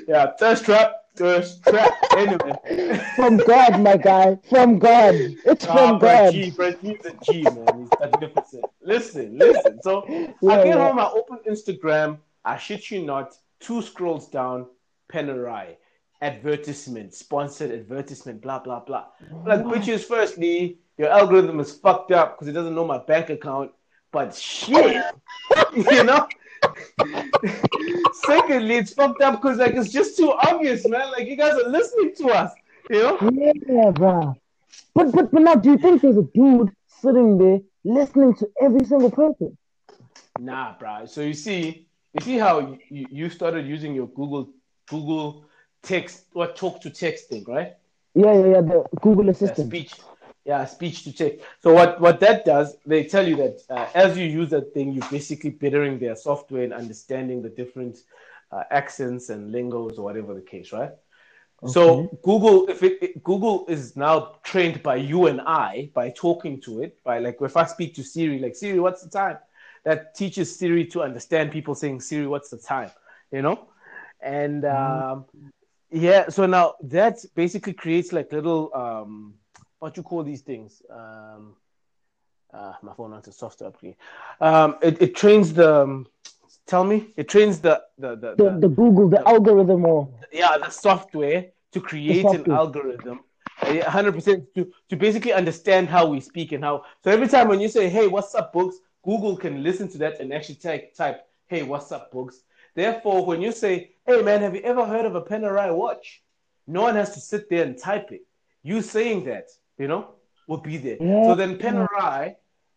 yeah, 0.09 0.33
thirst 0.39 0.65
trap, 0.65 0.95
thirst 1.17 1.63
trap. 1.65 1.93
Anyway. 2.17 3.01
From 3.17 3.39
God, 3.39 3.81
my 3.81 3.97
guy. 3.97 4.39
From 4.49 4.79
God. 4.79 5.15
It's 5.15 5.67
Ah, 5.67 5.75
from 5.75 5.99
bro, 5.99 6.09
God. 6.09 6.33
G, 6.33 6.51
bro, 6.51 6.73
he's 6.73 7.05
a 7.07 7.13
G, 7.25 7.43
man. 7.43 7.81
He's 7.81 7.91
magnificent. 8.01 8.65
Listen, 8.83 9.39
listen. 9.39 9.81
So 9.83 10.05
I 10.09 10.57
get 10.57 10.67
yeah. 10.67 10.89
home, 10.89 10.99
I 10.99 11.11
open 11.11 11.39
Instagram, 11.49 12.19
I 12.45 12.57
shit 12.59 12.91
you 12.91 13.05
not, 13.05 13.37
two 13.61 13.83
scrolls 13.83 14.29
down, 14.29 14.67
Panerai, 15.13 15.77
advertisement, 16.23 17.15
sponsored 17.15 17.71
advertisement, 17.71 18.43
blah, 18.43 18.59
blah, 18.59 18.81
blah. 18.81 19.07
Like, 19.47 19.61
bitches, 19.61 20.05
firstly, 20.05 20.79
your 20.99 21.09
algorithm 21.09 21.61
is 21.61 21.73
fucked 21.73 22.13
up 22.13 22.37
because 22.37 22.49
it 22.49 22.53
doesn't 22.53 22.75
know 22.75 22.85
my 22.85 22.99
bank 22.99 23.31
account, 23.31 23.71
but 24.13 24.35
shit, 24.35 25.05
you 25.77 26.05
know? 26.05 26.27
Secondly, 28.13 28.77
it's 28.77 28.93
fucked 28.93 29.23
up 29.23 29.41
because, 29.41 29.59
like, 29.59 29.75
it's 29.75 29.91
just 29.91 30.17
too 30.17 30.33
obvious, 30.33 30.87
man. 30.87 31.11
Like, 31.11 31.27
you 31.27 31.37
guys 31.37 31.55
are 31.55 31.69
listening 31.69 32.15
to 32.17 32.29
us, 32.29 32.53
you 32.91 33.03
know? 33.03 33.53
Yeah, 33.67 33.91
bro. 33.91 34.37
But 34.95 35.13
but 35.13 35.31
but 35.31 35.43
now, 35.43 35.55
do 35.55 35.71
you 35.71 35.79
think 35.79 36.03
there's 36.03 36.17
a 36.17 36.23
dude 36.23 36.71
sitting 37.01 37.39
there 37.39 37.61
listening 37.85 38.35
to 38.37 38.49
every 38.61 38.85
single 38.85 39.11
person? 39.11 39.57
Nah, 40.39 40.77
bro. 40.79 41.07
So 41.07 41.23
you 41.23 41.35
see, 41.35 41.87
you 42.13 42.25
see 42.25 42.39
how 42.39 42.77
you, 42.89 43.07
you 43.11 43.31
started 43.31 43.67
using 43.67 43.95
your 43.95 44.09
Google 44.09 44.51
Google 44.89 45.45
text 45.83 46.27
or 46.35 46.49
talk 46.49 46.81
to 46.83 46.91
text 46.91 47.29
thing, 47.29 47.45
right? 47.47 47.77
Yeah, 48.15 48.33
yeah, 48.33 48.47
yeah. 48.47 48.61
The 48.61 48.85
Google 49.01 49.29
Assistant. 49.31 49.69
speech. 49.69 49.95
Yeah, 50.45 50.65
speech 50.65 51.05
to 51.05 51.13
text. 51.13 51.45
So 51.63 51.73
what 51.75 52.01
what 52.01 52.19
that 52.21 52.45
does, 52.45 52.77
they 52.87 53.05
tell 53.05 53.27
you 53.29 53.37
that 53.37 53.61
uh, 53.69 53.87
as 53.95 54.17
you 54.17 54.25
use 54.25 54.51
that 54.51 54.73
thing, 54.73 54.93
you're 54.93 55.09
basically 55.11 55.51
bettering 55.51 55.99
their 55.99 56.17
software 56.17 56.65
and 56.65 56.73
understanding 56.73 57.43
the 57.43 57.51
different 57.51 57.99
uh, 58.51 58.63
accents 58.71 59.29
and 59.29 59.53
lingos 59.53 59.99
or 59.99 60.05
whatever 60.05 60.35
the 60.35 60.41
case, 60.41 60.73
right? 60.73 60.93
So 61.67 62.09
Google, 62.23 62.69
if 62.71 62.83
it, 62.83 62.99
it- 63.03 63.23
Google 63.23 63.67
is 63.69 63.97
now 63.97 64.37
trained 64.43 64.83
by 64.83 64.97
you 64.97 65.27
and 65.27 65.41
I 65.43 65.91
by 65.95 66.11
talking 66.11 66.61
to 66.63 66.83
it, 66.83 67.03
by 67.05 67.19
like 67.19 67.37
if 67.41 67.57
I 67.57 67.65
speak 67.67 67.95
to 67.97 68.03
Siri, 68.03 68.39
like 68.39 68.57
Siri, 68.57 68.81
what's 68.81 69.03
the 69.03 69.11
time? 69.11 69.39
That 69.85 70.15
teaches 70.15 70.59
Siri 70.59 70.87
to 70.87 71.03
understand 71.03 71.53
people 71.53 71.75
saying 71.75 72.01
Siri, 72.01 72.27
what's 72.27 72.51
the 72.51 72.59
time? 72.59 72.91
You 73.31 73.43
know, 73.43 73.69
and 74.21 74.65
um, 74.65 75.27
yeah, 75.91 76.29
so 76.29 76.47
now 76.47 76.75
that 76.83 77.19
basically 77.35 77.75
creates 77.75 78.13
like 78.13 78.33
little 78.33 78.71
um, 78.75 79.35
what 79.81 79.97
you 79.97 80.03
call 80.03 80.23
these 80.23 80.43
things? 80.43 80.83
Um, 80.89 81.57
uh, 82.53 82.75
my 82.83 82.93
phone 82.95 83.11
wants 83.11 83.29
a 83.29 83.33
software 83.33 83.69
upgrade. 83.69 83.97
Um, 84.41 84.77
it, 84.83 85.01
it 85.03 85.17
trains 85.17 85.53
the. 85.53 85.83
Um, 85.83 86.07
tell 86.67 86.85
me, 86.85 87.09
it 87.17 87.29
trains 87.29 87.61
the 87.61 87.83
the 87.99 88.15
the, 88.17 88.35
The, 88.37 88.59
the 88.61 88.69
Google, 88.69 89.09
the 89.09 89.27
algorithm, 89.27 89.85
or 89.85 90.09
yeah, 90.33 90.59
the 90.59 90.71
software 90.71 91.47
to 91.73 91.81
create 91.81 92.25
an 92.27 92.51
algorithm, 92.51 93.21
uh, 93.63 93.91
hundred 93.91 94.13
percent 94.13 94.55
to 94.55 94.71
to 94.91 94.97
basically 94.97 95.33
understand 95.33 95.89
how 95.89 96.07
we 96.07 96.21
speak 96.21 96.53
and 96.53 96.63
how. 96.63 96.85
So 97.03 97.11
every 97.11 97.29
time 97.29 97.49
when 97.49 97.61
you 97.61 97.69
say, 97.69 97.89
"Hey, 97.89 98.07
what's 98.07 98.35
up, 98.35 98.53
books?" 98.53 98.77
Google 99.03 99.35
can 99.35 99.63
listen 99.63 99.89
to 99.89 99.99
that 99.99 100.21
and 100.21 100.33
actually 100.33 100.57
type 100.57 100.95
type, 100.95 101.27
"Hey, 101.47 101.63
what's 101.63 101.91
up, 101.91 102.13
books?" 102.13 102.43
Therefore, 102.75 103.25
when 103.25 103.41
you 103.41 103.53
say, 103.53 103.93
"Hey, 104.07 104.21
man, 104.23 104.43
have 104.43 104.55
you 104.55 104.61
ever 104.63 104.85
heard 104.85 105.07
of 105.07 105.15
a 105.15 105.23
Panerai 105.23 105.75
watch?" 105.75 106.23
No 106.67 106.83
one 106.83 106.97
has 106.97 107.15
to 107.15 107.21
sit 107.21 107.49
there 107.49 107.65
and 107.65 107.79
type 107.79 108.13
it. 108.13 108.23
You 108.63 108.83
saying 108.83 109.25
that, 109.25 109.49
you 109.81 109.89
know, 109.89 110.03
will 110.47 110.59
be 110.59 110.77
there. 110.77 110.99
Yeah. 111.01 111.25
So 111.25 111.35
then 111.35 111.57
Panerai, 111.57 112.37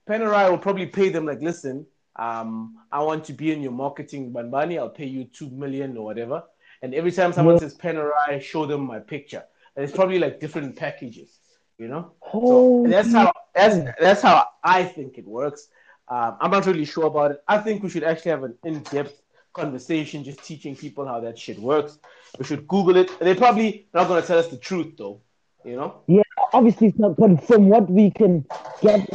Panerai 0.10 0.50
will 0.50 0.58
probably 0.58 0.86
pay 0.86 1.10
them 1.10 1.26
like, 1.26 1.42
listen, 1.42 1.86
um, 2.16 2.78
I 2.92 3.04
want 3.04 3.26
to 3.26 3.34
be 3.34 3.52
in 3.52 3.62
your 3.62 3.74
marketing 3.74 4.32
banbani. 4.32 4.80
I'll 4.80 4.90
pay 5.02 5.06
you 5.06 5.26
two 5.26 5.50
million 5.50 5.98
or 5.98 6.06
whatever. 6.06 6.44
And 6.82 6.94
every 6.96 7.12
time 7.12 7.34
someone 7.34 7.56
Yeah. 7.56 7.62
says 7.66 7.76
Panerai, 7.76 8.42
show 8.42 8.66
them 8.66 8.82
my 8.94 9.00
picture. 9.00 9.44
And 9.76 9.84
it's 9.84 9.94
probably 9.94 10.20
like 10.20 10.40
different 10.40 10.76
packages, 10.76 11.40
you 11.78 11.88
know. 11.88 12.04
So 12.32 12.86
that's 12.88 13.12
how 13.12 13.32
that's 13.54 13.78
that's 14.00 14.22
how 14.22 14.48
I 14.64 14.84
think 14.84 15.18
it 15.18 15.28
works. 15.28 15.62
Um, 16.08 16.38
I'm 16.42 16.52
not 16.52 16.66
really 16.66 16.86
sure 16.86 17.08
about 17.08 17.32
it. 17.32 17.44
I 17.48 17.58
think 17.58 17.84
we 17.84 17.90
should 17.90 18.04
actually 18.04 18.32
have 18.32 18.44
an 18.44 18.56
in-depth 18.64 19.22
conversation, 19.54 20.24
just 20.24 20.44
teaching 20.44 20.76
people 20.76 21.06
how 21.08 21.20
that 21.22 21.40
shit 21.40 21.60
works. 21.60 21.98
We 22.38 22.46
should 22.46 22.68
Google 22.68 22.98
it. 22.98 23.10
They're 23.20 23.36
probably 23.36 23.88
not 23.94 24.08
going 24.08 24.22
to 24.22 24.28
tell 24.28 24.40
us 24.40 24.50
the 24.50 24.58
truth, 24.58 24.92
though. 24.98 25.22
You 25.64 25.78
know? 25.78 26.02
Yeah, 26.08 26.23
obviously 26.54 26.88
it's 26.88 27.00
not, 27.00 27.18
but 27.18 27.44
from 27.46 27.70
what 27.70 27.90
we 27.90 28.12
can 28.12 28.46
get, 28.82 29.08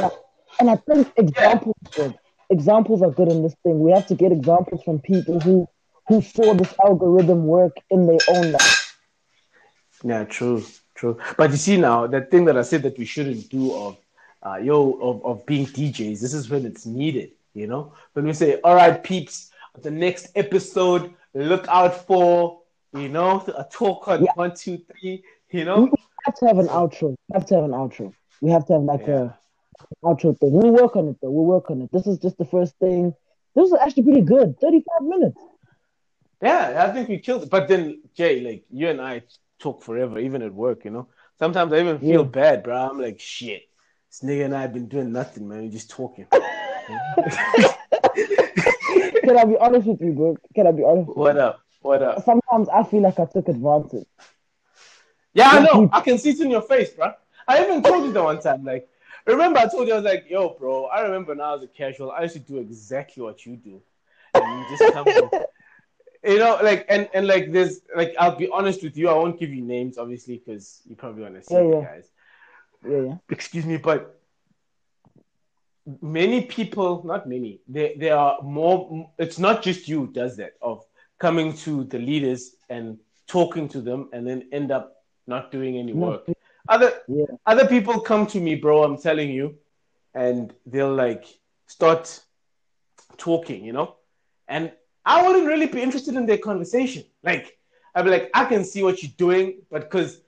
and 0.61 0.70
I 0.70 0.76
think 0.76 1.12
examples, 1.16 1.74
are 1.86 2.09
good. 2.09 2.18
examples 2.51 3.03
are 3.03 3.11
good 3.11 3.28
in 3.28 3.43
this 3.43 3.55
thing. 3.62 3.80
We 3.80 3.93
have 3.93 4.07
to 4.07 4.14
get 4.14 4.32
examples 4.32 4.82
from 4.82 5.01
people 5.01 5.41
who 5.41 5.68
who 6.09 6.22
saw 6.22 6.55
this 6.55 6.74
algorithm 6.84 7.47
work 7.47 7.76
in 7.91 8.07
their 8.07 8.18
own 8.28 8.53
life. 8.53 8.97
Yeah, 10.03 10.24
true, 10.24 10.64
true. 10.95 11.18
But 11.36 11.51
you 11.51 11.57
see 11.59 11.76
now, 11.76 12.07
that 12.07 12.30
thing 12.30 12.47
that 12.47 12.57
I 12.57 12.62
said 12.62 12.82
that 12.84 12.97
we 12.99 13.05
shouldn't 13.05 13.51
do 13.51 13.74
of, 13.74 13.99
uh, 14.43 14.57
yo, 14.57 14.93
of, 15.03 15.24
of 15.26 15.45
being 15.47 15.66
DJs, 15.66 16.20
this 16.20 16.32
is 16.32 16.49
when 16.49 16.64
it's 16.64 16.86
needed, 16.86 17.32
you 17.53 17.66
know? 17.66 17.93
When 18.14 18.24
we 18.24 18.32
say, 18.32 18.59
all 18.62 18.74
right, 18.74 19.03
peeps, 19.03 19.51
the 19.82 19.91
next 19.91 20.30
episode, 20.34 21.12
look 21.34 21.68
out 21.68 22.07
for, 22.07 22.62
you 22.95 23.11
know, 23.11 23.45
a 23.57 23.64
talk 23.70 24.09
on 24.09 24.24
Yeah. 24.24 24.32
one, 24.34 24.55
two, 24.55 24.78
three, 24.78 25.22
you 25.51 25.64
know, 25.64 25.82
We 25.82 25.90
have 26.26 26.34
to 26.36 26.46
have 26.46 26.59
an 26.59 26.68
outro. 26.68 27.11
We 27.28 27.34
have 27.34 27.46
to 27.46 27.55
have 27.55 27.64
an 27.64 27.70
outro. 27.72 28.12
We 28.40 28.51
have 28.51 28.66
to 28.66 28.74
have 28.74 28.82
like 28.82 29.07
Yeah. 29.07 29.30
a 30.03 30.07
outro 30.07 30.38
thing. 30.38 30.53
We'll 30.53 30.72
work 30.72 30.96
on 30.96 31.09
it 31.09 31.16
though. 31.22 31.30
We'll 31.30 31.44
work 31.46 31.70
on 31.70 31.82
it. 31.82 31.90
This 31.92 32.07
is 32.07 32.18
just 32.18 32.36
the 32.38 32.44
first 32.44 32.76
thing. 32.78 33.14
This 33.55 33.66
is 33.68 33.74
actually 33.80 34.05
pretty 34.05 34.20
good. 34.22 34.59
35 34.61 35.09
minutes. 35.09 35.40
Yeah, 36.40 36.86
I 36.88 36.92
think 36.92 37.09
we 37.09 37.18
killed 37.18 37.42
it. 37.44 37.51
But 37.51 37.66
then, 37.66 38.03
Jay, 38.14 38.40
like, 38.40 38.64
you 38.70 38.88
and 38.88 39.01
I 39.01 39.22
talk 39.59 39.82
forever, 39.82 40.18
even 40.20 40.42
at 40.42 40.55
work, 40.55 40.84
you 40.84 40.90
know? 40.92 41.09
Sometimes 41.38 41.72
I 41.72 41.80
even 41.80 41.99
feel 41.99 42.22
Yeah. 42.22 42.28
bad, 42.28 42.62
bro. 42.62 42.76
I'm 42.76 43.01
like, 43.01 43.18
shit. 43.18 43.62
This 44.11 44.20
nigga 44.28 44.44
and 44.44 44.55
I 44.55 44.61
have 44.62 44.72
been 44.72 44.86
doing 44.88 45.11
nothing, 45.12 45.49
man. 45.49 45.62
We're 45.62 45.70
just 45.70 45.90
talking. 45.90 46.26
Can 49.24 49.36
I 49.36 49.44
be 49.44 49.57
honest 49.59 49.86
with 49.86 50.01
you, 50.01 50.12
bro? 50.12 50.36
Can 50.55 50.66
I 50.66 50.72
be 50.72 50.84
honest? 50.84 51.09
what 51.16 51.36
up? 51.36 51.61
What 51.82 52.03
up? 52.03 52.24
Sometimes 52.24 52.68
I 52.68 52.82
feel 52.84 53.03
like 53.03 53.18
I 53.18 53.26
took 53.26 53.49
advantage. 53.49 54.07
Yeah, 55.34 55.50
I 55.50 55.62
know. 55.62 55.88
I 55.92 56.00
can 56.00 56.18
see 56.18 56.30
it 56.30 56.40
in 56.40 56.50
your 56.50 56.62
face, 56.62 56.90
bro. 56.90 57.12
I 57.46 57.64
even 57.64 57.82
told 57.82 58.04
you 58.04 58.12
that 58.12 58.22
one 58.22 58.40
time. 58.40 58.64
Like, 58.64 58.88
remember 59.26 59.58
I 59.58 59.68
told 59.68 59.88
you 59.88 59.94
I 59.94 59.96
was 59.96 60.04
like, 60.04 60.26
yo, 60.28 60.50
bro. 60.58 60.86
I 60.86 61.02
remember 61.02 61.32
when 61.32 61.40
I 61.40 61.54
was 61.54 61.62
a 61.62 61.68
casual. 61.68 62.10
I 62.10 62.22
used 62.22 62.34
to 62.34 62.40
do 62.40 62.58
exactly 62.58 63.22
what 63.22 63.44
you 63.46 63.56
do, 63.56 63.80
and 64.34 64.60
you 64.60 64.76
just 64.76 64.92
come. 64.92 65.06
You 66.24 66.38
know, 66.38 66.58
like, 66.62 66.84
and 66.88 67.08
and 67.14 67.26
like, 67.28 67.52
there's 67.52 67.80
like, 67.94 68.14
I'll 68.18 68.36
be 68.36 68.48
honest 68.48 68.82
with 68.82 68.96
you. 68.96 69.08
I 69.08 69.14
won't 69.14 69.38
give 69.38 69.50
you 69.50 69.62
names, 69.62 69.98
obviously, 69.98 70.42
because 70.44 70.82
you 70.88 70.96
probably 70.96 71.22
want 71.22 71.36
to 71.36 71.42
see 71.42 71.54
Yeah, 71.54 71.62
the 71.62 71.68
yeah. 71.68 71.82
guys. 71.82 72.10
Yeah, 72.84 73.00
yeah. 73.00 73.14
excuse 73.30 73.64
me, 73.64 73.76
but 73.76 74.18
many 76.02 76.42
people, 76.42 77.02
not 77.04 77.28
many, 77.28 77.60
there, 77.66 77.92
there 77.96 78.16
are 78.16 78.40
more, 78.42 79.10
it's 79.18 79.38
not 79.38 79.62
just 79.62 79.88
you 79.88 80.08
does 80.12 80.36
that, 80.36 80.54
of 80.60 80.84
coming 81.18 81.52
to 81.52 81.84
the 81.84 81.98
leaders 81.98 82.56
and 82.68 82.98
talking 83.26 83.68
to 83.68 83.80
them 83.80 84.08
and 84.12 84.26
then 84.26 84.48
end 84.52 84.70
up 84.70 84.97
not 85.28 85.50
doing 85.52 85.76
any 85.76 85.92
work. 85.92 86.26
Other, 86.68 86.92
Yeah. 87.08 87.24
other 87.46 87.66
people 87.66 88.00
come 88.00 88.26
to 88.28 88.40
me, 88.40 88.54
bro, 88.56 88.82
I'm 88.84 88.98
telling 88.98 89.30
you, 89.30 89.56
and 90.14 90.52
they'll 90.66 90.94
like 90.94 91.24
start 91.66 92.20
talking, 93.16 93.64
you 93.64 93.72
know? 93.72 93.96
And 94.48 94.72
I 95.04 95.26
wouldn't 95.26 95.46
really 95.46 95.66
be 95.66 95.80
interested 95.82 96.14
in 96.14 96.26
their 96.26 96.38
conversation. 96.38 97.04
Like, 97.22 97.58
I'd 97.94 98.04
be 98.04 98.10
like, 98.10 98.30
I 98.34 98.44
can 98.44 98.64
see 98.64 98.82
what 98.82 99.02
you're 99.02 99.12
doing, 99.16 99.62
but 99.70 99.82
because 99.82 100.20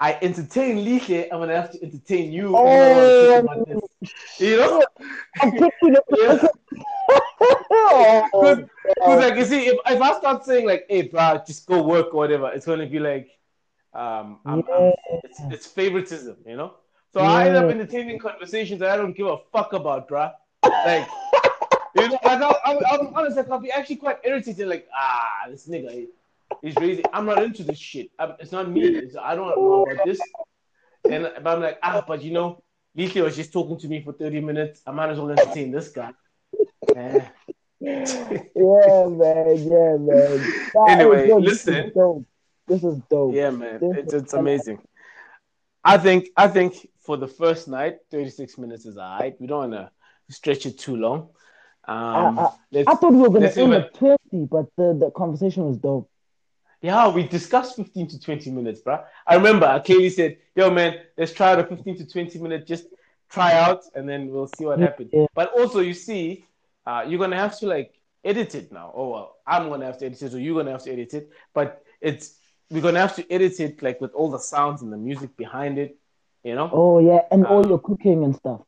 I 0.00 0.18
entertain 0.20 0.78
Lihle, 0.84 1.28
I'm 1.30 1.38
gonna 1.40 1.54
have 1.60 1.70
to 1.72 1.82
entertain 1.82 2.32
you. 2.32 2.54
Oh. 2.56 2.64
even 2.66 2.86
though 2.86 3.38
I 3.38 3.42
wanna 3.42 3.64
talk 3.64 3.66
about 3.66 3.68
this. 3.68 4.10
Oh. 4.40 4.44
You 4.44 4.56
know? 4.56 4.84
I'm 5.40 5.50
picking 5.52 5.96
it. 5.96 6.04
Yeah. 6.18 6.48
Oh, 7.74 8.56
Because, 8.84 9.20
like, 9.20 9.34
you 9.36 9.44
see, 9.44 9.66
if, 9.66 9.78
if 9.86 10.00
I 10.00 10.18
start 10.18 10.44
saying, 10.44 10.66
like, 10.66 10.86
hey, 10.88 11.02
bro, 11.02 11.42
just 11.46 11.66
go 11.66 11.82
work 11.82 12.14
or 12.14 12.18
whatever, 12.18 12.50
it's 12.52 12.66
gonna 12.66 12.86
be 12.86 12.98
like, 13.00 13.30
um, 13.94 14.38
I'm, 14.46 14.64
I'm, 14.72 14.92
it's, 15.24 15.40
it's 15.50 15.66
favoritism, 15.66 16.36
you 16.46 16.56
know? 16.56 16.74
So 17.12 17.20
I 17.20 17.46
end 17.46 17.56
up 17.56 17.66
Yeah. 17.66 17.72
entertaining 17.72 18.18
conversations 18.18 18.80
that 18.80 18.90
I 18.90 18.96
don't 18.96 19.14
give 19.16 19.26
a 19.26 19.36
fuck 19.52 19.72
about, 19.74 20.08
bruh. 20.08 20.32
Like, 20.64 21.06
you 21.94 22.08
know, 22.08 22.18
like 22.24 22.40
I'll, 22.40 22.58
I'll, 22.64 22.82
I'm 22.90 23.14
honest, 23.14 23.36
like, 23.36 23.50
I'll 23.50 23.58
be 23.58 23.70
actually 23.70 23.96
quite 23.96 24.18
irritated, 24.24 24.66
like, 24.68 24.88
ah, 24.96 25.48
this 25.50 25.68
nigga, 25.68 25.90
he- 25.90 26.08
he's 26.62 26.74
crazy. 26.74 27.04
I'm 27.12 27.26
not 27.26 27.42
into 27.42 27.64
this 27.64 27.78
shit. 27.78 28.10
I'm, 28.18 28.32
it's 28.40 28.52
not 28.52 28.70
me. 28.70 28.82
It's, 28.82 29.16
I 29.16 29.34
don't 29.34 29.48
know 29.48 29.82
about 29.82 30.04
this. 30.04 30.22
And 31.10 31.30
but 31.42 31.46
I'm 31.56 31.60
like, 31.60 31.78
ah, 31.82 32.02
but 32.06 32.22
you 32.22 32.32
know, 32.32 32.62
Lethia 32.96 33.24
was 33.24 33.36
just 33.36 33.52
talking 33.52 33.76
to 33.78 33.88
me 33.88 34.02
for 34.02 34.12
30 34.12 34.40
minutes. 34.40 34.80
I 34.86 34.92
might 34.92 35.10
as 35.10 35.18
well 35.18 35.30
entertain 35.30 35.70
this 35.70 35.88
guy. 35.88 36.12
Eh. 36.94 37.24
yeah, 37.80 39.06
man. 39.08 39.56
Yeah, 39.56 39.96
man. 39.98 40.52
Nah, 40.74 40.86
Anyway, 40.86 41.32
listen. 41.40 41.92
This 42.66 42.84
is 42.84 42.98
dope. 43.10 43.34
Yeah, 43.34 43.50
man, 43.50 43.78
This 43.80 43.96
it's, 43.98 44.14
it's 44.14 44.32
amazing. 44.32 44.80
I 45.84 45.98
think 45.98 46.28
I 46.36 46.48
think 46.48 46.88
for 47.00 47.16
the 47.16 47.26
first 47.26 47.66
night, 47.68 47.98
36 48.10 48.56
minutes 48.58 48.86
is 48.86 48.96
alright. 48.96 49.34
We 49.40 49.46
don't 49.46 49.70
want 49.70 49.72
to 49.72 49.90
stretch 50.34 50.66
it 50.66 50.78
too 50.78 50.96
long. 50.96 51.30
Um, 51.86 52.38
I- 52.38 52.50
let's, 52.70 52.88
I 52.88 52.94
thought 52.94 53.12
we 53.12 53.18
were 53.18 53.30
gonna 53.30 53.48
end 53.48 53.74
at 53.74 53.94
twenty, 53.94 54.46
but 54.48 54.66
the, 54.76 54.94
the 54.98 55.10
conversation 55.10 55.66
was 55.66 55.78
dope. 55.78 56.08
yeah, 56.80 57.08
we 57.08 57.26
discussed 57.26 57.74
15 57.76 58.06
to 58.08 58.20
20 58.20 58.50
minutes, 58.52 58.80
bro. 58.80 59.02
I 59.26 59.34
remember 59.34 59.66
I 59.66 59.80
clearly 59.80 60.10
said, 60.10 60.36
"Yo, 60.54 60.70
man, 60.70 61.00
let's 61.18 61.32
try 61.32 61.56
the 61.56 61.64
15 61.64 61.96
to 61.98 62.06
20 62.06 62.38
minute, 62.38 62.66
just 62.68 62.86
try 63.28 63.52
out, 63.54 63.80
and 63.96 64.08
then 64.08 64.28
we'll 64.30 64.46
see 64.56 64.64
what 64.64 64.78
Yeah. 64.78 64.86
happens." 64.86 65.10
But 65.34 65.52
also, 65.58 65.80
you 65.80 65.94
see, 65.94 66.46
uh, 66.86 67.04
you're 67.08 67.18
gonna 67.18 67.36
have 67.36 67.58
to 67.58 67.66
like 67.66 67.92
edit 68.24 68.54
it 68.54 68.70
now. 68.70 68.92
Oh 68.94 69.08
well, 69.10 69.36
I'm 69.44 69.68
gonna 69.68 69.86
have 69.86 69.98
to 69.98 70.06
edit 70.06 70.22
it, 70.22 70.34
or 70.34 70.38
you're 70.38 70.54
gonna 70.56 70.70
have 70.70 70.84
to 70.84 70.92
edit 70.92 71.12
it. 71.14 71.30
But 71.52 71.82
it's 72.00 72.38
we're 72.72 72.82
gonna 72.82 73.00
have 73.00 73.14
to 73.16 73.32
edit 73.32 73.60
it 73.60 73.82
like 73.82 74.00
with 74.00 74.12
all 74.14 74.30
the 74.30 74.38
sounds 74.38 74.82
and 74.82 74.92
the 74.92 74.96
music 74.96 75.36
behind 75.36 75.78
it. 75.78 75.96
You 76.42 76.54
know, 76.56 76.68
Oh 76.72 76.98
yeah, 76.98 77.20
and 77.30 77.46
all 77.46 77.64
Uh, 77.64 77.68
your 77.68 77.78
cooking 77.78 78.24
and 78.24 78.34
stuff. 78.34 78.60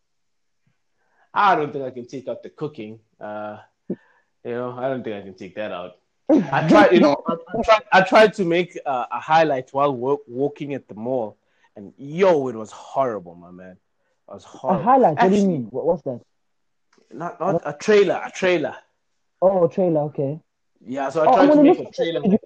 I 1.33 1.57
don't 1.57 1.73
think 1.73 1.85
I 1.85 1.91
can 1.91 2.07
take 2.07 2.29
out 2.29 2.43
the 2.43 2.51
cooking. 2.51 3.01
Uh, 3.21 3.59
you 3.89 3.97
know, 4.45 4.71
I 4.79 4.89
don't 4.89 5.03
think 5.03 5.17
I 5.17 5.23
can 5.23 5.35
take 5.35 5.55
that 5.57 5.73
out. 5.73 5.93
I 6.31 6.69
tried, 6.73 6.93
you 6.93 7.01
know, 7.01 7.17
I, 7.27 7.33
I 7.59 7.63
tried, 7.63 7.83
I 7.93 8.01
tried 8.03 8.35
to 8.35 8.45
make 8.45 8.79
uh, 8.87 9.07
a 9.11 9.19
highlight 9.21 9.71
while 9.73 9.95
wa- 9.95 10.19
walking 10.29 10.75
at 10.75 10.87
the 10.87 10.95
mall, 10.95 11.37
and 11.77 11.93
yo, 11.97 12.47
it 12.49 12.55
was 12.55 12.71
horrible, 12.71 13.35
my 13.35 13.51
man. 13.51 13.73
It 14.29 14.33
was 14.35 14.45
horrible. 14.45 14.83
A 14.83 14.85
highlight. 14.85 15.17
What 15.19 15.31
do 15.31 15.37
you 15.37 15.47
mean? 15.47 15.65
What, 15.71 15.87
what's 15.87 16.03
that? 16.03 16.21
Not, 17.13 17.41
not 17.41 17.63
a 17.65 17.73
trailer, 17.73 18.21
a 18.25 18.31
trailer. 18.31 18.77
Oh, 19.43 19.65
a 19.65 19.69
trailer. 19.69 20.01
Okay. 20.03 20.41
Yeah, 20.87 21.09
so 21.11 21.23
I 21.23 21.27
Oh, 21.27 21.35
tried 21.35 21.55
to 21.55 21.63
make 21.63 21.79
a 21.81 21.91
trailer. 21.91 22.21
Did 22.21 22.33
you- 22.33 22.39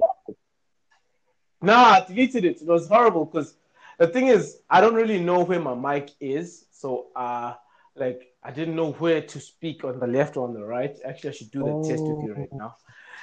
No, 1.61 1.75
I 1.75 2.05
deleted 2.07 2.45
it. 2.45 2.63
It 2.63 2.67
was 2.67 2.89
horrible 2.89 3.25
because 3.25 3.55
the 3.99 4.07
thing 4.07 4.29
is, 4.29 4.61
I 4.71 4.81
don't 4.81 4.95
really 4.95 5.19
know 5.21 5.43
where 5.43 5.61
my 5.61 5.75
mic 5.75 6.11
is. 6.21 6.67
So, 6.71 7.09
uh, 7.17 7.55
like, 7.97 8.33
I 8.45 8.51
didn't 8.53 8.77
know 8.77 8.93
where 8.93 9.21
to 9.21 9.41
speak 9.41 9.83
on 9.85 9.99
the 9.99 10.07
left 10.07 10.37
or 10.37 10.47
on 10.47 10.55
the 10.55 10.65
right. 10.65 10.97
Actually, 11.05 11.31
I 11.31 11.33
should 11.33 11.51
do 11.51 11.65
that 11.65 11.83
test 11.89 12.03
with 12.05 12.23
you 12.25 12.35
right 12.35 12.53
now. 12.53 12.77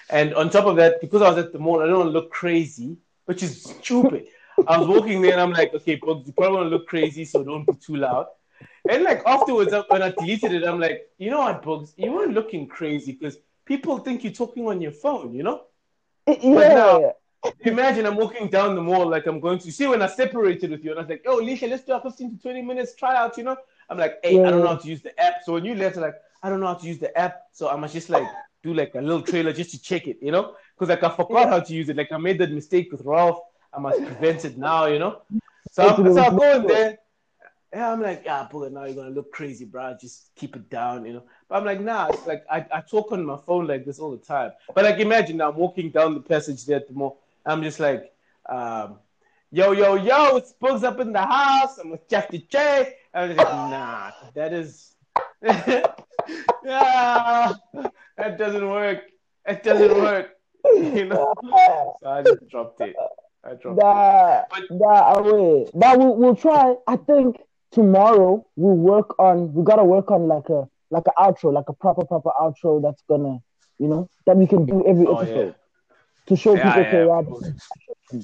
And 0.09 0.35
on 0.35 0.49
top 0.49 0.65
of 0.65 0.75
that, 0.75 0.99
because 1.01 1.21
I 1.21 1.29
was 1.29 1.37
at 1.37 1.53
the 1.53 1.59
mall, 1.59 1.81
I 1.81 1.87
don't 1.87 1.97
want 1.99 2.07
to 2.09 2.11
look 2.11 2.29
crazy, 2.31 2.97
which 3.25 3.41
is 3.41 3.63
stupid. 3.63 4.27
I 4.67 4.77
was 4.77 4.87
walking 4.87 5.21
there 5.21 5.31
and 5.31 5.41
I'm 5.41 5.51
like, 5.51 5.73
okay, 5.73 5.95
Bugs, 5.95 6.27
you 6.27 6.33
probably 6.33 6.57
want 6.57 6.65
to 6.67 6.75
look 6.75 6.87
crazy, 6.87 7.25
so 7.25 7.43
don't 7.43 7.65
be 7.65 7.73
too 7.73 7.95
loud. 7.95 8.27
And 8.89 9.03
like 9.03 9.21
afterwards, 9.25 9.73
when 9.89 10.01
I 10.01 10.11
deleted 10.11 10.53
it, 10.53 10.63
I'm 10.65 10.79
like, 10.79 11.09
you 11.17 11.29
know 11.31 11.39
what, 11.39 11.61
Bugs, 11.63 11.93
you 11.97 12.11
weren't 12.11 12.33
looking 12.33 12.67
crazy 12.67 13.13
because 13.13 13.37
people 13.65 13.97
think 13.97 14.23
you're 14.23 14.31
talking 14.33 14.67
on 14.67 14.79
your 14.81 14.91
phone, 14.91 15.33
you 15.33 15.43
know? 15.43 15.63
Yeah. 16.27 16.73
now- 16.75 17.13
Imagine 17.61 18.05
I'm 18.05 18.15
walking 18.15 18.47
down 18.49 18.75
the 18.75 18.81
mall 18.81 19.07
like 19.07 19.25
I'm 19.25 19.39
going 19.39 19.59
to 19.59 19.71
see 19.71 19.87
when 19.87 20.01
I 20.01 20.07
separated 20.07 20.71
with 20.71 20.83
you 20.83 20.91
and 20.91 20.99
I 20.99 21.03
was 21.03 21.09
like, 21.09 21.23
oh, 21.27 21.37
Lisha, 21.37 21.69
let's 21.69 21.83
do 21.83 21.93
a 21.93 22.01
15 22.01 22.37
to 22.37 22.41
20 22.41 22.61
minutes 22.61 22.95
tryout, 22.95 23.37
you 23.37 23.43
know? 23.43 23.57
I'm 23.89 23.97
like, 23.97 24.19
hey, 24.23 24.43
I 24.43 24.49
don't 24.49 24.61
know 24.61 24.67
how 24.69 24.75
to 24.75 24.87
use 24.87 25.01
the 25.01 25.19
app. 25.19 25.43
So 25.43 25.53
when 25.53 25.65
you 25.65 25.75
left, 25.75 25.95
like, 25.97 26.15
I 26.41 26.49
don't 26.49 26.59
know 26.59 26.67
how 26.67 26.75
to 26.75 26.87
use 26.87 26.99
the 26.99 27.15
app. 27.17 27.43
So 27.51 27.69
I 27.69 27.75
must 27.75 27.93
just 27.93 28.09
like 28.09 28.27
do 28.63 28.73
like 28.73 28.95
a 28.95 29.01
little 29.01 29.21
trailer 29.21 29.53
just 29.53 29.71
to 29.71 29.81
check 29.81 30.07
it, 30.07 30.17
you 30.21 30.31
know? 30.31 30.55
Because 30.75 30.89
like 30.89 31.03
I 31.03 31.15
forgot 31.15 31.49
how 31.49 31.59
to 31.59 31.73
use 31.73 31.89
it. 31.89 31.97
Like 31.97 32.11
I 32.11 32.17
made 32.17 32.37
that 32.39 32.51
mistake 32.51 32.91
with 32.91 33.01
Ralph. 33.01 33.39
I 33.73 33.79
must 33.79 34.03
prevent 34.03 34.45
it 34.45 34.57
now, 34.57 34.85
you 34.85 34.99
know? 34.99 35.21
So, 35.71 35.87
I'm, 35.87 36.13
so 36.13 36.21
I 36.21 36.29
go 36.29 36.55
in 36.55 36.67
there. 36.67 36.97
Yeah, 37.73 37.91
I'm 37.91 38.01
like, 38.01 38.21
yeah, 38.23 38.47
but 38.49 38.71
now 38.71 38.85
you're 38.85 38.95
gonna 38.95 39.09
look 39.09 39.33
crazy, 39.33 39.65
bro. 39.65 39.97
Just 39.99 40.33
keep 40.35 40.55
it 40.55 40.69
down, 40.69 41.05
you 41.05 41.11
know. 41.13 41.23
But 41.49 41.57
I'm 41.57 41.65
like, 41.65 41.81
nah, 41.81 42.07
it's 42.07 42.25
like 42.25 42.45
I, 42.49 42.65
I 42.71 42.79
talk 42.79 43.11
on 43.11 43.25
my 43.25 43.37
phone 43.45 43.67
like 43.67 43.83
this 43.83 43.99
all 43.99 44.11
the 44.11 44.17
time. 44.17 44.51
But 44.73 44.85
like 44.85 44.99
imagine 44.99 45.37
now 45.37 45.49
I'm 45.49 45.57
walking 45.57 45.89
down 45.89 46.13
the 46.13 46.21
passage 46.21 46.65
there 46.65 46.77
at 46.77 46.87
the 46.87 46.93
mall. 46.93 47.19
I'm 47.45 47.61
just 47.63 47.79
like, 47.79 48.11
um, 48.49 48.99
yo, 49.51 49.71
yo, 49.71 49.95
yo, 49.95 50.41
Bugs 50.59 50.83
up 50.83 50.99
in 50.99 51.11
the 51.13 51.21
house. 51.21 51.77
I'm 51.77 51.91
with 51.91 52.07
Jafta 52.09 52.37
J. 52.39 52.95
I'm 53.13 53.29
just 53.29 53.37
like, 53.39 53.53
nah, 53.69 54.11
that 54.33 54.53
is 54.53 54.95
yeah, 55.43 55.83
that 58.17 58.37
doesn't 58.37 58.67
work. 58.69 59.03
It 59.47 59.63
doesn't 59.63 59.95
work. 60.01 60.31
You 60.73 61.05
know? 61.05 61.31
So 62.01 62.09
I 62.09 62.23
just 62.23 62.49
dropped 62.49 62.81
it. 62.81 62.95
I 63.43 63.53
dropped 63.53 63.77
it. 63.77 63.83
Nah, 63.83 64.41
But- 64.49 64.71
nah, 64.71 64.87
I 65.13 65.21
will. 65.21 65.69
But 65.75 65.99
we'll, 65.99 66.15
we'll 66.15 66.35
try. 66.35 66.73
I 66.87 66.95
think 66.95 67.37
tomorrow 67.71 68.43
we'll 68.55 68.75
work 68.75 69.19
on. 69.19 69.53
We 69.53 69.63
gotta 69.63 69.83
work 69.83 70.09
on 70.09 70.27
like 70.27 70.49
a 70.49 70.67
like 70.89 71.03
an 71.05 71.13
outro, 71.19 71.53
like 71.53 71.69
a 71.69 71.73
proper 71.73 72.03
proper 72.03 72.31
outro 72.41 72.81
that's 72.81 73.03
gonna, 73.07 73.37
you 73.77 73.87
know, 73.87 74.09
that 74.25 74.37
we 74.37 74.47
can 74.47 74.65
do 74.65 74.83
every 74.87 75.05
Oh, 75.05 75.17
episode 75.17 75.45
yeah. 75.49 75.51
To 76.27 76.35
show 76.35 76.55
Yeah, 76.55 76.73
people 76.83 76.83
yeah, 76.83 77.21
yeah, 78.11 78.19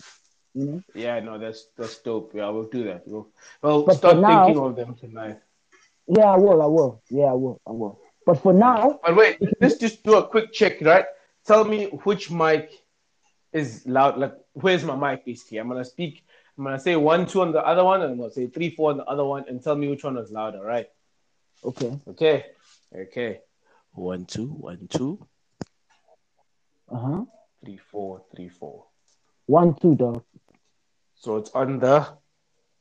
you 0.54 0.66
know. 0.66 0.84
Yeah, 0.94 1.20
no, 1.22 1.38
that's 1.38 1.68
that's 1.78 1.98
dope. 2.00 2.32
Yeah, 2.36 2.50
we'll 2.50 2.68
do 2.70 2.84
that. 2.86 3.04
We'll, 3.08 3.30
we'll 3.62 3.84
But 3.86 3.96
start 3.98 4.18
now- 4.18 4.46
thinking 4.46 4.64
of 4.64 4.76
them 4.76 4.96
tonight. 4.96 5.40
Yeah, 6.08 6.26
I 6.32 6.38
will. 6.38 6.62
I 6.62 6.66
will. 6.66 7.02
Yeah, 7.10 7.26
I 7.26 7.34
will. 7.34 7.62
I 7.66 7.72
will. 7.72 8.00
But 8.26 8.42
for 8.42 8.54
now, 8.54 9.00
But 9.04 9.16
wait, 9.16 9.38
let's 9.62 9.78
just 9.78 10.04
do 10.04 10.16
a 10.16 10.28
quick 10.28 10.52
check, 10.52 10.82
right? 10.82 11.06
Tell 11.46 11.64
me 11.64 11.86
which 12.04 12.30
mic 12.30 12.72
is 13.54 13.86
loud. 13.88 14.18
Like, 14.18 14.34
where's 14.54 14.84
my 14.84 14.96
mic? 14.96 15.26
Basically, 15.26 15.58
I'm 15.58 15.70
gonna 15.70 15.86
speak. 15.86 16.24
I'm 16.58 16.66
gonna 16.66 16.80
say 16.80 16.96
one, 16.96 17.26
two 17.26 17.42
on 17.42 17.52
the 17.54 17.66
other 17.66 17.84
one, 17.84 18.02
and 18.02 18.12
I'm 18.12 18.18
gonna 18.18 18.32
say 18.32 18.48
three, 18.48 18.70
four 18.76 18.92
on 18.92 18.98
the 18.98 19.06
other 19.06 19.24
one, 19.24 19.46
and 19.48 19.64
tell 19.64 19.76
me 19.76 19.88
which 19.88 20.04
one 20.04 20.18
is 20.18 20.32
louder. 20.32 20.62
Right? 20.62 20.88
okay. 21.64 21.98
Okay. 22.10 22.46
Okay. 22.94 23.40
One, 23.94 24.26
two, 24.26 24.48
one, 24.48 24.88
two, 24.90 25.26
Uh 26.92 26.98
huh. 27.00 27.26
Three, 27.64 27.78
four, 27.78 28.24
three, 28.36 28.50
four. 28.50 28.86
One, 29.46 29.76
two, 29.76 29.96
dog. 29.96 30.24
So 31.16 31.38
it's 31.38 31.52
on 31.52 31.80
the. 31.80 32.08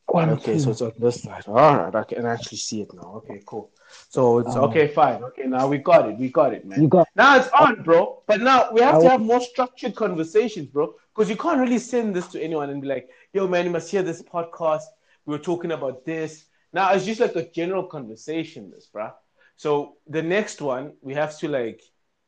One, 0.07 0.31
Okay, 0.31 0.55
two. 0.55 0.59
so 0.61 0.71
it's 0.73 0.83
on 0.83 0.93
this 0.99 1.23
side. 1.23 1.45
All 1.47 1.55
right, 1.77 1.95
I 1.95 2.03
can 2.03 2.27
actually 2.27 2.59
see 2.59 2.81
it 2.83 2.93
now. 2.93 3.13
Okay, 3.19 3.41
cool. 3.47 3.71
So 4.09 4.41
it's 4.41 4.57
Oh. 4.57 4.65
okay, 4.65 4.89
fine. 4.89 5.23
Okay, 5.23 5.45
now 5.47 5.69
we 5.69 5.79
got 5.79 6.09
it. 6.09 6.19
We 6.19 6.31
got 6.31 6.53
it, 6.53 6.67
man. 6.67 6.83
you 6.83 6.89
got. 6.89 7.07
Now 7.15 7.37
it's 7.37 7.49
on, 7.51 7.83
bro. 7.85 8.23
But 8.27 8.41
now 8.41 8.71
we 8.73 8.81
have 8.81 8.97
I 8.97 9.03
to 9.03 9.09
have 9.11 9.21
more 9.21 9.41
structured 9.41 9.95
conversations, 9.95 10.67
bro. 10.67 10.95
Because 11.15 11.31
you 11.31 11.37
can't 11.37 11.61
really 11.61 11.79
send 11.79 12.17
this 12.17 12.27
to 12.29 12.43
anyone 12.43 12.71
and 12.71 12.83
be 12.83 12.89
like, 12.89 13.09
yo, 13.33 13.47
man, 13.47 13.65
you 13.67 13.71
must 13.71 13.89
hear 13.91 14.03
this 14.03 14.21
podcast. 14.23 14.83
we 15.27 15.33
were 15.37 15.43
talking 15.43 15.71
about 15.73 16.05
this. 16.05 16.47
Now 16.73 16.93
it's 16.93 17.05
just 17.05 17.21
like 17.21 17.37
a 17.37 17.49
general 17.49 17.85
conversation, 17.85 18.71
this, 18.71 18.89
bruh. 18.93 19.13
So 19.55 19.97
the 20.09 20.23
next 20.23 20.61
one 20.61 20.95
we 21.03 21.15
have 21.15 21.39
to 21.39 21.47
like 21.49 21.83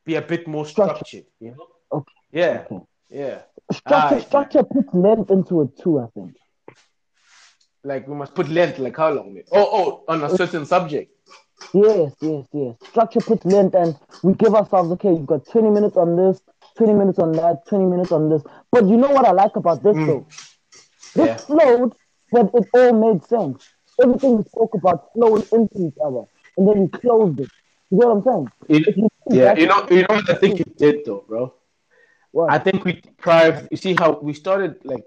be 0.05 0.15
a 0.15 0.21
bit 0.21 0.47
more 0.47 0.65
Structure. 0.65 0.95
structured, 0.95 1.25
you 1.41 1.51
know? 1.51 1.67
Yeah, 2.33 2.65
Okay. 2.65 2.81
yeah. 3.09 3.41
Structure, 3.71 4.05
Alright, 4.07 4.27
structure 4.27 4.63
puts 4.63 4.93
length 4.93 5.29
into 5.29 5.61
it 5.61 5.77
too. 5.77 5.99
I 5.99 6.07
think. 6.15 6.35
Like 7.83 8.07
we 8.07 8.15
must 8.15 8.33
put 8.33 8.49
length, 8.49 8.79
like 8.79 8.97
how 8.97 9.11
long? 9.11 9.39
Oh, 9.51 9.69
oh, 9.71 10.03
on 10.07 10.23
a 10.23 10.29
certain 10.35 10.65
subject. 10.65 11.11
Yes, 11.73 12.13
yes, 12.21 12.45
yes. 12.53 12.75
Structure 12.89 13.21
puts 13.21 13.45
length, 13.45 13.75
and 13.75 13.95
we 14.23 14.33
give 14.33 14.55
ourselves 14.55 14.91
okay. 14.93 15.09
You've 15.09 15.27
got 15.27 15.45
twenty 15.47 15.69
minutes 15.69 15.95
on 15.95 16.15
this, 16.15 16.41
twenty 16.75 16.93
minutes 16.93 17.19
on 17.19 17.33
that, 17.33 17.67
twenty 17.67 17.85
minutes 17.85 18.11
on 18.11 18.29
this. 18.29 18.43
But 18.71 18.87
you 18.87 18.97
know 18.97 19.09
what 19.11 19.25
I 19.25 19.31
like 19.31 19.55
about 19.55 19.83
this 19.83 19.95
Mm. 19.95 20.07
though? 20.07 20.27
This 21.15 21.27
Yeah. 21.27 21.37
flowed, 21.37 21.93
but 22.31 22.49
it 22.53 22.67
all 22.73 22.93
made 22.93 23.23
sense. 23.25 23.61
Everything 24.01 24.37
we 24.37 24.43
spoke 24.43 24.73
about 24.73 25.13
flowed 25.13 25.47
into 25.51 25.87
each 25.87 25.97
other, 26.03 26.23
and 26.57 26.67
then 26.67 26.81
we 26.81 26.87
closed 26.99 27.39
it. 27.39 27.49
You 27.91 27.99
get 27.99 28.07
what 28.07 28.17
I'm 28.17 28.23
saying? 28.23 28.51
You 28.97 29.07
yeah, 29.29 29.55
you 29.55 29.67
know, 29.67 29.85
you 29.91 30.01
know 30.01 30.15
what 30.15 30.29
I 30.29 30.33
think 30.35 30.59
you 30.59 30.65
did 30.77 31.05
though, 31.05 31.23
bro. 31.27 31.53
What? 32.33 32.51
I 32.51 32.57
think 32.57 32.83
we 32.83 32.93
deprived. 32.93 33.67
You 33.69 33.77
see 33.77 33.95
how 33.97 34.19
we 34.19 34.33
started? 34.33 34.83
Like, 34.83 35.05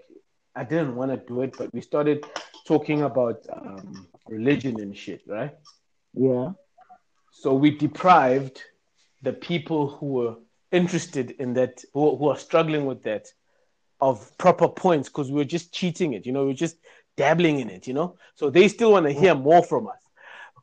I 0.54 0.62
didn't 0.62 0.94
want 0.94 1.10
to 1.10 1.16
do 1.16 1.42
it, 1.42 1.56
but 1.58 1.74
we 1.74 1.80
started 1.80 2.24
talking 2.66 3.02
about 3.02 3.44
um, 3.52 4.06
religion 4.28 4.80
and 4.80 4.96
shit, 4.96 5.22
right? 5.26 5.52
yeah. 6.14 6.52
So 7.32 7.52
we 7.52 7.72
deprived 7.72 8.62
the 9.22 9.32
people 9.32 9.88
who 9.88 10.06
were 10.06 10.36
interested 10.70 11.32
in 11.32 11.52
that, 11.54 11.84
who, 11.92 12.16
who 12.16 12.28
are 12.28 12.38
struggling 12.38 12.86
with 12.86 13.02
that, 13.02 13.26
of 14.00 14.38
proper 14.38 14.68
points 14.68 15.08
because 15.08 15.28
we 15.28 15.38
were 15.38 15.44
just 15.44 15.74
cheating 15.74 16.12
it. 16.14 16.26
You 16.26 16.32
know, 16.32 16.42
we 16.42 16.48
were 16.48 16.54
just 16.54 16.76
dabbling 17.16 17.58
in 17.58 17.68
it. 17.70 17.88
You 17.88 17.94
know, 17.94 18.16
so 18.36 18.50
they 18.50 18.68
still 18.68 18.92
want 18.92 19.06
to 19.06 19.12
hear 19.12 19.34
more 19.34 19.64
from 19.64 19.88
us. 19.88 20.00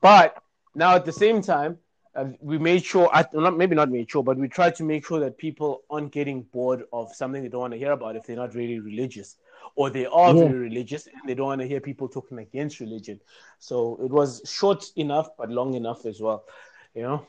But 0.01 0.41
now 0.73 0.95
at 0.95 1.03
the 1.03 1.11
same 1.11 1.41
time, 1.41 1.77
uh, 2.15 2.25
we 2.41 2.57
made 2.57 2.83
sure, 2.83 3.09
not 3.33 3.57
maybe 3.57 3.75
not 3.75 3.89
made 3.89 4.09
sure, 4.09 4.23
but 4.23 4.37
we 4.37 4.47
tried 4.47 4.75
to 4.75 4.83
make 4.83 5.05
sure 5.05 5.19
that 5.19 5.37
people 5.37 5.83
aren't 5.89 6.11
getting 6.11 6.43
bored 6.43 6.83
of 6.93 7.13
something 7.13 7.41
they 7.41 7.49
don't 7.49 7.61
want 7.61 7.73
to 7.73 7.79
hear 7.79 7.91
about 7.91 8.15
if 8.15 8.25
they're 8.25 8.35
not 8.35 8.53
really 8.53 8.79
religious, 8.79 9.37
or 9.75 9.89
they 9.89 10.05
are 10.05 10.33
Yeah. 10.33 10.43
very 10.43 10.59
religious 10.59 11.07
and 11.07 11.21
they 11.27 11.33
don't 11.33 11.47
want 11.47 11.61
to 11.61 11.67
hear 11.67 11.79
people 11.79 12.07
talking 12.07 12.37
against 12.39 12.79
religion. 12.79 13.19
So 13.59 13.99
it 14.03 14.11
was 14.11 14.41
short 14.45 14.85
enough, 14.95 15.29
but 15.37 15.49
long 15.49 15.73
enough 15.73 16.05
as 16.05 16.21
well. 16.21 16.45
You 16.93 17.03
know. 17.03 17.27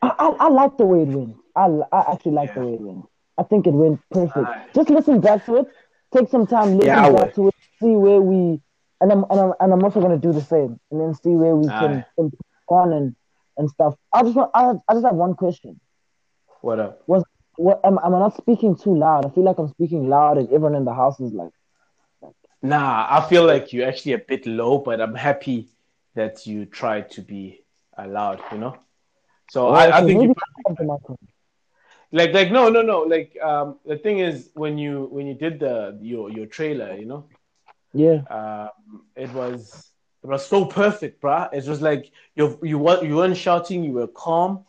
I, 0.00 0.12
I, 0.18 0.28
I 0.46 0.48
like 0.48 0.76
the 0.78 0.86
way 0.86 1.02
it 1.02 1.08
went. 1.08 1.36
I, 1.54 1.66
I 1.92 2.12
actually 2.12 2.32
like 2.32 2.54
the 2.54 2.60
way 2.60 2.74
it 2.74 2.80
went. 2.80 3.04
I 3.38 3.42
think 3.42 3.66
it 3.66 3.72
went 3.72 4.00
perfect. 4.10 4.36
Alright. 4.36 4.74
Just 4.74 4.90
listen 4.90 5.20
back 5.20 5.44
to 5.46 5.56
it. 5.56 5.66
Take 6.14 6.28
some 6.28 6.46
time, 6.46 6.78
listen 6.78 6.86
Yeah, 6.86 7.10
back 7.12 7.34
to 7.34 7.48
it, 7.48 7.54
see 7.82 7.96
where 7.96 8.20
we, 8.20 8.60
and 9.00 9.10
I'm 9.10 9.24
and 9.30 9.40
I'm, 9.40 9.52
and 9.60 9.72
I'm 9.72 9.82
also 9.82 10.00
gonna 10.00 10.18
do 10.18 10.32
the 10.32 10.42
same, 10.42 10.78
and 10.90 11.00
then 11.00 11.14
see 11.14 11.30
where 11.30 11.56
we 11.56 11.68
can 11.68 11.80
Alright. 11.80 12.04
improve 12.18 12.40
on 12.68 12.92
and 12.92 13.16
and 13.56 13.68
stuff. 13.70 13.94
I 14.12 14.22
just 14.22 14.34
want, 14.34 14.50
I, 14.54 14.72
I 14.88 14.94
just 14.94 15.04
have 15.04 15.14
one 15.14 15.34
question. 15.34 15.80
What 16.60 16.78
up? 16.78 17.02
Was 17.06 17.24
what 17.56 17.80
am, 17.84 17.98
am 18.02 18.14
I 18.14 18.18
not 18.18 18.36
speaking 18.36 18.76
too 18.76 18.96
loud? 18.96 19.26
I 19.26 19.30
feel 19.30 19.44
like 19.44 19.58
I'm 19.58 19.68
speaking 19.68 20.08
loud, 20.08 20.38
and 20.38 20.46
everyone 20.48 20.74
in 20.74 20.84
the 20.84 20.94
house 20.94 21.20
is 21.20 21.32
like, 21.32 21.50
Nah, 22.62 23.06
I 23.10 23.28
feel 23.28 23.44
like 23.44 23.72
you're 23.72 23.88
actually 23.88 24.12
a 24.12 24.18
bit 24.18 24.46
low, 24.46 24.78
but 24.78 25.00
I'm 25.00 25.14
happy 25.14 25.68
that 26.14 26.46
you 26.46 26.64
tried 26.64 27.10
to 27.12 27.20
be 27.20 27.64
uh, 27.98 28.06
loud. 28.06 28.40
You 28.52 28.58
know. 28.58 28.76
So 29.50 29.68
oh, 29.68 29.72
I, 29.72 29.98
I 29.98 30.06
think 30.06 30.22
you 30.22 30.34
the 30.66 31.16
like 32.12 32.32
like 32.32 32.52
no 32.52 32.68
no 32.68 32.82
no 32.82 33.00
like 33.00 33.36
um 33.42 33.78
the 33.84 33.96
thing 33.96 34.18
is 34.20 34.50
when 34.54 34.78
you 34.78 35.08
when 35.10 35.26
you 35.26 35.34
did 35.34 35.60
the 35.60 35.98
your 36.00 36.30
your 36.30 36.46
trailer, 36.46 36.94
you 36.94 37.06
know, 37.06 37.24
Yeah, 37.92 38.22
um, 38.30 39.04
it 39.16 39.32
was 39.32 39.91
it 40.22 40.28
was 40.28 40.46
so 40.46 40.64
perfect, 40.64 41.20
bruh. 41.20 41.52
It 41.52 41.66
was 41.66 41.82
like 41.82 42.12
you 42.36 42.58
you 42.62 42.78
weren't 42.78 43.02
you 43.02 43.16
weren't 43.16 43.36
shouting, 43.36 43.82
you 43.82 43.92
were 43.92 44.06
calm, 44.06 44.64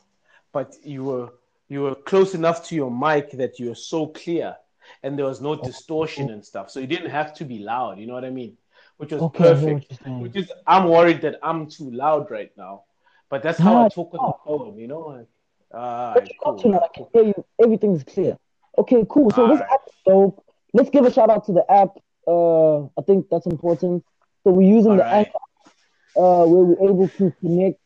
but 0.51 0.75
you 0.83 1.03
were 1.03 1.33
you 1.69 1.81
were 1.83 1.95
close 1.95 2.33
enough 2.33 2.65
to 2.67 2.75
your 2.75 2.91
mic 2.91 3.31
that 3.31 3.59
you 3.59 3.69
were 3.69 3.75
so 3.75 4.07
clear, 4.07 4.55
and 5.03 5.17
there 5.17 5.25
was 5.25 5.41
no 5.41 5.55
distortion 5.55 6.29
and 6.29 6.43
stuff. 6.43 6.71
So 6.71 6.79
you 6.79 6.87
didn't 6.87 7.11
have 7.11 7.33
to 7.35 7.45
be 7.45 7.59
loud. 7.59 7.99
You 7.99 8.07
know 8.07 8.13
what 8.13 8.25
I 8.25 8.31
mean? 8.31 8.57
Which 8.97 9.11
was 9.11 9.21
okay, 9.21 9.51
I 9.51 9.55
hear 9.55 9.73
what 9.73 9.87
perfect. 9.89 10.07
Which 10.21 10.35
is 10.35 10.51
I'm 10.65 10.89
worried 10.89 11.21
that 11.21 11.39
I'm 11.43 11.67
too 11.67 11.91
loud 11.91 12.31
right 12.31 12.51
now, 12.57 12.83
but 13.29 13.43
that's 13.43 13.59
how 13.59 13.85
I 13.85 13.89
talk 13.89 14.13
on 14.13 14.25
the 14.25 14.33
phone. 14.45 14.77
You 14.77 14.87
know, 14.87 15.27
ah, 15.73 16.13
But 16.15 16.29
cool. 16.43 16.75
I 16.75 16.87
can 16.93 17.05
hear 17.13 17.23
you. 17.23 17.45
Everything's 17.61 18.03
clear. 18.03 18.37
Okay, 18.77 19.05
cool. 19.07 19.29
So 19.31 19.47
this 19.47 19.61
Alright. 19.61 19.71
app 19.71 19.81
is 19.87 19.93
dope. 20.05 20.43
Let's 20.73 20.89
give 20.89 21.05
a 21.05 21.11
shout 21.11 21.29
out 21.29 21.45
to 21.45 21.53
the 21.53 21.65
app. 21.71 21.97
Uh, 22.25 22.85
I 22.97 23.01
think 23.05 23.27
that's 23.29 23.45
important. 23.45 24.03
So 24.43 24.51
we're 24.51 24.67
using 24.75 24.97
the 24.97 25.03
Alright. 25.03 25.27
Anchor, 25.27 25.39
uh, 26.17 26.45
where 26.45 26.63
we're 26.65 26.89
able 26.89 27.07
to 27.17 27.33
connect, 27.39 27.79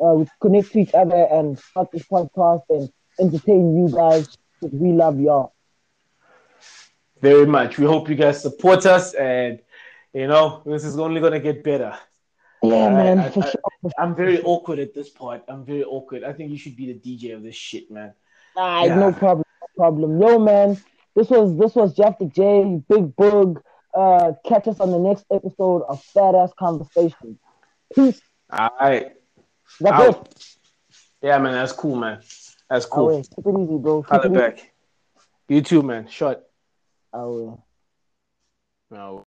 uh, 0.00 0.14
we 0.14 0.26
connect 0.40 0.72
to 0.72 0.80
each 0.80 0.94
other 0.94 1.26
and 1.30 1.58
start 1.58 1.88
this 1.92 2.04
podcast 2.04 2.62
and 2.68 2.90
entertain 3.20 3.76
you 3.76 3.88
guys. 3.94 4.28
'cause 4.60 4.70
We 4.72 4.92
love 4.92 5.18
y'all. 5.20 5.52
very 7.20 7.46
much. 7.46 7.78
We 7.78 7.86
hope 7.86 8.08
you 8.08 8.14
guys 8.14 8.42
support 8.42 8.86
us, 8.86 9.14
and 9.14 9.60
you 10.12 10.26
know 10.26 10.62
this 10.66 10.84
is 10.84 10.98
only 10.98 11.20
gonna 11.20 11.40
get 11.40 11.64
better. 11.64 11.96
Yeah, 12.62 12.88
man, 12.90 13.18
I, 13.18 13.26
I, 13.26 13.30
for 13.30 13.42
I, 13.42 13.50
sure. 13.50 13.92
I'm 13.98 14.14
very 14.14 14.40
awkward 14.42 14.78
at 14.78 14.94
this 14.94 15.10
part. 15.10 15.42
I'm 15.48 15.64
very 15.64 15.84
awkward. 15.84 16.24
I 16.24 16.32
think 16.32 16.50
you 16.50 16.56
should 16.58 16.76
be 16.76 16.92
the 16.92 16.98
DJ 16.98 17.34
of 17.34 17.42
this 17.42 17.54
shit, 17.54 17.90
man. 17.90 18.14
Nah, 18.56 18.84
Yeah. 18.84 18.94
no 18.96 19.12
problem, 19.12 19.44
no 19.60 19.68
problem. 19.76 20.20
Yo, 20.20 20.38
man, 20.38 20.76
this 21.14 21.28
was 21.30 21.56
this 21.56 21.74
was 21.74 21.94
Jafta 21.94 22.26
J, 22.26 22.82
Big 22.88 23.14
Boog. 23.16 23.60
Uh, 23.94 24.32
catch 24.44 24.66
us 24.66 24.80
on 24.80 24.90
the 24.90 24.98
next 24.98 25.24
episode 25.32 25.82
of 25.82 26.02
Phat 26.02 26.34
Ass 26.34 26.52
Conversation. 26.58 27.38
Peace. 27.94 28.20
All 28.50 28.70
right. 28.80 29.12
That's 29.80 30.16
it. 30.16 30.56
Yeah, 31.22 31.38
man. 31.38 31.52
That's 31.52 31.72
cool, 31.72 31.96
man. 31.96 32.20
That's 32.68 32.86
Cool. 32.86 33.08
cool. 33.08 33.22
Keep 33.22 33.46
it 33.46 33.60
easy, 33.60 33.78
bro. 33.78 34.02
Keep 34.02 34.10
Holla 34.10 34.26
it 34.26 34.34
back. 34.34 34.72
You 35.48 35.60
too, 35.62 35.82
man. 35.82 36.08
Shut. 36.08 36.50
I 37.12 37.18
will. 37.18 37.64
No. 38.90 39.23